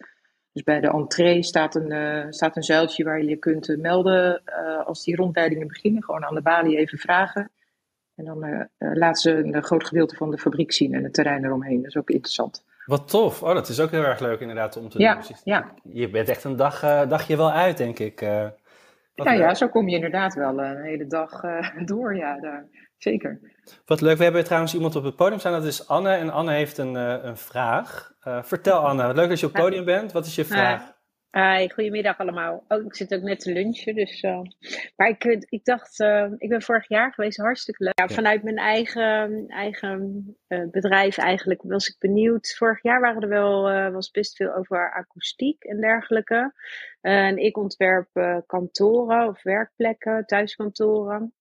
Dus 0.53 0.63
bij 0.63 0.81
de 0.81 0.89
entree 0.89 1.43
staat 1.43 1.75
een, 1.75 1.91
uh, 1.91 2.27
staat 2.31 2.57
een 2.57 2.63
zuiltje 2.63 3.05
waar 3.05 3.23
je 3.23 3.29
je 3.29 3.37
kunt 3.37 3.69
uh, 3.69 3.79
melden 3.79 4.43
als 4.85 5.05
die 5.05 5.17
rondleidingen 5.17 5.69
beginnen. 5.69 6.05
Gewoon 6.05 6.25
aan 6.25 6.35
de 6.35 6.43
balie 6.43 6.77
even 6.77 6.99
vragen. 6.99 7.51
En 8.15 8.25
dan 8.25 8.69
laten 8.79 9.21
ze 9.21 9.31
een 9.31 9.63
groot 9.63 9.87
gedeelte 9.87 10.17
van 10.17 10.31
de 10.31 10.39
fabriek 10.39 10.73
zien 10.73 10.95
en 10.95 11.05
het 11.05 11.15
terrein 11.15 11.45
eromheen. 11.45 11.77
Dat 11.77 11.87
is 11.87 11.97
ook 11.97 12.11
interessant. 12.11 12.65
Wat 12.87 13.09
tof. 13.09 13.43
Oh, 13.43 13.55
dat 13.55 13.69
is 13.69 13.81
ook 13.81 13.91
heel 13.91 14.05
erg 14.05 14.21
leuk 14.21 14.41
inderdaad 14.41 14.77
om 14.77 14.89
te 14.89 14.99
ja, 14.99 15.15
doen. 15.15 15.23
Dus 15.29 15.41
ja. 15.45 15.75
Je 15.83 16.11
bent 16.11 16.29
echt 16.29 16.45
een 16.45 16.57
dag, 16.57 16.81
dagje 17.09 17.37
wel 17.37 17.53
uit, 17.53 17.77
denk 17.77 17.99
ik. 17.99 18.21
Ja, 19.15 19.33
ja, 19.33 19.55
zo 19.55 19.69
kom 19.69 19.89
je 19.89 19.95
inderdaad 19.95 20.35
wel 20.35 20.59
een 20.59 20.83
hele 20.83 21.07
dag 21.07 21.41
door. 21.91 22.17
Ja, 22.17 22.41
daar. 22.41 22.67
Zeker. 22.97 23.41
Wat 23.85 24.01
leuk. 24.01 24.17
We 24.17 24.23
hebben 24.23 24.45
trouwens 24.45 24.75
iemand 24.75 24.97
op 24.97 25.05
het 25.05 25.17
podium 25.17 25.39
staan. 25.39 25.53
Dat 25.53 25.65
is 25.65 25.89
Anne. 25.89 26.11
En 26.15 26.31
Anne 26.31 26.53
heeft 26.53 26.79
een, 26.79 26.95
uh, 26.95 27.17
een 27.23 27.37
vraag. 27.37 28.13
Vertel 28.43 28.79
Anne. 28.79 29.07
Wat 29.07 29.17
leuk 29.17 29.29
dat 29.29 29.41
je 29.41 29.47
op 29.47 29.53
het 29.53 29.63
podium 29.63 29.85
bent. 29.85 30.13
Wat 30.13 30.27
is 30.27 30.35
je 30.35 30.45
vraag? 30.45 31.00
Hi, 31.33 31.69
goedemiddag 31.69 32.19
allemaal. 32.19 32.65
Oh, 32.69 32.85
ik 32.85 32.95
zit 32.95 33.15
ook 33.15 33.23
net 33.23 33.41
te 33.41 33.53
lunchen, 33.53 33.95
dus... 33.95 34.23
Uh, 34.23 34.41
maar 34.97 35.09
ik, 35.09 35.25
ik 35.49 35.65
dacht, 35.65 36.01
ik 36.37 36.49
ben 36.49 36.63
vorig 36.63 36.89
jaar 36.89 37.13
geweest, 37.13 37.39
hartstikke 37.39 37.85
leuk. 37.85 37.99
Ja, 37.99 38.09
vanuit 38.09 38.43
mijn 38.43 38.57
eigen, 38.57 39.47
eigen 39.49 40.37
bedrijf 40.47 41.19
eigenlijk 41.19 41.63
was 41.63 41.89
ik 41.89 41.97
benieuwd. 41.99 42.55
Vorig 42.57 42.83
jaar 42.83 43.01
waren 43.01 43.23
er 43.23 43.29
wel, 43.29 43.63
was 43.93 44.11
best 44.11 44.37
veel 44.37 44.55
over 44.55 44.93
akoestiek 44.93 45.65
en 45.65 45.81
dergelijke. 45.81 46.53
en 47.01 47.37
ik 47.37 47.57
ontwerp 47.57 48.43
kantoren 48.47 49.29
of 49.29 49.43
werkplekken, 49.43 50.27
thuiskantoren. 50.27 51.35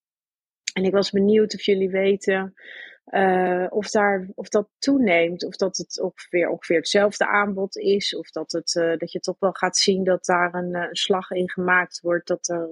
En 0.73 0.83
ik 0.83 0.91
was 0.93 1.11
benieuwd 1.11 1.53
of 1.53 1.61
jullie 1.61 1.89
weten 1.89 2.53
uh, 3.09 3.65
of, 3.69 3.89
daar, 3.89 4.27
of 4.35 4.49
dat 4.49 4.67
toeneemt. 4.79 5.45
Of 5.45 5.55
dat 5.55 5.77
het 5.77 6.01
ongeveer, 6.01 6.49
ongeveer 6.49 6.77
hetzelfde 6.77 7.27
aanbod 7.27 7.77
is. 7.77 8.15
Of 8.15 8.29
dat, 8.31 8.51
het, 8.51 8.75
uh, 8.75 8.97
dat 8.97 9.11
je 9.11 9.19
toch 9.19 9.39
wel 9.39 9.51
gaat 9.51 9.77
zien 9.77 10.03
dat 10.03 10.25
daar 10.25 10.53
een, 10.53 10.75
een 10.75 10.95
slag 10.95 11.31
in 11.31 11.49
gemaakt 11.49 11.99
wordt. 12.01 12.27
Dat 12.27 12.47
er 12.47 12.67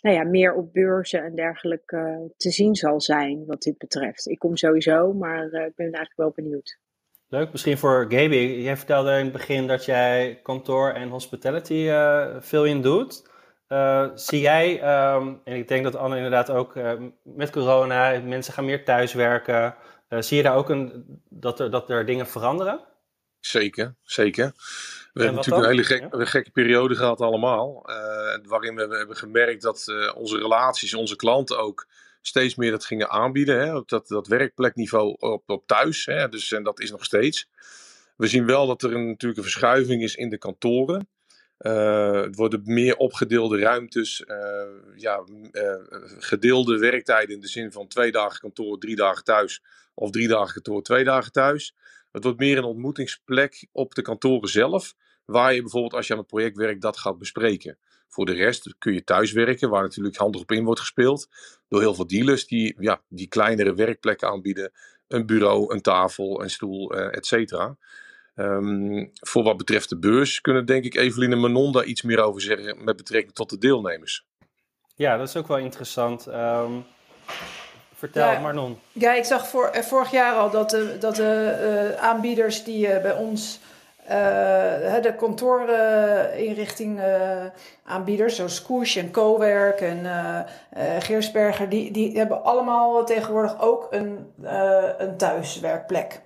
nou 0.00 0.16
ja, 0.16 0.24
meer 0.24 0.54
op 0.54 0.72
beurzen 0.72 1.22
en 1.24 1.34
dergelijke 1.34 2.32
te 2.36 2.50
zien 2.50 2.74
zal 2.74 3.00
zijn 3.00 3.44
wat 3.46 3.62
dit 3.62 3.78
betreft. 3.78 4.28
Ik 4.28 4.38
kom 4.38 4.56
sowieso, 4.56 5.12
maar 5.12 5.44
ik 5.44 5.74
ben 5.74 5.92
eigenlijk 5.92 6.16
wel 6.16 6.32
benieuwd. 6.34 6.78
Leuk, 7.28 7.52
misschien 7.52 7.78
voor 7.78 8.06
Gaby. 8.08 8.36
Jij 8.36 8.76
vertelde 8.76 9.10
in 9.10 9.24
het 9.24 9.32
begin 9.32 9.66
dat 9.66 9.84
jij 9.84 10.40
kantoor 10.42 10.90
en 10.90 11.08
hospitality 11.08 11.90
veel 12.40 12.64
in 12.64 12.82
doet. 12.82 13.30
Uh, 13.72 14.08
zie 14.14 14.40
jij, 14.40 14.72
um, 15.14 15.40
en 15.44 15.56
ik 15.56 15.68
denk 15.68 15.84
dat 15.84 15.96
Anne 15.96 16.16
inderdaad 16.16 16.50
ook 16.50 16.76
uh, 16.76 16.92
met 17.22 17.50
corona, 17.50 18.20
mensen 18.20 18.52
gaan 18.52 18.64
meer 18.64 18.84
thuiswerken. 18.84 19.74
Uh, 20.08 20.20
zie 20.20 20.36
je 20.36 20.42
daar 20.42 20.56
ook 20.56 20.68
een, 20.68 21.04
dat, 21.28 21.60
er, 21.60 21.70
dat 21.70 21.90
er 21.90 22.06
dingen 22.06 22.26
veranderen? 22.26 22.80
Zeker, 23.40 23.94
zeker. 24.02 24.52
We 25.12 25.22
hebben 25.22 25.34
natuurlijk 25.34 25.64
een 25.64 25.70
hele 25.70 25.84
gek, 25.84 26.06
ja? 26.12 26.24
gekke 26.24 26.50
periode 26.50 26.94
gehad 26.94 27.20
allemaal. 27.20 27.82
waarin 28.42 28.74
we, 28.74 28.86
we, 28.86 28.96
hebben 28.96 29.16
gemerkt 29.16 29.62
dat 29.62 29.84
onze 30.14 30.38
relaties, 30.38 30.94
onze 30.94 31.16
klanten 31.16 31.58
ook 31.58 31.86
steeds 32.20 32.54
meer 32.54 32.70
dat 32.70 32.84
gingen 32.84 33.10
aanbieden. 33.10 33.60
Hè, 33.60 33.76
op 33.76 33.88
dat, 33.88 34.08
dat 34.08 34.26
werkplekniveau 34.26 35.16
op, 35.18 35.42
op 35.50 35.66
thuis. 35.66 36.06
Hè, 36.06 36.28
dus, 36.28 36.52
en 36.52 36.62
dat 36.62 36.80
is 36.80 36.90
nog 36.90 37.04
steeds. 37.04 37.48
We 38.16 38.26
zien 38.26 38.46
wel 38.46 38.66
dat 38.66 38.82
er 38.82 38.94
een, 38.94 39.06
natuurlijk 39.06 39.36
een 39.36 39.50
verschuiving 39.50 40.02
is 40.02 40.14
in 40.14 40.28
de 40.28 40.38
kantoren. 40.38 41.08
Uh, 41.62 42.22
het 42.22 42.36
worden 42.36 42.62
meer 42.64 42.96
opgedeelde 42.96 43.58
ruimtes, 43.58 44.24
uh, 44.26 44.36
ja, 44.96 45.24
uh, 45.52 45.74
gedeelde 46.18 46.78
werktijden 46.78 47.34
in 47.34 47.40
de 47.40 47.48
zin 47.48 47.72
van 47.72 47.88
twee 47.88 48.12
dagen 48.12 48.40
kantoor, 48.40 48.78
drie 48.78 48.96
dagen 48.96 49.24
thuis. 49.24 49.62
Of 49.94 50.10
drie 50.10 50.28
dagen 50.28 50.52
kantoor, 50.52 50.82
twee 50.82 51.04
dagen 51.04 51.32
thuis. 51.32 51.74
Het 52.12 52.24
wordt 52.24 52.38
meer 52.38 52.58
een 52.58 52.64
ontmoetingsplek 52.64 53.66
op 53.72 53.94
de 53.94 54.02
kantoren 54.02 54.48
zelf. 54.48 54.94
Waar 55.24 55.54
je 55.54 55.60
bijvoorbeeld 55.60 55.94
als 55.94 56.06
je 56.06 56.12
aan 56.12 56.18
een 56.18 56.26
project 56.26 56.56
werkt 56.56 56.80
dat 56.80 56.98
gaat 56.98 57.18
bespreken. 57.18 57.78
Voor 58.08 58.26
de 58.26 58.32
rest 58.32 58.74
kun 58.78 58.92
je 58.92 59.04
thuis 59.04 59.32
werken, 59.32 59.70
waar 59.70 59.82
natuurlijk 59.82 60.16
handig 60.16 60.40
op 60.40 60.52
in 60.52 60.64
wordt 60.64 60.80
gespeeld. 60.80 61.28
Door 61.68 61.80
heel 61.80 61.94
veel 61.94 62.06
dealers 62.06 62.46
die, 62.46 62.76
ja, 62.78 63.02
die 63.08 63.28
kleinere 63.28 63.74
werkplekken 63.74 64.28
aanbieden. 64.28 64.72
Een 65.08 65.26
bureau, 65.26 65.74
een 65.74 65.80
tafel, 65.80 66.42
een 66.42 66.50
stoel, 66.50 66.94
et 66.94 67.26
cetera. 67.26 67.76
Um, 68.34 69.10
voor 69.14 69.42
wat 69.42 69.56
betreft 69.56 69.88
de 69.88 69.98
beurs 69.98 70.40
kunnen 70.40 70.66
denk 70.66 70.84
ik 70.84 70.94
Eveline 70.94 71.36
Manon 71.36 71.72
daar 71.72 71.84
iets 71.84 72.02
meer 72.02 72.20
over 72.20 72.40
zeggen 72.40 72.84
met 72.84 72.96
betrekking 72.96 73.34
tot 73.34 73.50
de 73.50 73.58
deelnemers. 73.58 74.26
Ja, 74.94 75.16
dat 75.16 75.28
is 75.28 75.36
ook 75.36 75.48
wel 75.48 75.58
interessant. 75.58 76.26
Um, 76.26 76.84
vertel 77.94 78.30
ja, 78.30 78.40
Manon. 78.40 78.78
Ja, 78.92 79.14
ik 79.14 79.24
zag 79.24 79.48
voor, 79.48 79.66
eh, 79.66 79.82
vorig 79.82 80.10
jaar 80.10 80.34
al 80.34 80.50
dat 80.50 80.70
de, 80.70 80.96
dat 81.00 81.16
de 81.16 81.92
uh, 81.94 82.02
aanbieders 82.02 82.64
die 82.64 82.86
uh, 82.86 83.02
bij 83.02 83.14
ons 83.14 83.60
uh, 84.02 84.08
de 85.02 85.14
kantoorinrichting 85.16 87.00
aanbieders, 87.84 88.36
zoals 88.36 88.54
Scoosh 88.54 88.96
en 88.96 89.10
Cowerk 89.10 89.80
en 89.80 90.06
Geersberger, 90.98 91.68
die, 91.68 91.90
die 91.90 92.18
hebben 92.18 92.44
allemaal 92.44 93.04
tegenwoordig 93.04 93.60
ook 93.60 93.86
een, 93.90 94.32
een 94.98 95.16
thuiswerkplek. 95.16 96.20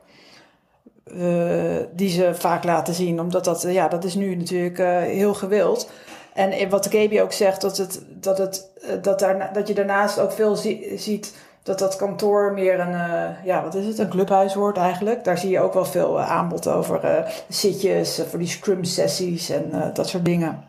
Uh, 1.14 1.76
die 1.92 2.09
ze 2.09 2.34
vaak 2.34 2.64
laten 2.64 2.94
zien. 2.94 3.20
Omdat 3.20 3.44
dat, 3.44 3.62
ja, 3.62 3.88
dat 3.88 4.04
is 4.04 4.14
nu 4.14 4.34
natuurlijk 4.34 4.78
uh, 4.78 4.98
heel 4.98 5.34
gewild. 5.34 5.90
En 6.34 6.68
wat 6.68 6.86
Gaby 6.90 7.20
ook 7.20 7.32
zegt, 7.32 7.61
dat, 7.61 7.76
het, 7.76 8.02
dat, 8.09 8.38
het, 8.38 8.70
dat, 9.02 9.18
daar, 9.18 9.50
dat 9.52 9.68
je 9.68 9.74
daarnaast 9.74 10.18
ook 10.18 10.32
veel 10.32 10.57
zie, 10.57 10.98
ziet 10.98 11.36
dat 11.62 11.78
dat 11.78 11.96
kantoor 11.96 12.52
meer 12.52 12.80
een, 12.80 12.96
ja, 13.44 13.62
wat 13.62 13.74
is 13.74 13.86
het, 13.86 13.98
een 13.98 14.09
clubhuis 14.09 14.54
wordt 14.54 14.78
eigenlijk. 14.78 15.24
Daar 15.24 15.38
zie 15.38 15.50
je 15.50 15.61
ook 15.61 15.74
wel 15.74 15.84
veel 15.84 16.20
aanbod 16.20 16.68
over 16.68 17.04
uh, 17.04 17.30
zitjes, 17.48 18.22
voor 18.28 18.38
die 18.38 18.48
scrum 18.48 18.84
sessies 18.84 19.50
en 19.50 19.90
dat 19.94 20.09
soort 20.09 20.24
dingen. 20.24 20.64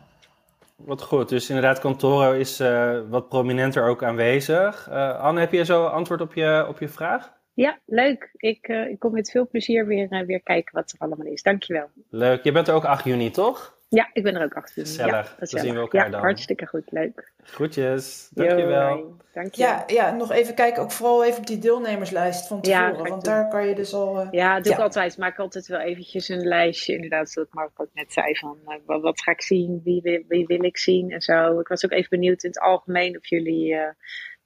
Wat 0.76 1.02
goed, 1.02 1.28
dus 1.28 1.48
inderdaad 1.48 1.78
kantoren 1.78 2.38
is 2.38 2.62
wat 3.10 3.28
prominenter 3.28 3.88
ook 3.88 4.04
aanwezig. 4.04 4.90
Anne, 5.20 5.40
heb 5.40 5.52
je 5.52 5.64
zo 5.64 5.84
antwoord 5.84 6.20
op 6.20 6.34
je, 6.34 6.66
op 6.68 6.78
je 6.78 6.88
vraag? 6.88 7.36
Ja, 7.60 7.78
leuk. 7.84 8.30
Ik, 8.36 8.68
ik 8.68 8.98
kom 8.98 9.12
met 9.12 9.30
veel 9.30 9.48
plezier 9.48 9.86
weer, 9.86 10.24
weer 10.26 10.42
kijken 10.42 10.74
wat 10.74 10.90
er 10.90 10.98
allemaal 10.98 11.26
is. 11.26 11.42
Dankjewel. 11.42 11.90
Leuk. 12.10 12.44
Je 12.44 12.52
bent 12.52 12.68
er 12.68 12.74
ook 12.74 12.84
8 12.84 13.04
juni, 13.04 13.30
toch? 13.30 13.78
Ja, 13.88 14.10
ik 14.12 14.22
ben 14.22 14.34
er 14.34 14.42
ook 14.42 14.54
achter. 14.54 14.82
Gezellig. 14.82 15.36
Ja, 15.40 15.46
Dan 15.46 15.60
zien 15.60 15.74
we 15.74 15.80
elkaar 15.80 16.04
ja, 16.04 16.10
dan. 16.10 16.20
hartstikke 16.20 16.66
goed. 16.66 16.90
Leuk. 16.90 17.32
Groetjes. 17.42 18.28
Dankjewel. 18.30 19.16
Dank 19.32 19.54
je. 19.54 19.62
Ja, 19.62 19.84
ja, 19.86 20.10
nog 20.10 20.32
even 20.32 20.54
kijken. 20.54 20.82
Ook 20.82 20.92
vooral 20.92 21.24
even 21.24 21.38
op 21.38 21.46
die 21.46 21.58
deelnemerslijst 21.58 22.46
van 22.46 22.60
tevoren. 22.60 22.96
Ja, 22.96 23.02
want 23.02 23.24
daar 23.24 23.48
kan 23.48 23.68
je 23.68 23.74
dus 23.74 23.92
al... 23.92 24.20
Uh, 24.20 24.28
ja, 24.30 24.60
doe 24.60 24.72
ik 24.72 24.78
altijd. 24.78 25.18
Maak 25.18 25.38
altijd 25.38 25.66
wel 25.66 25.80
eventjes 25.80 26.28
een 26.28 26.46
lijstje. 26.46 26.94
Inderdaad, 26.94 27.30
zoals 27.30 27.48
Mark 27.50 27.70
ook 27.80 27.90
net 27.92 28.12
zei. 28.12 28.36
Van 28.36 28.58
uh, 28.66 28.74
wat, 28.86 29.02
wat, 29.02 29.22
ga 29.22 29.32
ik 29.32 29.42
zien? 29.42 29.80
Wie, 29.84 30.00
wie, 30.02 30.24
wie, 30.28 30.46
wil 30.46 30.64
ik 30.64 30.78
zien? 30.78 31.10
En 31.10 31.20
zo. 31.20 31.60
Ik 31.60 31.68
was 31.68 31.84
ook 31.84 31.92
even 31.92 32.10
benieuwd 32.10 32.42
in 32.42 32.50
het 32.50 32.60
algemeen 32.60 33.16
of 33.16 33.26
jullie... 33.26 33.76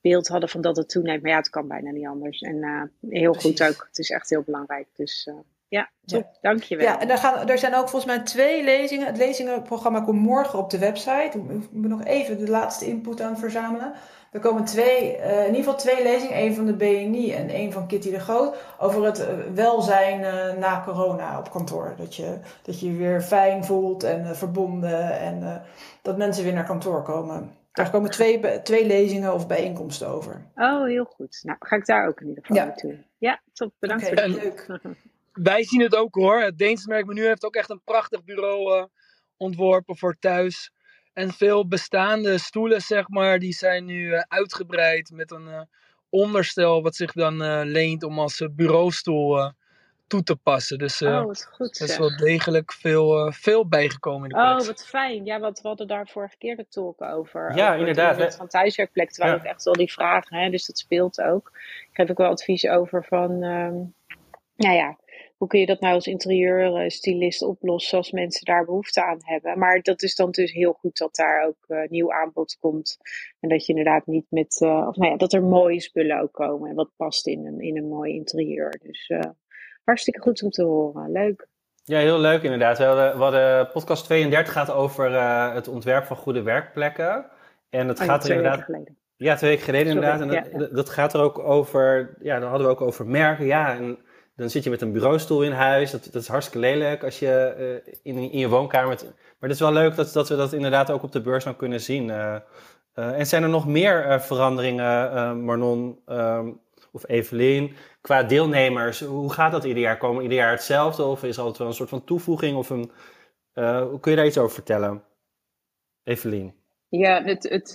Beeld 0.03 0.29
hadden 0.29 0.49
van 0.49 0.61
dat 0.61 0.77
het 0.77 0.89
toeneemt. 0.89 1.23
Maar 1.23 1.31
ja, 1.31 1.37
het 1.37 1.51
kan 1.51 1.69
bijna 1.69 1.91
niet 1.91 2.07
anders. 2.07 2.41
En 2.41 2.91
heel 3.09 3.33
Precies. 3.33 3.51
goed 3.51 3.69
ook. 3.69 3.87
Het 3.89 3.99
is 3.99 4.11
echt 4.11 4.31
heel 4.31 4.43
belangrijk. 4.43 4.89
Dus 4.97 5.29
ja, 5.73 5.91
top. 6.05 6.29
Ja. 6.33 6.39
Dankjewel. 6.41 6.87
Ja, 6.87 7.01
en 7.01 7.09
daar, 7.09 7.19
gaan, 7.19 7.49
er 7.49 7.59
zijn 7.59 7.75
ook 7.75 7.89
volgens 7.89 8.17
mij 8.17 8.23
twee 8.23 8.65
lezingen. 8.65 9.07
Het 9.07 9.17
lezingenprogramma 9.17 10.01
komt 10.01 10.21
morgen 10.21 10.59
op 10.59 10.71
de 10.71 10.79
website. 10.79 11.31
Ik 11.33 11.71
moet 11.73 11.89
nog 11.89 12.05
even 12.05 12.39
de 12.39 12.51
laatste 12.51 12.87
input 12.87 13.21
aan 13.21 13.39
verzamelen. 13.39 13.93
Er 14.33 14.41
komen 14.41 14.65
twee, 14.65 15.17
uh, 15.17 15.41
in 15.41 15.47
ieder 15.47 15.57
geval 15.57 15.77
twee 15.77 16.03
lezingen. 16.03 16.37
één 16.37 16.55
van 16.55 16.67
de 16.67 16.75
BNI 16.75 17.33
en 17.33 17.49
één 17.49 17.73
van 17.73 17.87
Kitty 17.87 18.11
de 18.11 18.21
Groot. 18.21 18.57
Over 18.79 19.05
het 19.05 19.27
eh, 19.27 19.35
welzijn 19.55 20.21
uh, 20.21 20.59
na 20.59 20.83
corona 20.85 21.39
op 21.39 21.51
kantoor. 21.51 21.95
Dat 21.97 22.15
je 22.15 22.39
dat 22.63 22.81
je, 22.81 22.93
je 22.93 22.97
weer 22.97 23.23
fijn 23.23 23.65
voelt 23.65 24.03
en 24.03 24.37
verbonden. 24.37 25.19
En 25.19 25.63
dat 26.03 26.17
mensen 26.17 26.45
weer 26.45 26.53
naar 26.53 26.65
kantoor 26.65 27.03
komen. 27.03 27.51
Daar 27.73 27.91
komen 27.91 28.11
twee, 28.11 28.62
twee 28.62 28.87
lezingen 28.87 29.35
of 29.35 29.47
bijeenkomsten 29.47 30.09
over. 30.09 30.51
Oh, 30.55 30.85
heel 30.85 31.05
goed. 31.05 31.41
Nou, 31.43 31.57
ga 31.61 31.77
ik 31.77 31.87
daar 31.87 32.09
ook 32.09 32.20
in 32.20 32.29
ieder 32.29 32.45
geval 32.45 32.62
ja. 32.62 32.64
naartoe. 32.64 33.05
Ja, 33.18 33.43
top. 33.53 33.73
Bedankt 33.79 34.07
okay, 34.07 34.31
voor 34.31 34.35
het 34.35 34.43
leuk. 34.43 34.81
wij 35.51 35.64
zien 35.64 35.81
het 35.81 35.95
ook 35.95 36.14
hoor. 36.14 36.41
Het 36.41 36.59
Deense 36.59 36.89
merkmenu 36.89 37.27
heeft 37.27 37.45
ook 37.45 37.55
echt 37.55 37.70
een 37.70 37.83
prachtig 37.85 38.25
bureau 38.25 38.77
uh, 38.77 38.85
ontworpen 39.37 39.97
voor 39.97 40.16
thuis. 40.18 40.73
En 41.12 41.33
veel 41.33 41.68
bestaande 41.68 42.39
stoelen, 42.39 42.81
zeg 42.81 43.09
maar, 43.09 43.39
die 43.39 43.53
zijn 43.53 43.85
nu 43.85 44.07
uh, 44.07 44.20
uitgebreid 44.29 45.11
met 45.11 45.31
een 45.31 45.47
uh, 45.47 45.61
onderstel 46.09 46.83
wat 46.83 46.97
zich 46.97 47.12
dan 47.12 47.62
leent 47.62 48.03
om 48.03 48.18
als 48.18 48.49
bureaustoel 48.51 49.53
toe 50.13 50.23
te 50.23 50.37
passen. 50.37 50.79
Dus 50.79 51.03
oh, 51.03 51.25
wat 51.25 51.49
goed, 51.53 51.79
er 51.79 51.89
is 51.89 51.99
wel 51.99 52.17
degelijk 52.17 52.73
veel, 52.73 53.33
veel 53.33 53.69
bijgekomen 53.69 54.31
in 54.31 54.37
de 54.37 54.43
Oh, 54.43 54.67
wat 54.67 54.87
fijn. 54.87 55.25
Ja, 55.25 55.41
want 55.41 55.61
we 55.61 55.69
hadden 55.69 55.87
daar 55.87 56.09
vorige 56.09 56.37
keer 56.39 56.57
de 56.57 56.67
talk 56.69 57.03
over. 57.03 57.57
Ja, 57.57 57.67
over 57.67 57.79
inderdaad. 57.79 58.17
Het 58.17 58.37
van 58.37 58.49
thuiswerkplek, 58.49 59.11
terwijl 59.11 59.35
ja. 59.35 59.41
ook 59.41 59.47
echt 59.47 59.65
wel 59.65 59.75
die 59.75 59.93
vragen, 59.93 60.37
hè, 60.37 60.51
dus 60.51 60.67
dat 60.67 60.79
speelt 60.79 61.21
ook. 61.21 61.51
Ik 61.55 61.89
geef 61.93 62.11
ook 62.11 62.19
wel 62.19 62.31
advies 62.31 62.67
over 62.67 63.05
van, 63.05 63.31
um, 63.31 63.95
nou 64.57 64.75
ja, 64.75 64.99
hoe 65.37 65.49
kun 65.49 65.61
je 65.61 65.67
dat 65.67 65.81
nou 65.81 65.95
als 65.95 66.07
interieurstylist 66.07 67.43
oplossen 67.43 67.99
als 67.99 68.11
mensen 68.11 68.45
daar 68.45 68.65
behoefte 68.65 69.05
aan 69.05 69.21
hebben. 69.23 69.59
Maar 69.59 69.83
dat 69.83 70.03
is 70.03 70.15
dan 70.15 70.31
dus 70.31 70.53
heel 70.53 70.73
goed 70.73 70.99
dat 70.99 71.15
daar 71.15 71.47
ook 71.47 71.65
uh, 71.69 71.89
nieuw 71.89 72.13
aanbod 72.13 72.57
komt. 72.61 72.99
En 73.41 73.49
dat 73.49 73.67
je 73.67 73.73
inderdaad 73.73 74.07
niet 74.07 74.27
met, 74.29 74.61
uh, 74.61 74.87
of 74.89 74.97
nou 74.97 75.11
ja, 75.11 75.17
dat 75.17 75.33
er 75.33 75.43
mooie 75.43 75.81
spullen 75.81 76.21
ook 76.21 76.33
komen 76.33 76.71
en 76.71 76.75
wat 76.75 76.91
past 76.97 77.27
in 77.27 77.47
een, 77.47 77.61
in 77.61 77.77
een 77.77 77.89
mooi 77.89 78.15
interieur. 78.15 78.81
Dus 78.83 79.09
uh, 79.09 79.21
hartstikke 79.85 80.20
goed 80.20 80.43
om 80.43 80.51
te 80.51 80.62
horen. 80.62 81.12
Leuk. 81.12 81.47
Ja, 81.85 81.99
heel 81.99 82.18
leuk 82.18 82.43
inderdaad. 82.43 82.78
We 82.78 82.85
hadden, 82.85 83.16
we 83.16 83.22
hadden 83.22 83.70
podcast 83.70 84.05
32 84.05 84.53
gaat 84.53 84.70
over 84.70 85.12
het 85.55 85.68
ontwerp 85.68 86.05
van 86.05 86.16
goede 86.16 86.43
werkplekken. 86.43 87.26
En 87.70 87.89
het 87.89 88.01
oh, 88.01 88.07
gaat 88.07 88.24
er 88.24 88.30
inderdaad. 88.30 88.66
Ja, 89.16 89.37
twee 89.37 89.51
weken 89.51 89.64
geleden 89.64 89.93
Sorry, 89.93 90.09
inderdaad. 90.09 90.45
En 90.45 90.53
ja, 90.53 90.59
dat, 90.59 90.74
dat, 90.74 90.89
gaat 90.89 91.14
er 91.14 91.20
ook 91.20 91.39
over. 91.39 92.16
Ja, 92.20 92.39
dan 92.39 92.49
hadden 92.49 92.66
we 92.66 92.72
ook 92.72 92.80
over 92.80 93.07
merken. 93.07 93.47
Ja, 93.47 93.76
en 93.76 93.99
dan 94.37 94.51
zit 94.51 94.64
je 94.64 94.70
met 94.70 94.80
een 94.80 94.93
bureaustoel 94.93 95.43
in 95.43 95.53
huis. 95.53 95.91
Dat, 95.91 96.09
dat 96.12 96.22
is 96.22 96.28
hartstikke 96.28 96.66
lelijk 96.66 97.05
als 97.05 97.18
je 97.18 97.55
uh, 97.85 97.95
in, 98.03 98.30
in 98.30 98.39
je 98.39 98.49
woonkamer. 98.49 98.99
Maar 99.05 99.49
het 99.49 99.51
is 99.51 99.61
wel 99.61 99.72
leuk 99.72 99.97
dat, 99.97 100.12
dat 100.12 100.28
we 100.28 100.37
dat 100.37 100.53
inderdaad 100.53 100.91
ook 100.91 101.03
op 101.03 101.12
de 101.12 101.20
beurs 101.20 101.45
dan 101.45 101.57
kunnen 101.57 101.80
zien. 101.80 102.09
Uh, 102.09 102.37
uh, 102.95 103.18
en 103.18 103.26
zijn 103.26 103.43
er 103.43 103.49
nog 103.49 103.66
meer 103.66 104.20
veranderingen, 104.20 105.45
Marnon 105.45 105.99
ehm, 106.07 106.51
of 106.93 107.09
Evelien, 107.09 107.74
qua 108.03 108.23
deelnemers? 108.23 109.01
Hoe 109.01 109.33
gaat 109.33 109.53
dat 109.53 109.65
ieder 109.65 109.83
jaar? 109.83 109.99
Komen 109.99 110.23
ieder 110.23 110.39
jaar 110.39 110.51
hetzelfde 110.51 111.05
of 111.05 111.25
is 111.25 111.39
altijd 111.39 111.59
wel 111.59 111.67
een 111.67 111.75
soort 111.75 111.89
van 111.89 112.05
toevoeging? 112.05 112.57
Of 112.57 112.71
een, 112.71 112.91
kun 114.01 114.11
je 114.11 114.17
daar 114.17 114.27
iets 114.27 114.39
over 114.39 114.55
vertellen, 114.55 115.03
Evelien? 116.05 116.55
Ja, 116.89 117.23
het, 117.23 117.43
het, 117.49 117.73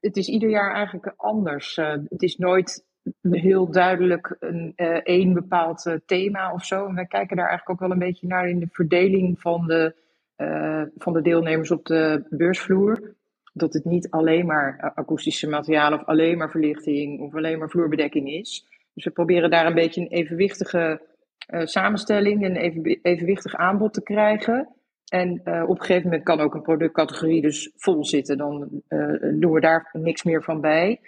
het 0.00 0.16
is 0.16 0.28
ieder 0.28 0.48
jaar 0.48 0.74
eigenlijk 0.74 1.12
anders. 1.16 1.76
het 2.08 2.22
is 2.22 2.36
nooit 2.36 2.84
heel 3.30 3.70
duidelijk 3.70 4.36
een 4.40 4.72
uh, 4.76 4.88
één 4.88 5.32
bepaald 5.32 5.86
uh, 5.86 5.94
thema 6.06 6.52
of 6.52 6.64
zo. 6.64 6.86
En 6.86 6.94
wij 6.94 7.06
kijken 7.06 7.36
daar 7.36 7.48
eigenlijk 7.48 7.80
ook 7.80 7.88
wel 7.88 7.96
een 7.96 8.08
beetje 8.08 8.26
naar 8.26 8.48
in 8.48 8.58
de 8.58 8.68
verdeling 8.70 9.40
van 9.40 9.66
de, 9.66 9.94
uh, 10.36 10.82
van 10.98 11.12
de 11.12 11.22
deelnemers 11.22 11.70
op 11.70 11.84
de 11.84 12.26
beursvloer. 12.30 13.14
Dat 13.52 13.72
het 13.72 13.84
niet 13.84 14.10
alleen 14.10 14.46
maar 14.46 14.92
akoestische 14.94 15.48
materialen 15.48 16.00
of 16.00 16.06
alleen 16.06 16.38
maar 16.38 16.50
verlichting 16.50 17.20
of 17.20 17.34
alleen 17.34 17.58
maar 17.58 17.70
vloerbedekking 17.70 18.30
is. 18.30 18.66
Dus 18.94 19.04
we 19.04 19.10
proberen 19.10 19.50
daar 19.50 19.66
een 19.66 19.74
beetje 19.74 20.00
een 20.00 20.08
evenwichtige 20.08 21.00
samenstelling, 21.48 22.44
een 22.44 22.56
even, 22.56 22.98
evenwichtig 23.02 23.54
aanbod 23.54 23.92
te 23.92 24.02
krijgen. 24.02 24.68
En 25.08 25.40
op 25.66 25.78
een 25.78 25.84
gegeven 25.84 26.02
moment 26.02 26.22
kan 26.22 26.40
ook 26.40 26.54
een 26.54 26.62
productcategorie 26.62 27.42
dus 27.42 27.72
vol 27.76 28.04
zitten. 28.04 28.36
Dan 28.36 28.82
doen 29.34 29.52
we 29.52 29.60
daar 29.60 29.88
niks 29.92 30.22
meer 30.22 30.42
van 30.42 30.60
bij. 30.60 31.00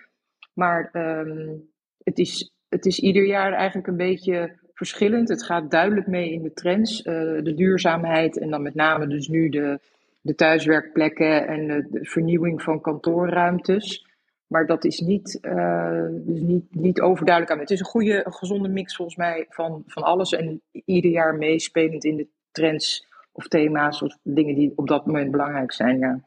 Maar 0.56 0.90
um, 0.92 1.68
het 2.04 2.18
is, 2.18 2.52
het 2.68 2.86
is 2.86 2.98
ieder 2.98 3.26
jaar 3.26 3.52
eigenlijk 3.52 3.86
een 3.86 3.96
beetje 3.96 4.58
verschillend. 4.74 5.28
Het 5.28 5.44
gaat 5.44 5.70
duidelijk 5.70 6.06
mee 6.06 6.32
in 6.32 6.42
de 6.42 6.52
trends. 6.52 6.98
Uh, 6.98 7.14
de 7.42 7.54
duurzaamheid 7.54 8.38
en 8.38 8.50
dan 8.50 8.62
met 8.62 8.74
name 8.74 9.06
dus 9.06 9.28
nu 9.28 9.48
de, 9.48 9.78
de 10.20 10.34
thuiswerkplekken 10.34 11.46
en 11.46 11.66
de 11.66 12.04
vernieuwing 12.04 12.62
van 12.62 12.80
kantoorruimtes. 12.80 14.05
Maar 14.46 14.66
dat 14.66 14.84
is 14.84 15.00
niet, 15.00 15.38
uh, 15.42 16.06
dus 16.10 16.40
niet, 16.40 16.74
niet 16.74 17.00
overduidelijk 17.00 17.54
aan. 17.54 17.60
Het 17.60 17.70
is 17.70 17.80
een 17.80 17.86
goede, 17.86 18.26
gezonde 18.28 18.68
mix 18.68 18.96
volgens 18.96 19.16
mij 19.16 19.46
van, 19.48 19.82
van 19.86 20.02
alles. 20.02 20.32
En 20.32 20.62
ieder 20.70 21.10
jaar 21.10 21.34
meespelend 21.34 22.04
in 22.04 22.16
de 22.16 22.28
trends 22.50 23.06
of 23.32 23.48
thema's 23.48 24.02
of 24.02 24.18
dingen 24.22 24.54
die 24.54 24.72
op 24.76 24.88
dat 24.88 25.06
moment 25.06 25.30
belangrijk 25.30 25.72
zijn. 25.72 25.98
Ja, 25.98 26.20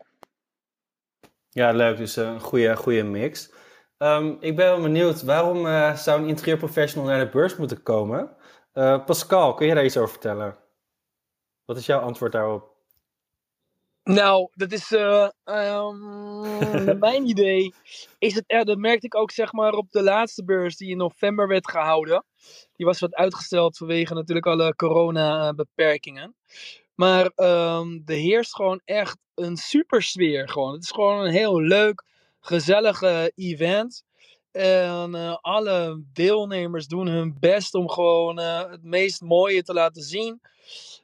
ja 1.50 1.72
leuk. 1.72 1.98
Dus 1.98 2.16
een 2.16 2.40
goede, 2.40 2.76
goede 2.76 3.04
mix. 3.04 3.54
Um, 3.98 4.38
ik 4.40 4.56
ben 4.56 4.66
wel 4.66 4.82
benieuwd, 4.82 5.24
waarom 5.24 5.66
uh, 5.66 5.96
zou 5.96 6.22
een 6.22 6.28
interieurprofessional 6.28 7.08
naar 7.08 7.26
de 7.26 7.32
beurs 7.32 7.56
moeten 7.56 7.84
komen? 7.84 8.36
Pascal, 9.06 9.54
kun 9.54 9.68
je 9.68 9.74
daar 9.74 9.86
iets 9.86 9.98
over 9.98 10.10
vertellen? 10.10 10.58
Wat 11.66 11.78
is 11.78 11.86
jouw 11.86 12.00
antwoord 12.00 12.32
daarop? 12.32 12.69
Nou, 14.14 14.50
dat 14.54 14.72
is 14.72 14.92
uh, 14.92 15.30
um, 15.46 17.00
mijn 17.00 17.28
idee. 17.28 17.74
Is 18.18 18.36
het, 18.36 18.44
ja, 18.48 18.64
dat 18.64 18.78
merkte 18.78 19.06
ik 19.06 19.16
ook 19.16 19.32
zeg 19.32 19.54
maar 19.54 19.74
op 19.74 19.92
de 19.92 20.04
laatste 20.04 20.44
beurs 20.44 20.78
die 20.78 20.90
in 20.90 20.98
november 20.98 21.48
werd 21.48 21.70
gehouden. 21.70 22.26
Die 22.76 22.86
was 22.86 23.00
wat 23.00 23.16
uitgesteld 23.16 23.78
vanwege 23.78 24.14
natuurlijk 24.14 24.46
alle 24.46 24.76
corona-beperkingen. 24.76 26.36
Maar 26.96 27.32
um, 27.36 28.02
er 28.06 28.16
heerst 28.16 28.56
gewoon 28.56 28.82
echt 28.86 29.18
een 29.36 29.58
super 29.58 30.04
sfeer. 30.04 30.50
Gewoon. 30.50 30.74
Het 30.74 30.84
is 30.84 30.92
gewoon 30.92 31.26
een 31.26 31.32
heel 31.32 31.62
leuk, 31.62 32.04
gezellige 32.40 33.32
event. 33.36 34.04
En 34.52 35.16
uh, 35.16 35.38
alle 35.42 36.04
deelnemers 36.14 36.88
doen 36.88 37.08
hun 37.08 37.38
best 37.40 37.74
om 37.74 37.90
gewoon 37.90 38.40
uh, 38.40 38.70
het 38.70 38.84
meest 38.84 39.22
mooie 39.22 39.64
te 39.64 39.74
laten 39.74 40.02
zien. 40.02 40.42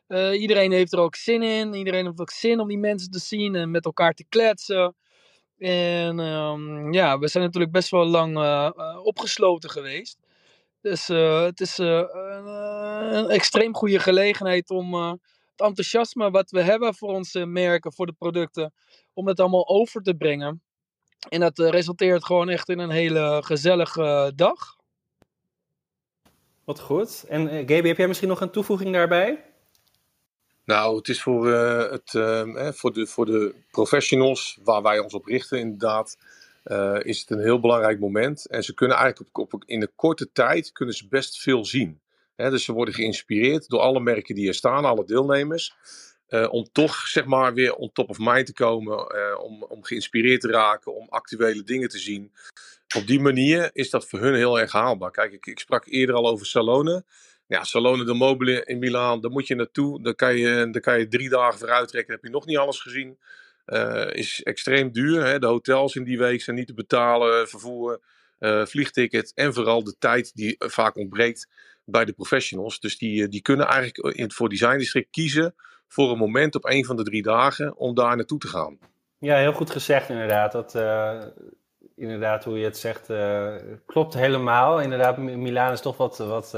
Uh, 0.08 0.42
iedereen 0.42 0.72
heeft 0.72 0.94
er 0.94 1.00
ook 1.00 1.16
zin 1.16 1.44
in. 1.44 1.74
Iedereen 1.74 2.06
heeft 2.06 2.20
ook 2.20 2.32
zin 2.32 2.60
om 2.60 2.68
die 2.68 2.78
mensen 2.78 3.12
te 3.12 3.20
zien 3.20 3.56
en 3.56 3.72
met 3.72 3.86
elkaar 3.86 4.14
te 4.14 4.26
kletsen. 4.30 4.96
En 5.58 6.20
um, 6.20 6.94
ja, 6.94 7.20
we 7.20 7.28
zijn 7.28 7.44
natuurlijk 7.44 7.72
best 7.72 7.90
wel 7.90 8.06
lang 8.06 8.38
opgesloten 9.04 9.70
geweest. 9.70 10.18
Dus 10.82 11.08
het 11.08 11.60
is 11.60 11.78
een 11.78 13.30
extreem 13.30 13.76
goede 13.76 14.00
gelegenheid 14.00 14.70
om 14.70 14.94
het 14.94 15.20
enthousiasme 15.56 16.32
wat 16.32 16.52
we 16.52 16.62
hebben 16.62 16.96
voor 16.96 17.10
onze 17.10 17.46
merken, 17.46 17.94
voor 17.94 18.06
de 18.06 18.16
producten, 18.18 18.74
om 19.14 19.28
het 19.28 19.40
allemaal 19.40 19.68
over 19.68 20.02
te 20.02 20.16
brengen. 20.16 20.64
En 21.30 21.40
dat 21.40 21.60
resulteert 21.60 22.26
gewoon 22.26 22.50
echt 22.50 22.70
in 22.70 22.80
een 22.80 22.90
hele 22.90 23.42
gezellige 23.46 24.32
dag. 24.36 24.76
Wat 26.64 26.80
goed. 26.80 27.26
En 27.28 27.48
Gaby, 27.48 27.88
heb 27.88 27.98
jij 27.98 28.08
misschien 28.08 28.30
nog 28.30 28.42
een 28.42 28.52
toevoeging 28.52 28.94
daarbij? 28.94 29.54
Nou, 30.66 30.98
het 30.98 31.08
is 31.10 31.22
voor, 31.22 31.48
uh, 31.48 31.92
het, 31.92 32.10
voor, 32.78 32.94
de, 32.94 33.08
voor 33.08 33.26
de 33.26 33.56
professionals 33.72 34.60
waar 34.64 34.82
wij 34.82 35.00
ons 35.00 35.14
op 35.14 35.26
richten 35.26 35.60
inderdaad. 35.60 36.18
is 37.04 37.20
het 37.20 37.30
een 37.30 37.40
heel 37.40 37.60
belangrijk 37.60 38.00
moment. 38.00 38.46
En 38.46 38.64
ze 38.64 38.74
kunnen 38.74 38.98
eigenlijk 38.98 39.38
op, 39.38 39.64
in 39.66 39.82
een 39.82 39.92
korte 39.96 40.32
tijd 40.32 40.72
kunnen 40.72 40.96
ze 40.96 41.08
best 41.08 41.42
veel 41.42 41.66
zien. 41.66 42.00
dus 42.36 42.64
ze 42.64 42.74
worden 42.74 42.94
geïnspireerd 42.94 43.68
door 43.68 43.80
alle 43.80 44.00
merken 44.00 44.36
die 44.36 44.48
er 44.48 44.54
staan, 44.54 44.86
alle 44.86 45.06
deelnemers. 45.06 45.76
om 46.50 46.68
toch 46.72 47.08
zeg 47.08 47.26
maar 47.26 47.54
weer 47.54 47.76
on 47.76 47.92
top 47.92 48.10
of 48.10 48.18
mind 48.20 48.46
te 48.46 48.54
komen, 48.54 48.98
om, 49.44 49.64
om 49.64 49.84
geïnspireerd 49.84 50.42
te 50.42 50.52
raken, 50.52 50.96
om 50.96 51.08
actuele 51.10 51.64
dingen 51.64 51.90
te 51.90 52.00
zien. 52.00 52.32
Op 52.96 53.08
die 53.08 53.20
manier 53.20 53.70
is 53.74 53.90
dat 53.90 54.08
voor 54.08 54.20
hun 54.20 54.36
heel 54.36 54.60
erg 54.60 54.72
haalbaar. 54.72 55.12
Kijk, 55.12 55.32
ik, 55.32 55.46
ik 55.46 55.60
sprak 55.60 55.86
eerder 55.86 56.16
al 56.16 56.28
over 56.28 56.46
Salone. 56.46 57.04
Ja, 57.48 57.64
Salone 57.64 58.04
de 58.04 58.14
Mobile 58.14 58.66
in 58.66 58.80
Milaan, 58.80 59.22
daar 59.22 59.32
moet 59.32 59.48
je 59.48 59.56
naartoe. 59.56 60.02
Daar 60.04 60.16
kan 60.16 60.38
je, 60.38 60.70
daar 60.72 60.82
kan 60.82 61.00
je 61.00 61.08
drie 61.08 61.30
dagen 61.30 61.60
vooruit 61.60 61.88
trekken. 61.88 62.14
heb 62.14 62.24
je 62.24 62.30
nog 62.30 62.46
niet 62.46 62.58
alles 62.58 62.80
gezien. 62.80 63.18
Uh, 63.66 64.14
is 64.14 64.44
extreem 64.44 64.92
duur. 64.92 65.26
Hè? 65.26 65.40
De 65.40 65.46
hotels 65.46 65.96
in 65.96 66.04
die 66.04 66.18
week 66.18 66.42
zijn 66.42 66.56
niet 66.56 66.68
te 66.68 66.74
betalen. 66.74 67.48
Vervoer, 67.48 68.02
uh, 68.40 68.66
vliegticket 68.66 69.32
en 69.36 69.54
vooral 69.54 69.84
de 69.84 69.96
tijd 70.00 70.36
die 70.36 70.56
vaak 70.58 70.98
ontbreekt 70.98 71.48
bij 71.86 72.06
de 72.06 72.14
professionals. 72.14 72.80
Dus 72.80 72.98
die, 72.98 73.24
eh, 73.24 73.30
die 73.30 73.42
kunnen 73.42 73.68
eigenlijk 73.68 74.18
in, 74.18 74.32
voor 74.32 74.50
Design 74.50 74.78
District 74.78 75.10
kiezen 75.12 75.56
voor 75.88 76.12
een 76.12 76.18
moment 76.18 76.56
op 76.56 76.66
een 76.66 76.86
van 76.86 76.96
de 76.96 77.04
drie 77.04 77.22
dagen 77.22 77.78
om 77.78 77.96
daar 77.96 78.16
naartoe 78.16 78.40
te 78.40 78.48
gaan. 78.48 78.78
Ja, 79.20 79.38
heel 79.38 79.54
goed 79.54 79.70
gezegd 79.70 80.10
inderdaad. 80.10 80.52
Dat, 80.52 80.76
inderdaad, 81.96 82.44
hoe 82.44 82.58
je 82.58 82.66
het 82.66 82.78
zegt, 82.78 83.10
klopt 83.86 84.14
helemaal. 84.14 84.82
Inderdaad, 84.82 85.18
Milaan 85.18 85.72
is 85.72 85.82
toch 85.82 85.98
wat, 85.98 86.18
wat 86.18 86.54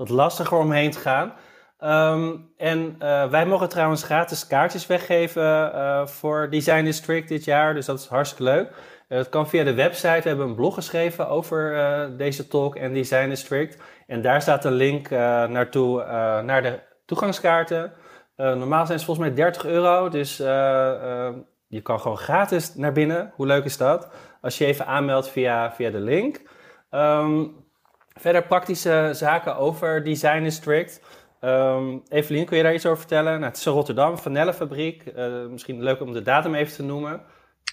wat 0.00 0.08
lastiger 0.08 0.58
om 0.58 0.72
heen 0.72 0.90
te 0.90 0.98
gaan. 0.98 1.32
Ehm, 1.78 2.36
en 2.56 2.96
uh, 3.02 3.30
wij 3.30 3.46
mogen 3.46 3.68
trouwens 3.68 4.02
gratis 4.02 4.46
kaartjes 4.46 4.86
weggeven 4.86 5.72
uh, 5.74 6.06
voor 6.06 6.50
Design 6.50 6.84
District 6.84 7.28
dit 7.28 7.44
jaar. 7.44 7.74
Dus 7.74 7.86
dat 7.86 7.98
is 7.98 8.06
hartstikke 8.06 8.44
leuk. 8.44 8.72
Dat 9.08 9.28
kan 9.28 9.48
via 9.48 9.64
de 9.64 9.74
website. 9.74 10.20
We 10.22 10.28
hebben 10.28 10.46
een 10.46 10.54
blog 10.54 10.74
geschreven 10.74 11.28
over 11.28 11.76
deze 12.16 12.48
talk 12.48 12.76
en 12.76 12.92
Design 12.92 13.28
District. 13.28 13.82
En 14.06 14.22
daar 14.22 14.42
staat 14.42 14.64
een 14.64 14.72
link 14.72 15.10
naartoe 15.10 16.04
naar 16.44 16.62
de 16.62 16.78
toegangskaarten. 17.06 17.92
normaal 18.36 18.86
zijn 18.86 18.98
ze 18.98 19.04
volgens 19.04 19.26
mij 19.26 19.36
30 19.36 19.64
euro. 19.64 20.08
Dus 20.08 20.36
je 21.66 21.80
kan 21.82 22.00
gewoon 22.00 22.18
gratis 22.18 22.74
naar 22.74 22.92
binnen. 22.92 23.32
Hoe 23.34 23.46
leuk 23.46 23.64
is 23.64 23.76
dat? 23.76 24.08
Als 24.40 24.58
je 24.58 24.64
even 24.64 24.86
aanmeldt 24.86 25.28
via, 25.28 25.72
via 25.72 25.90
de 25.90 26.00
link. 26.00 26.40
Um, 26.90 27.59
Verder 28.20 28.46
praktische 28.46 29.10
zaken 29.12 29.56
over 29.56 30.04
Design 30.04 30.42
District. 30.42 31.00
Um, 31.40 32.02
Evelien, 32.08 32.44
kun 32.44 32.56
je 32.56 32.62
daar 32.62 32.74
iets 32.74 32.86
over 32.86 32.98
vertellen? 32.98 33.32
Nou, 33.32 33.44
het 33.44 33.56
is 33.56 33.64
een 33.64 33.72
Rotterdam, 33.72 34.18
vanellenfabriek. 34.18 35.12
Uh, 35.16 35.46
misschien 35.46 35.82
leuk 35.82 36.00
om 36.00 36.12
de 36.12 36.22
datum 36.22 36.54
even 36.54 36.74
te 36.74 36.82
noemen. 36.82 37.22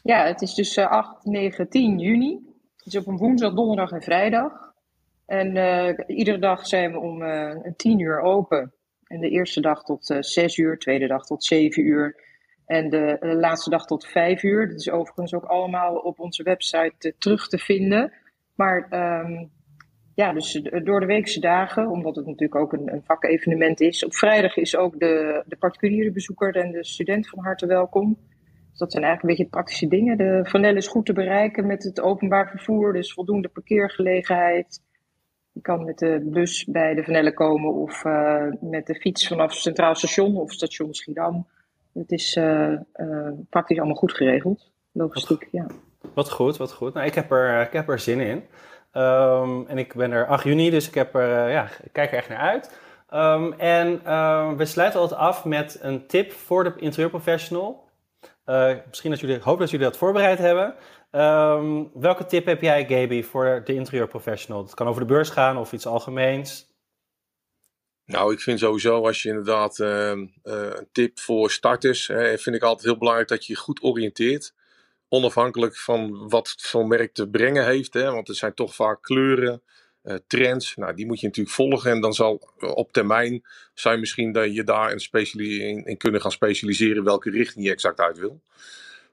Ja, 0.04 0.26
het 0.26 0.42
is 0.42 0.54
dus 0.54 0.78
8, 0.78 1.26
9, 1.26 1.70
10 1.70 2.00
juni. 2.00 2.40
Het 2.78 2.86
is 2.86 2.96
op 2.96 3.08
een 3.08 3.18
woensdag, 3.18 3.54
donderdag 3.54 3.92
en 3.92 4.02
vrijdag. 4.02 4.74
En 5.26 5.56
uh, 5.56 6.18
iedere 6.18 6.40
dag 6.40 6.68
zijn 6.68 6.92
we 6.92 7.00
om 7.00 7.22
uh, 7.22 7.56
10 7.76 8.00
uur 8.00 8.20
open. 8.20 8.74
En 9.08 9.20
de 9.20 9.30
eerste 9.30 9.62
dag 9.62 9.84
tot 9.84 10.10
uh, 10.10 10.18
6 10.22 10.58
uur, 10.58 10.78
tweede 10.78 11.08
dag 11.08 11.26
tot 11.26 11.44
7 11.44 11.86
uur. 11.86 12.24
En 12.66 12.90
de, 12.90 13.18
laatste 13.22 13.70
dag 13.70 13.86
tot 13.86 14.06
5 14.06 14.44
uur. 14.44 14.68
Dat 14.68 14.80
is 14.80 14.90
overigens 14.90 15.34
ook 15.34 15.46
allemaal 15.46 15.96
op 15.96 16.20
onze 16.20 16.44
website 16.44 17.14
terug 17.18 17.48
te 17.48 17.58
vinden. 17.58 18.14
Maar 18.56 18.88
um, 19.24 19.56
ja, 20.18 20.34
dus 20.34 20.62
eh, 20.62 20.84
door 20.84 21.00
de 21.00 21.06
weekse 21.06 21.40
dagen, 21.40 21.88
omdat 21.90 22.16
het 22.16 22.26
natuurlijk 22.26 22.56
ook 22.56 22.74
een, 22.74 22.94
een 22.94 23.04
vakevenement 23.04 23.82
is. 23.82 24.06
Op 24.06 24.16
vrijdag 24.16 24.58
is 24.58 24.76
ook 24.76 25.00
de, 25.00 25.44
de 25.46 25.56
particuliere 25.56 26.12
bezoeker 26.12 26.56
en 26.56 26.72
de 26.72 26.86
student 26.86 27.30
van 27.30 27.44
harte 27.44 27.66
welkom. 27.66 28.18
Dus 28.70 28.80
dat 28.80 28.92
zijn 28.92 29.04
eigenlijk 29.04 29.22
een 29.22 29.30
beetje 29.30 29.58
praktische 29.58 29.88
dingen. 29.88 30.18
De 30.18 30.40
Vanel 30.44 30.76
is 30.76 30.88
goed 30.88 31.06
te 31.06 31.14
bereiken 31.14 31.68
met 31.68 31.84
het 31.84 32.02
openbaar 32.02 32.50
vervoer, 32.50 32.94
dus 32.94 33.14
voldoende 33.14 33.48
parkeergelegenheid. 33.48 34.82
Je 35.52 35.62
kan 35.62 35.86
met 35.86 35.98
de 35.98 36.22
bus 36.24 36.66
bij 36.66 36.94
de 36.94 37.04
Vanelle 37.04 37.34
komen 37.34 37.74
of 37.74 38.04
uh, 38.04 38.44
met 38.62 38.86
de 38.86 38.96
fiets 38.96 39.28
vanaf 39.28 39.54
Centraal 39.54 39.96
Station 39.96 40.38
of 40.38 40.52
Station 40.52 40.94
Schiedam. 40.94 41.48
Het 41.94 42.12
is 42.12 42.36
uh, 42.36 42.74
praktisch 43.50 43.78
allemaal 43.78 43.96
goed 43.96 44.14
geregeld, 44.14 44.72
logistiek, 44.92 45.48
ja. 45.52 45.68
Wat 46.14 46.32
goed, 46.32 46.58
wat 46.58 46.74
goed. 46.74 46.94
Nou, 46.94 47.06
ik 47.06 47.16
heb 47.16 47.32
er, 47.32 47.62
ik 47.62 47.74
heb 47.74 47.90
er 47.90 48.00
zin 48.00 48.20
in. 48.20 48.44
Um, 48.98 49.68
en 49.68 49.78
ik 49.78 49.94
ben 49.94 50.12
er 50.12 50.28
8 50.28 50.44
juni, 50.44 50.70
dus 50.70 50.88
ik, 50.88 50.94
heb 50.94 51.16
er, 51.16 51.46
uh, 51.46 51.54
ja, 51.54 51.70
ik 51.84 51.94
kijk 51.94 52.12
er 52.12 52.18
echt 52.18 52.30
naar 52.30 52.38
uit. 52.38 52.72
Um, 53.14 53.54
en 53.54 54.14
um, 54.14 54.58
we 54.58 54.66
sluiten 54.66 55.00
altijd 55.00 55.20
af 55.20 55.46
met 55.46 55.78
een 55.82 56.08
tip 56.08 56.32
voor 56.32 56.64
de 56.64 56.74
interieurprofessional. 56.78 57.90
Uh, 58.46 58.74
misschien 58.88 59.12
dat 59.12 59.20
jullie, 59.20 59.40
hoop 59.42 59.60
dat 59.60 59.70
jullie 59.70 59.86
dat 59.86 59.98
voorbereid 59.98 60.38
hebben. 60.38 60.76
welke 61.94 62.26
tip 62.26 62.46
heb 62.46 62.62
jij, 62.62 62.86
Gaby, 62.88 63.24
voor 63.24 63.62
de 63.66 63.74
interieurprofessional? 63.74 64.64
Het 64.64 64.74
kan 64.74 64.88
over 64.88 65.02
de 65.02 65.08
beurs 65.08 65.30
gaan 65.30 65.58
of 65.58 65.72
iets 65.72 65.86
algemeens. 65.86 66.76
Nou, 68.06 68.34
ik 68.34 68.40
vind 68.40 68.60
sowieso 68.60 69.06
als 69.06 69.22
je 69.22 69.30
inderdaad 69.30 69.80
uh, 69.80 70.10
een 70.44 70.88
tip 70.92 71.20
voor 71.20 71.52
starters, 71.52 72.06
vind 72.36 72.56
ik 72.56 72.64
altijd 72.64 72.86
heel 72.86 72.98
belangrijk 72.98 73.30
dat 73.30 73.46
je 73.46 73.54
je 73.54 73.60
goed 73.60 73.84
oriënteert 73.84 74.54
onafhankelijk 75.10 75.78
van 75.78 76.30
wat 76.30 76.54
zo'n 76.58 76.88
merk 76.88 77.14
te 77.14 77.30
brengen 77.30 77.66
heeft. 77.66 77.94
Hè, 77.94 78.12
want 78.12 78.30
er 78.30 78.36
zijn 78.36 78.54
toch 78.54 78.76
vaak 78.76 79.02
kleuren, 79.02 79.62
uh, 80.04 80.16
trends. 80.28 80.76
Nou, 80.76 80.96
die 80.96 81.06
moet 81.06 81.20
je 81.20 81.26
natuurlijk 81.26 81.56
volgen. 81.56 81.92
En 81.92 82.02
dan 82.02 82.14
zal 82.14 82.50
op 82.60 82.92
termijn 82.92 83.44
zijn 83.74 84.00
misschien 84.00 84.32
dat 84.32 84.54
je 84.54 84.64
daar 84.64 84.92
een 84.92 85.40
in, 85.40 85.86
in 85.86 85.98
kunnen 85.98 86.22
gaan 86.22 86.32
specialiseren 86.32 87.04
welke 87.04 87.30
richting 87.30 87.66
je 87.66 87.72
exact 87.72 88.00
uit 88.00 88.18
wil. 88.18 88.42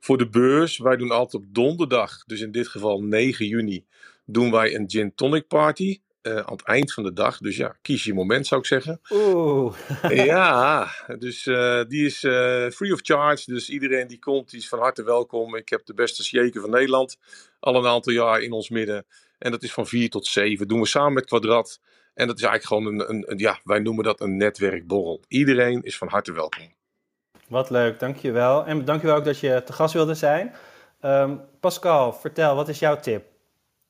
Voor 0.01 0.19
de 0.19 0.29
beurs, 0.29 0.79
wij 0.79 0.97
doen 0.97 1.11
altijd 1.11 1.43
op 1.43 1.55
donderdag, 1.55 2.25
dus 2.25 2.41
in 2.41 2.53
dit 2.53 2.69
geval 2.69 3.03
9 3.03 3.47
juni, 3.47 3.85
doen 4.25 4.51
wij 4.51 4.75
een 4.75 4.91
gin 4.91 5.15
tonic 5.15 5.47
party. 5.47 6.01
Uh, 6.27 6.37
aan 6.37 6.53
het 6.53 6.62
eind 6.62 6.93
van 6.93 7.03
de 7.03 7.12
dag. 7.12 7.39
Dus 7.39 7.57
ja, 7.57 7.77
kies 7.83 8.05
je 8.05 8.14
moment 8.14 8.47
zou 8.47 8.61
ik 8.61 8.66
zeggen. 8.66 9.01
Oeh. 9.11 9.77
ja, 10.27 10.89
dus 11.18 11.47
uh, 11.47 11.83
die 11.89 12.07
is 12.07 12.22
uh, 12.22 12.68
free 12.70 12.93
of 12.93 13.01
charge. 13.03 13.53
Dus 13.53 13.70
iedereen 13.70 14.07
die 14.07 14.18
komt, 14.18 14.51
die 14.51 14.59
is 14.59 14.68
van 14.68 14.79
harte 14.79 15.03
welkom. 15.03 15.57
Ik 15.57 15.68
heb 15.68 15.87
de 15.87 15.95
beste 15.95 16.25
shaker 16.25 16.61
van 16.61 16.70
Nederland 16.70 17.16
al 17.61 17.77
een 17.77 17.87
aantal 17.87 18.12
jaar 18.12 18.41
in 18.41 18.53
ons 18.53 18.68
midden. 18.68 19.07
En 19.39 19.51
dat 19.51 19.62
is 19.62 19.72
van 19.72 19.87
4 19.87 20.11
tot 20.11 20.27
7. 20.27 20.68
Doen 20.68 20.81
we 20.81 20.87
samen 20.87 21.12
met 21.12 21.27
Kwadrat. 21.27 21.81
En 22.14 22.27
dat 22.27 22.37
is 22.37 22.43
eigenlijk 22.43 22.85
gewoon 22.85 23.01
een, 23.01 23.14
een, 23.14 23.31
een, 23.31 23.39
ja, 23.39 23.61
wij 23.64 23.79
noemen 23.79 24.05
dat 24.05 24.20
een 24.20 24.37
netwerkborrel. 24.37 25.22
Iedereen 25.29 25.83
is 25.83 25.99
van 25.99 26.09
harte 26.09 26.33
welkom. 26.33 26.75
Wat 27.49 27.70
leuk, 27.70 27.99
dankjewel. 27.99 28.64
En 28.66 28.85
dankjewel 28.85 29.16
ook 29.16 29.25
dat 29.25 29.39
je 29.39 29.62
te 29.64 29.72
gast 29.72 29.95
wilde 29.95 30.14
zijn. 30.14 30.55
Um, 31.03 31.41
Pascal, 31.61 32.12
vertel, 32.12 32.55
wat 32.55 32.68
is 32.68 32.79
jouw 32.79 33.01
tip? 33.01 33.34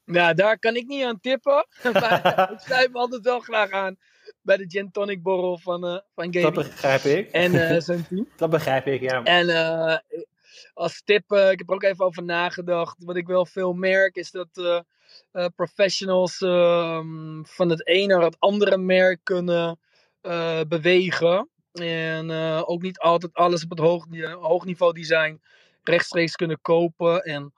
Nou, 0.05 0.35
daar 0.35 0.59
kan 0.59 0.77
ik 0.77 0.87
niet 0.87 1.05
aan 1.05 1.21
tippen. 1.21 1.67
maar 1.93 2.51
ik 2.53 2.59
sluit 2.59 2.93
me 2.93 2.99
altijd 2.99 3.25
wel 3.25 3.41
graag 3.41 3.71
aan 3.71 3.97
bij 4.43 4.57
de 4.57 4.65
gin 4.69 4.91
tonic 4.91 5.23
borrel 5.23 5.59
van, 5.59 5.85
uh, 5.85 5.99
van 6.15 6.25
Gaby. 6.25 6.41
Dat 6.41 6.55
begrijp 6.55 7.03
ik. 7.03 7.31
En 7.31 7.55
uh, 7.73 7.81
zijn 7.81 8.07
team. 8.09 8.29
Dat 8.37 8.51
begrijp 8.51 8.87
ik, 8.87 9.01
ja. 9.01 9.23
En 9.23 9.49
uh, 9.49 9.97
als 10.75 11.03
tip, 11.05 11.33
ik 11.33 11.59
heb 11.59 11.69
er 11.69 11.75
ook 11.75 11.83
even 11.83 12.05
over 12.05 12.23
nagedacht. 12.23 12.97
Wat 13.05 13.17
ik 13.17 13.27
wel 13.27 13.47
veel 13.47 13.73
merk 13.73 14.17
is 14.17 14.31
dat 14.31 14.85
professionals 15.57 16.41
ehm, 16.41 17.43
van 17.43 17.71
het 17.71 17.87
ene 17.87 18.15
naar 18.15 18.25
het 18.25 18.37
andere 18.39 18.79
merk 18.79 19.21
kunnen 19.23 19.79
bewegen. 20.69 21.49
En 21.73 22.31
ook 22.67 22.83
niet 22.83 22.99
altijd 22.99 23.35
alles 23.35 23.65
op 23.65 23.71
het 23.71 23.79
hoog, 23.79 24.07
hoog 24.41 24.65
niveau 24.65 24.93
design 24.93 25.41
rechtstreeks 25.83 26.37
kunnen 26.37 26.61
kopen. 26.61 27.23
En 27.23 27.53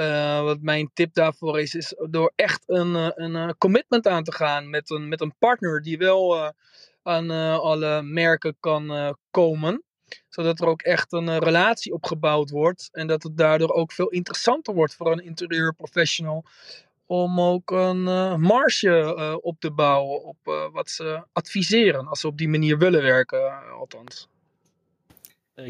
uh, 0.00 0.42
wat 0.42 0.60
mijn 0.60 0.90
tip 0.94 1.14
daarvoor 1.14 1.60
is, 1.60 1.74
is 1.74 1.94
door 2.10 2.32
echt 2.36 2.62
een, 2.66 2.96
eh, 2.96 3.10
een, 3.14 3.36
eh, 3.36 3.48
commitment 3.58 4.06
aan 4.06 4.24
te 4.24 4.32
gaan 4.32 4.70
met 4.70 4.90
een, 4.90 5.08
met 5.08 5.20
een 5.20 5.34
partner 5.38 5.82
die 5.82 5.98
wel 5.98 6.52
aan 7.02 7.30
alle 7.60 8.02
merken 8.02 8.56
kan 8.60 9.16
komen. 9.30 9.82
Zodat 10.28 10.60
er 10.60 10.66
ook 10.66 10.82
echt 10.82 11.12
een 11.12 11.38
relatie 11.38 11.92
opgebouwd 11.92 12.50
wordt. 12.50 12.88
En 12.92 13.06
dat 13.06 13.22
het 13.22 13.36
daardoor 13.36 13.70
ook 13.70 13.92
veel 13.92 14.08
interessanter 14.08 14.74
wordt 14.74 14.94
voor 14.94 15.12
een 15.12 15.24
interieurprofessional. 15.24 16.44
Om 17.06 17.40
ook 17.40 17.70
een 17.70 18.02
marge 18.40 19.38
op 19.42 19.60
te 19.60 19.70
bouwen 19.70 20.24
op 20.24 20.68
wat 20.72 20.90
ze 20.90 21.24
adviseren. 21.32 22.06
Als 22.06 22.20
ze 22.20 22.26
op 22.26 22.38
die 22.38 22.48
manier 22.48 22.78
willen 22.78 23.02
werken, 23.02 23.70
althans. 23.70 24.28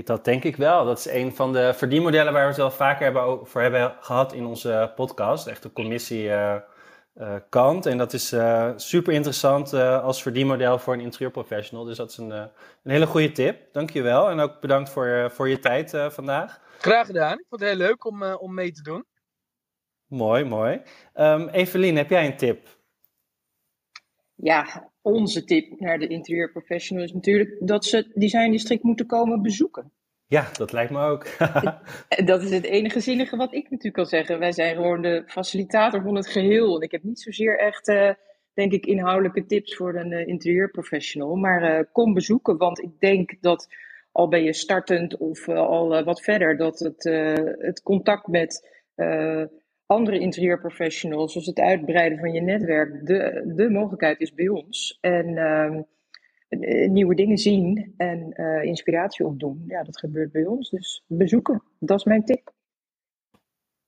Dat 0.05 0.25
denk 0.25 0.45
ik 0.45 0.57
wel. 0.57 0.85
Dat 0.85 0.99
is 0.99 1.09
een 1.09 1.35
van 1.35 1.53
de 1.53 1.75
verdienmodellen 1.75 2.33
waar 2.33 2.43
we 2.43 2.49
het 2.49 2.57
wel 2.57 2.71
vaker 2.71 3.05
hebben 3.05 3.23
over 3.23 3.63
hebben 3.63 3.97
gehad 4.01 4.33
in 4.33 4.45
onze 4.45 4.93
podcast. 4.95 5.47
Echt 5.47 5.63
de 5.63 5.73
commissiekant. 5.73 7.85
Uh, 7.85 7.85
uh, 7.85 7.93
en 7.93 7.99
dat 7.99 8.13
is 8.13 8.33
uh, 8.33 8.73
super 8.77 9.13
interessant 9.13 9.73
als 9.73 10.23
verdienmodel 10.23 10.79
voor 10.79 10.95
een 10.95 11.01
interieurprofessional. 11.01 11.85
Dus 11.85 11.97
dat 11.97 12.11
is 12.11 12.17
een, 12.17 12.31
een 12.31 12.51
hele 12.83 13.07
goede 13.07 13.33
tip. 13.33 13.73
Dankjewel. 13.73 14.31
En 14.31 14.41
ook 14.41 14.61
bedankt 14.61 14.91
voor, 14.91 15.31
voor 15.31 15.49
je 15.49 15.59
tijd 15.59 15.91
vandaag. 16.09 16.61
Graag 16.79 17.07
gedaan. 17.07 17.39
Ik 17.39 17.47
vond 17.49 17.61
het 17.61 17.71
heel 17.71 17.79
leuk 17.79 18.05
om, 18.05 18.23
om 18.23 18.55
mee 18.55 18.73
te 18.73 18.83
doen. 18.83 19.07
Mooi, 20.07 20.45
mooi. 20.45 20.83
Um, 21.15 21.49
Evelien, 21.49 21.97
heb 21.97 22.11
jij 22.11 22.27
een 22.27 22.37
tip? 22.37 22.69
Ja, 24.35 24.88
onze 25.03 25.45
tip 25.45 25.81
naar 25.81 25.99
de 25.99 26.07
interieurprofessional 26.07 27.05
is 27.05 27.13
natuurlijk 27.13 27.57
dat 27.61 27.85
ze 27.85 27.97
het 27.97 28.11
design 28.15 28.51
district 28.51 28.83
moeten 28.83 29.07
komen 29.07 29.43
bezoeken. 29.43 29.93
Ja, 30.27 30.49
dat 30.53 30.73
lijkt 30.73 30.91
me 30.91 31.01
ook. 31.01 31.27
dat 32.31 32.43
is 32.43 32.51
het 32.51 32.65
enige 32.65 33.01
zinnige 33.01 33.37
wat 33.37 33.55
ik 33.55 33.63
natuurlijk 33.63 33.95
kan 33.95 34.07
zeggen. 34.07 34.39
Wij 34.39 34.53
zijn 34.53 34.75
gewoon 34.75 35.03
de 35.03 35.23
facilitator 35.27 36.03
van 36.03 36.15
het 36.15 36.29
geheel. 36.29 36.77
En 36.77 36.83
ik 36.83 36.91
heb 36.91 37.03
niet 37.03 37.21
zozeer 37.21 37.59
echt, 37.59 37.89
uh, 37.89 38.11
denk 38.55 38.73
ik, 38.73 38.87
inhoudelijke 38.87 39.47
tips 39.47 39.77
voor 39.77 39.95
een 39.95 40.13
uh, 40.13 40.27
interieurprofessional. 40.27 41.35
Maar 41.35 41.79
uh, 41.79 41.85
kom 41.93 42.15
bezoeken, 42.15 42.57
want 42.57 42.83
ik 42.83 43.01
denk 43.01 43.37
dat 43.41 43.69
al 44.13 44.29
ben 44.29 44.43
je 44.43 44.53
startend 44.53 45.17
of 45.17 45.49
al 45.49 46.05
wat 46.05 46.23
verder, 46.23 46.57
dat 46.57 46.79
het, 46.79 47.05
het 47.59 47.83
contact 47.83 48.27
met 48.27 48.69
andere 49.89 50.19
interieurprofessionals, 50.19 51.33
zoals 51.33 51.47
het 51.47 51.59
uitbreiden 51.59 52.19
van 52.19 52.33
je 52.33 52.41
netwerk, 52.41 53.07
de, 53.07 53.53
de 53.57 53.71
mogelijkheid 53.71 54.21
is 54.21 54.35
bij 54.35 54.49
ons. 54.49 54.99
En 55.01 55.37
ehm, 55.37 55.83
eh, 56.49 56.91
nieuwe 56.91 57.15
dingen 57.15 57.39
zien 57.39 57.95
en 57.97 58.33
uh, 58.35 58.63
inspiratie 58.63 59.27
opdoen. 59.27 59.65
Ja, 59.67 59.83
dat 59.83 59.99
gebeurt 59.99 60.33
bij 60.33 60.47
ons. 60.47 60.71
Dus 60.71 61.05
bezoeken, 61.07 61.63
dat 61.79 61.99
is 61.99 62.05
mijn 62.05 62.25
tip. 62.25 62.53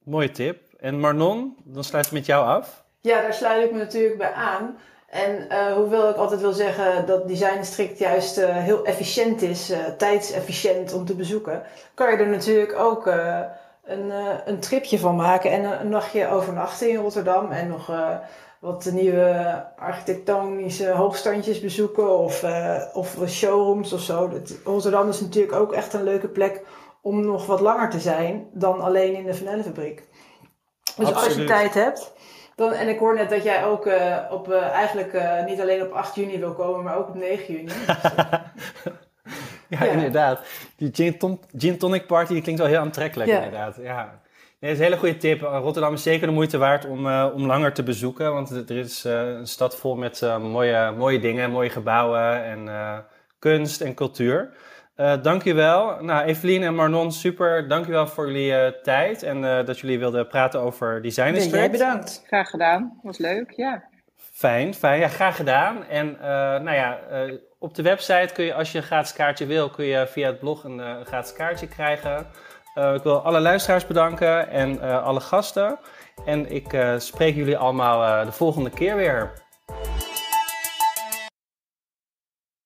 Mooie 0.04 0.30
tip. 0.30 0.74
En 0.78 1.00
Marnon, 1.00 1.56
dan 1.64 1.84
sluit 1.84 2.06
ik 2.06 2.12
met 2.12 2.26
jou 2.26 2.46
af. 2.46 2.84
Ja, 3.00 3.20
daar 3.22 3.34
sluit 3.34 3.64
ik 3.64 3.72
me 3.72 3.78
natuurlijk 3.78 4.18
bij 4.18 4.32
aan. 4.32 4.76
En 5.08 5.46
uh, 5.48 5.72
hoewel 5.72 6.10
ik 6.10 6.16
altijd 6.16 6.40
wil 6.40 6.52
zeggen 6.52 7.06
dat 7.06 7.28
Design 7.28 7.62
strikt 7.62 7.98
juist 7.98 8.38
uh, 8.38 8.56
heel 8.56 8.86
efficiënt 8.86 9.42
is, 9.42 9.70
uh, 9.70 9.78
tijdsefficiënt 9.86 10.92
om 10.92 11.04
te 11.04 11.16
bezoeken, 11.16 11.62
kan 11.94 12.10
je 12.10 12.16
er 12.16 12.28
natuurlijk 12.28 12.78
ook 12.78 13.06
een, 13.84 14.12
een 14.44 14.60
tripje 14.60 14.98
van 14.98 15.16
maken 15.16 15.50
en 15.50 15.64
een, 15.64 15.80
een, 15.80 15.88
nachtje 15.88 16.28
overnachten 16.28 16.88
in 16.88 16.96
Rotterdam 16.96 17.50
en 17.50 17.68
nog 17.68 17.90
wat 18.60 18.82
de 18.82 18.92
nieuwe 18.92 19.64
architectonische 19.76 20.90
hoogstandjes 20.90 21.60
bezoeken 21.60 22.18
of, 22.18 22.42
uh, 22.42 22.82
of 22.92 23.16
showrooms 23.26 23.92
of 23.92 24.00
zo. 24.00 24.30
Rotterdam 24.64 25.08
is 25.08 25.20
natuurlijk 25.20 25.54
ook 25.54 25.72
echt 25.72 25.92
een 25.92 26.02
leuke 26.02 26.28
plek 26.28 26.62
om 27.02 27.26
nog 27.26 27.46
wat 27.46 27.60
langer 27.60 27.90
te 27.90 28.00
zijn 28.00 28.48
dan 28.52 28.80
alleen 28.80 29.14
in 29.14 29.24
de 29.24 29.34
vanillefabriek. 29.34 30.08
Dus 30.96 31.06
Absoluut. 31.08 31.26
als 31.26 31.34
je 31.34 31.44
tijd 31.44 31.74
hebt. 31.74 32.12
Dan, 32.56 32.72
en 32.72 32.88
ik 32.88 32.98
hoor 32.98 33.14
net 33.14 33.30
dat 33.30 33.42
jij 33.42 33.64
ook 33.64 33.86
uh, 33.86 34.16
op, 34.30 34.48
uh, 34.48 34.62
eigenlijk 34.62 35.12
niet 35.46 35.60
alleen 35.60 35.82
op 35.82 35.92
8 35.92 36.14
juni 36.14 36.38
wil 36.38 36.52
komen, 36.52 36.84
maar 36.84 36.96
ook 36.96 37.08
op 37.08 37.14
9 37.14 37.54
juni. 37.54 37.72
Ja, 39.70 39.84
ja, 39.84 39.90
inderdaad. 39.90 40.40
Die 40.76 40.90
gin, 40.92 41.18
ton 41.18 41.40
gin, 41.56 41.78
tonic 41.78 42.06
party 42.06 42.32
die 42.32 42.42
klinkt 42.42 42.60
wel 42.60 42.70
heel 42.70 42.80
aantrekkelijk, 42.80 43.30
ja. 43.30 43.36
inderdaad. 43.36 43.76
Ja. 43.82 44.20
Nee, 44.60 44.70
dat 44.70 44.70
is 44.70 44.78
een 44.78 44.84
hele 44.84 44.96
goede 44.96 45.16
tip. 45.16 45.40
Rotterdam 45.40 45.94
is 45.94 46.02
zeker 46.02 46.26
de 46.26 46.32
moeite 46.32 46.58
waard 46.58 46.86
om, 46.86 47.06
uh, 47.06 47.26
om 47.34 47.46
langer 47.46 47.72
te 47.72 47.82
bezoeken. 47.82 48.32
Want 48.32 48.50
er 48.50 48.76
is 48.76 49.06
uh, 49.06 49.28
een 49.28 49.46
stad 49.46 49.76
vol 49.76 49.96
met 49.96 50.20
uh, 50.20 50.38
mooie, 50.38 50.94
mooie 50.96 51.20
dingen, 51.20 51.50
mooie 51.50 51.70
gebouwen 51.70 52.44
en 52.44 52.68
kunst 53.38 53.80
en 53.80 53.94
cultuur. 53.94 54.52
dank 55.22 55.42
je 55.42 55.54
wel. 55.54 56.02
Nou, 56.02 56.24
Evelien 56.24 56.62
en 56.62 56.74
Marnon, 56.74 57.12
super. 57.12 57.68
Dank 57.68 57.86
je 57.86 57.92
wel 57.92 58.06
voor 58.06 58.26
jullie 58.26 58.80
tijd 58.80 59.22
en 59.22 59.64
dat 59.64 59.78
jullie 59.78 59.98
wilden 59.98 60.26
praten 60.26 60.60
over 60.60 61.02
Design 61.02 61.32
District. 61.32 61.56
jij 61.56 61.70
bedankt. 61.70 62.22
Graag 62.26 62.50
gedaan. 62.50 63.00
Was 63.02 63.18
leuk, 63.18 63.50
ja. 63.50 63.84
Fijn, 64.16 64.74
fijn. 64.74 65.00
Ja, 65.00 65.08
graag 65.08 65.36
gedaan. 65.36 65.84
En 65.84 66.16
nou 66.62 66.72
ja, 66.72 66.98
op 67.60 67.74
de 67.74 67.82
website 67.82 68.30
kun 68.32 68.44
je, 68.44 68.54
als 68.54 68.72
je 68.72 68.78
een 68.78 68.84
gratis 68.84 69.12
kaartje 69.12 69.46
wil, 69.46 69.70
kun 69.70 69.84
je 69.84 70.06
via 70.06 70.26
het 70.26 70.38
blog 70.38 70.64
een, 70.64 70.78
een 70.78 71.06
gratis 71.06 71.32
kaartje 71.32 71.66
krijgen. 71.66 72.26
Uh, 72.74 72.94
ik 72.94 73.02
wil 73.02 73.22
alle 73.22 73.40
luisteraars 73.40 73.86
bedanken 73.86 74.48
en 74.48 74.74
uh, 74.74 75.04
alle 75.04 75.20
gasten. 75.20 75.78
En 76.24 76.52
ik 76.52 76.78
spreek 76.98 77.34
jullie 77.34 77.56
allemaal 77.56 78.24
de 78.24 78.32
volgende 78.32 78.70
keer 78.70 78.96
weer. 78.96 79.32